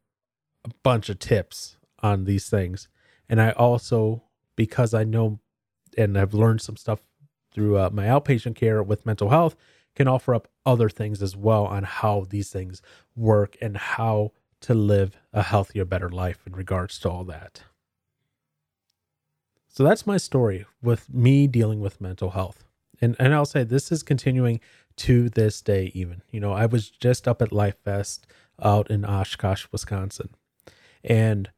a 0.64 0.70
bunch 0.82 1.08
of 1.08 1.18
tips 1.18 1.76
on 2.02 2.24
these 2.24 2.48
things. 2.48 2.88
And 3.28 3.40
I 3.40 3.50
also, 3.52 4.24
because 4.56 4.94
I 4.94 5.04
know 5.04 5.40
and 5.96 6.18
I've 6.18 6.34
learned 6.34 6.60
some 6.60 6.76
stuff 6.76 7.00
through 7.52 7.78
uh, 7.78 7.90
my 7.92 8.06
outpatient 8.06 8.56
care 8.56 8.82
with 8.82 9.06
mental 9.06 9.30
health, 9.30 9.54
can 9.94 10.08
offer 10.08 10.34
up 10.34 10.48
other 10.66 10.88
things 10.88 11.22
as 11.22 11.36
well 11.36 11.66
on 11.66 11.84
how 11.84 12.26
these 12.28 12.50
things 12.50 12.82
work 13.14 13.56
and 13.60 13.76
how 13.76 14.32
to 14.60 14.74
live 14.74 15.16
a 15.32 15.42
healthier, 15.42 15.84
better 15.84 16.10
life 16.10 16.40
in 16.46 16.52
regards 16.54 16.98
to 16.98 17.08
all 17.08 17.22
that. 17.24 17.62
So 19.74 19.82
that's 19.82 20.06
my 20.06 20.18
story 20.18 20.66
with 20.80 21.12
me 21.12 21.48
dealing 21.48 21.80
with 21.80 22.00
mental 22.00 22.30
health. 22.30 22.64
And 23.00 23.16
and 23.18 23.34
I'll 23.34 23.44
say 23.44 23.64
this 23.64 23.90
is 23.90 24.04
continuing 24.04 24.60
to 24.98 25.28
this 25.28 25.60
day 25.60 25.90
even. 25.94 26.22
You 26.30 26.38
know, 26.38 26.52
I 26.52 26.66
was 26.66 26.88
just 26.88 27.26
up 27.26 27.42
at 27.42 27.50
Lifest 27.50 28.20
out 28.62 28.88
in 28.88 29.04
Oshkosh, 29.04 29.66
Wisconsin. 29.72 30.28
And 31.02 31.50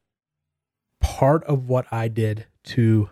part 0.99 1.43
of 1.43 1.69
what 1.69 1.85
I 1.91 2.07
did 2.07 2.47
to 2.65 3.11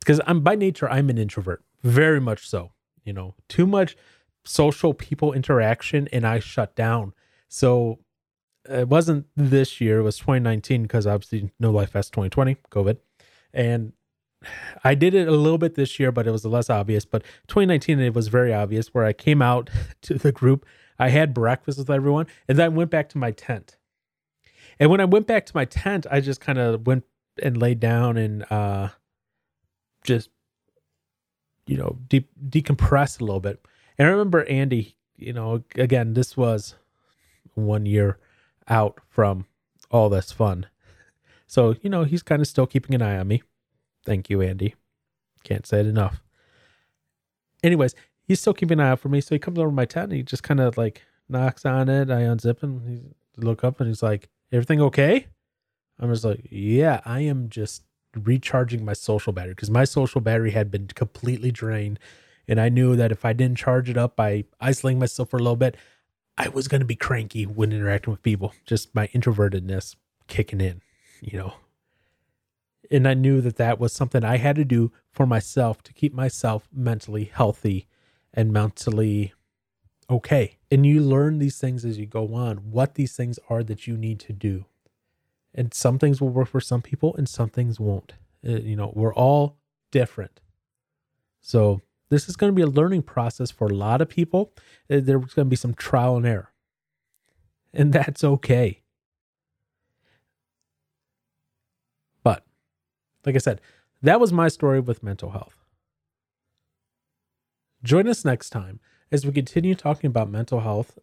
because 0.00 0.22
I'm 0.26 0.40
by 0.40 0.54
nature 0.54 0.88
I'm 0.88 1.10
an 1.10 1.18
introvert, 1.18 1.62
very 1.82 2.20
much 2.20 2.48
so. 2.48 2.72
You 3.04 3.12
know, 3.12 3.34
too 3.46 3.66
much 3.66 3.94
social 4.46 4.94
people 4.94 5.34
interaction 5.34 6.08
and 6.14 6.26
I 6.26 6.38
shut 6.38 6.74
down. 6.74 7.12
So 7.48 7.98
it 8.68 8.88
wasn't 8.88 9.26
this 9.36 9.80
year, 9.80 10.00
it 10.00 10.02
was 10.02 10.18
2019 10.18 10.82
because 10.82 11.06
obviously 11.06 11.50
no 11.58 11.72
Lifest 11.72 12.12
2020, 12.12 12.56
COVID. 12.70 12.98
And 13.52 13.92
I 14.84 14.94
did 14.94 15.14
it 15.14 15.28
a 15.28 15.32
little 15.32 15.58
bit 15.58 15.74
this 15.74 15.98
year, 15.98 16.12
but 16.12 16.26
it 16.26 16.30
was 16.30 16.44
less 16.44 16.70
obvious. 16.70 17.04
But 17.04 17.22
2019, 17.48 18.00
it 18.00 18.14
was 18.14 18.28
very 18.28 18.52
obvious 18.52 18.88
where 18.88 19.04
I 19.04 19.12
came 19.12 19.42
out 19.42 19.70
to 20.02 20.14
the 20.14 20.32
group. 20.32 20.66
I 20.98 21.10
had 21.10 21.34
breakfast 21.34 21.78
with 21.78 21.90
everyone, 21.90 22.26
and 22.48 22.58
then 22.58 22.66
I 22.66 22.68
went 22.68 22.90
back 22.90 23.08
to 23.10 23.18
my 23.18 23.30
tent. 23.30 23.76
And 24.78 24.90
when 24.90 25.00
I 25.00 25.04
went 25.04 25.26
back 25.26 25.46
to 25.46 25.56
my 25.56 25.64
tent, 25.64 26.06
I 26.10 26.20
just 26.20 26.40
kind 26.40 26.58
of 26.58 26.86
went 26.86 27.04
and 27.42 27.56
laid 27.56 27.80
down 27.80 28.16
and 28.16 28.50
uh, 28.50 28.88
just, 30.04 30.30
you 31.66 31.76
know, 31.76 31.98
de- 32.08 32.28
decompressed 32.48 33.20
a 33.20 33.24
little 33.24 33.40
bit. 33.40 33.64
And 33.98 34.06
I 34.06 34.10
remember 34.10 34.44
Andy, 34.44 34.96
you 35.16 35.32
know, 35.32 35.64
again, 35.76 36.14
this 36.14 36.36
was 36.36 36.76
one 37.54 37.86
year 37.86 38.18
out 38.68 39.00
from 39.08 39.46
all 39.90 40.08
this 40.08 40.32
fun. 40.32 40.66
So, 41.46 41.76
you 41.82 41.90
know, 41.90 42.04
he's 42.04 42.22
kind 42.22 42.42
of 42.42 42.48
still 42.48 42.66
keeping 42.66 42.94
an 42.94 43.02
eye 43.02 43.18
on 43.18 43.28
me. 43.28 43.42
Thank 44.04 44.28
you, 44.30 44.42
Andy. 44.42 44.74
Can't 45.44 45.66
say 45.66 45.80
it 45.80 45.86
enough. 45.86 46.22
Anyways, 47.62 47.94
he's 48.24 48.40
still 48.40 48.54
keeping 48.54 48.80
an 48.80 48.86
eye 48.86 48.90
out 48.90 49.00
for 49.00 49.08
me. 49.08 49.20
So 49.20 49.34
he 49.34 49.38
comes 49.38 49.58
over 49.58 49.70
my 49.70 49.84
tent 49.84 50.10
and 50.10 50.16
he 50.16 50.22
just 50.22 50.42
kind 50.42 50.60
of 50.60 50.76
like 50.76 51.02
knocks 51.28 51.64
on 51.64 51.88
it. 51.88 52.10
I 52.10 52.22
unzip 52.22 52.62
and 52.62 52.88
he 52.88 53.00
look 53.36 53.64
up 53.64 53.80
and 53.80 53.88
he's 53.88 54.02
like, 54.02 54.28
Everything 54.52 54.80
okay? 54.80 55.26
I'm 55.98 56.12
just 56.12 56.24
like, 56.24 56.46
Yeah, 56.50 57.00
I 57.04 57.20
am 57.20 57.48
just 57.48 57.82
recharging 58.14 58.84
my 58.84 58.92
social 58.92 59.32
battery 59.32 59.52
because 59.52 59.70
my 59.70 59.84
social 59.84 60.20
battery 60.20 60.52
had 60.52 60.70
been 60.70 60.88
completely 60.88 61.50
drained. 61.50 61.98
And 62.48 62.60
I 62.60 62.68
knew 62.68 62.94
that 62.94 63.10
if 63.10 63.24
I 63.24 63.32
didn't 63.32 63.58
charge 63.58 63.90
it 63.90 63.96
up 63.96 64.14
by 64.14 64.44
isolating 64.60 65.00
myself 65.00 65.30
for 65.30 65.36
a 65.36 65.42
little 65.42 65.56
bit, 65.56 65.76
I 66.38 66.48
was 66.48 66.68
going 66.68 66.80
to 66.80 66.86
be 66.86 66.96
cranky 66.96 67.44
when 67.44 67.72
interacting 67.72 68.12
with 68.12 68.22
people, 68.22 68.52
just 68.64 68.94
my 68.94 69.08
introvertedness 69.08 69.96
kicking 70.28 70.60
in, 70.60 70.82
you 71.20 71.38
know. 71.38 71.54
And 72.90 73.08
I 73.08 73.14
knew 73.14 73.40
that 73.40 73.56
that 73.56 73.80
was 73.80 73.92
something 73.92 74.22
I 74.22 74.36
had 74.36 74.56
to 74.56 74.64
do 74.64 74.92
for 75.10 75.26
myself 75.26 75.82
to 75.84 75.92
keep 75.92 76.12
myself 76.14 76.68
mentally 76.72 77.24
healthy 77.24 77.86
and 78.32 78.52
mentally 78.52 79.32
okay. 80.08 80.58
And 80.70 80.86
you 80.86 81.00
learn 81.00 81.38
these 81.38 81.58
things 81.58 81.84
as 81.84 81.98
you 81.98 82.06
go 82.06 82.34
on, 82.34 82.58
what 82.70 82.94
these 82.94 83.16
things 83.16 83.38
are 83.48 83.62
that 83.64 83.86
you 83.86 83.96
need 83.96 84.20
to 84.20 84.32
do. 84.32 84.66
And 85.54 85.72
some 85.72 85.98
things 85.98 86.20
will 86.20 86.28
work 86.28 86.48
for 86.48 86.60
some 86.60 86.82
people 86.82 87.16
and 87.16 87.28
some 87.28 87.48
things 87.48 87.80
won't. 87.80 88.12
Uh, 88.46 88.52
you 88.52 88.76
know, 88.76 88.92
we're 88.94 89.14
all 89.14 89.56
different. 89.90 90.40
So, 91.40 91.80
this 92.08 92.28
is 92.28 92.36
going 92.36 92.52
to 92.52 92.56
be 92.56 92.62
a 92.62 92.66
learning 92.66 93.02
process 93.02 93.50
for 93.50 93.66
a 93.66 93.74
lot 93.74 94.00
of 94.00 94.08
people. 94.08 94.52
Uh, 94.90 95.00
There's 95.00 95.34
going 95.34 95.46
to 95.46 95.50
be 95.50 95.56
some 95.56 95.74
trial 95.74 96.16
and 96.16 96.26
error. 96.26 96.52
And 97.72 97.92
that's 97.92 98.24
okay. 98.24 98.82
But, 102.22 102.44
like 103.24 103.34
I 103.34 103.38
said, 103.38 103.60
that 104.02 104.20
was 104.20 104.32
my 104.32 104.48
story 104.48 104.80
with 104.80 105.02
mental 105.02 105.30
health. 105.30 105.56
Join 107.82 108.08
us 108.08 108.24
next 108.24 108.50
time 108.50 108.80
as 109.12 109.26
we 109.26 109.32
continue 109.32 109.74
talking 109.74 110.08
about 110.08 110.30
mental 110.30 110.60
health. 110.60 110.98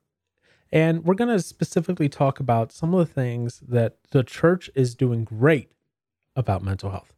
And 0.72 1.06
we're 1.06 1.14
going 1.14 1.36
to 1.36 1.42
specifically 1.42 2.10
talk 2.10 2.40
about 2.40 2.72
some 2.72 2.94
of 2.94 3.08
the 3.08 3.14
things 3.14 3.62
that 3.68 3.98
the 4.10 4.24
church 4.24 4.72
is 4.74 4.96
doing 4.96 5.24
great 5.24 5.72
about 6.36 6.64
mental 6.64 6.90
health. 6.90 7.14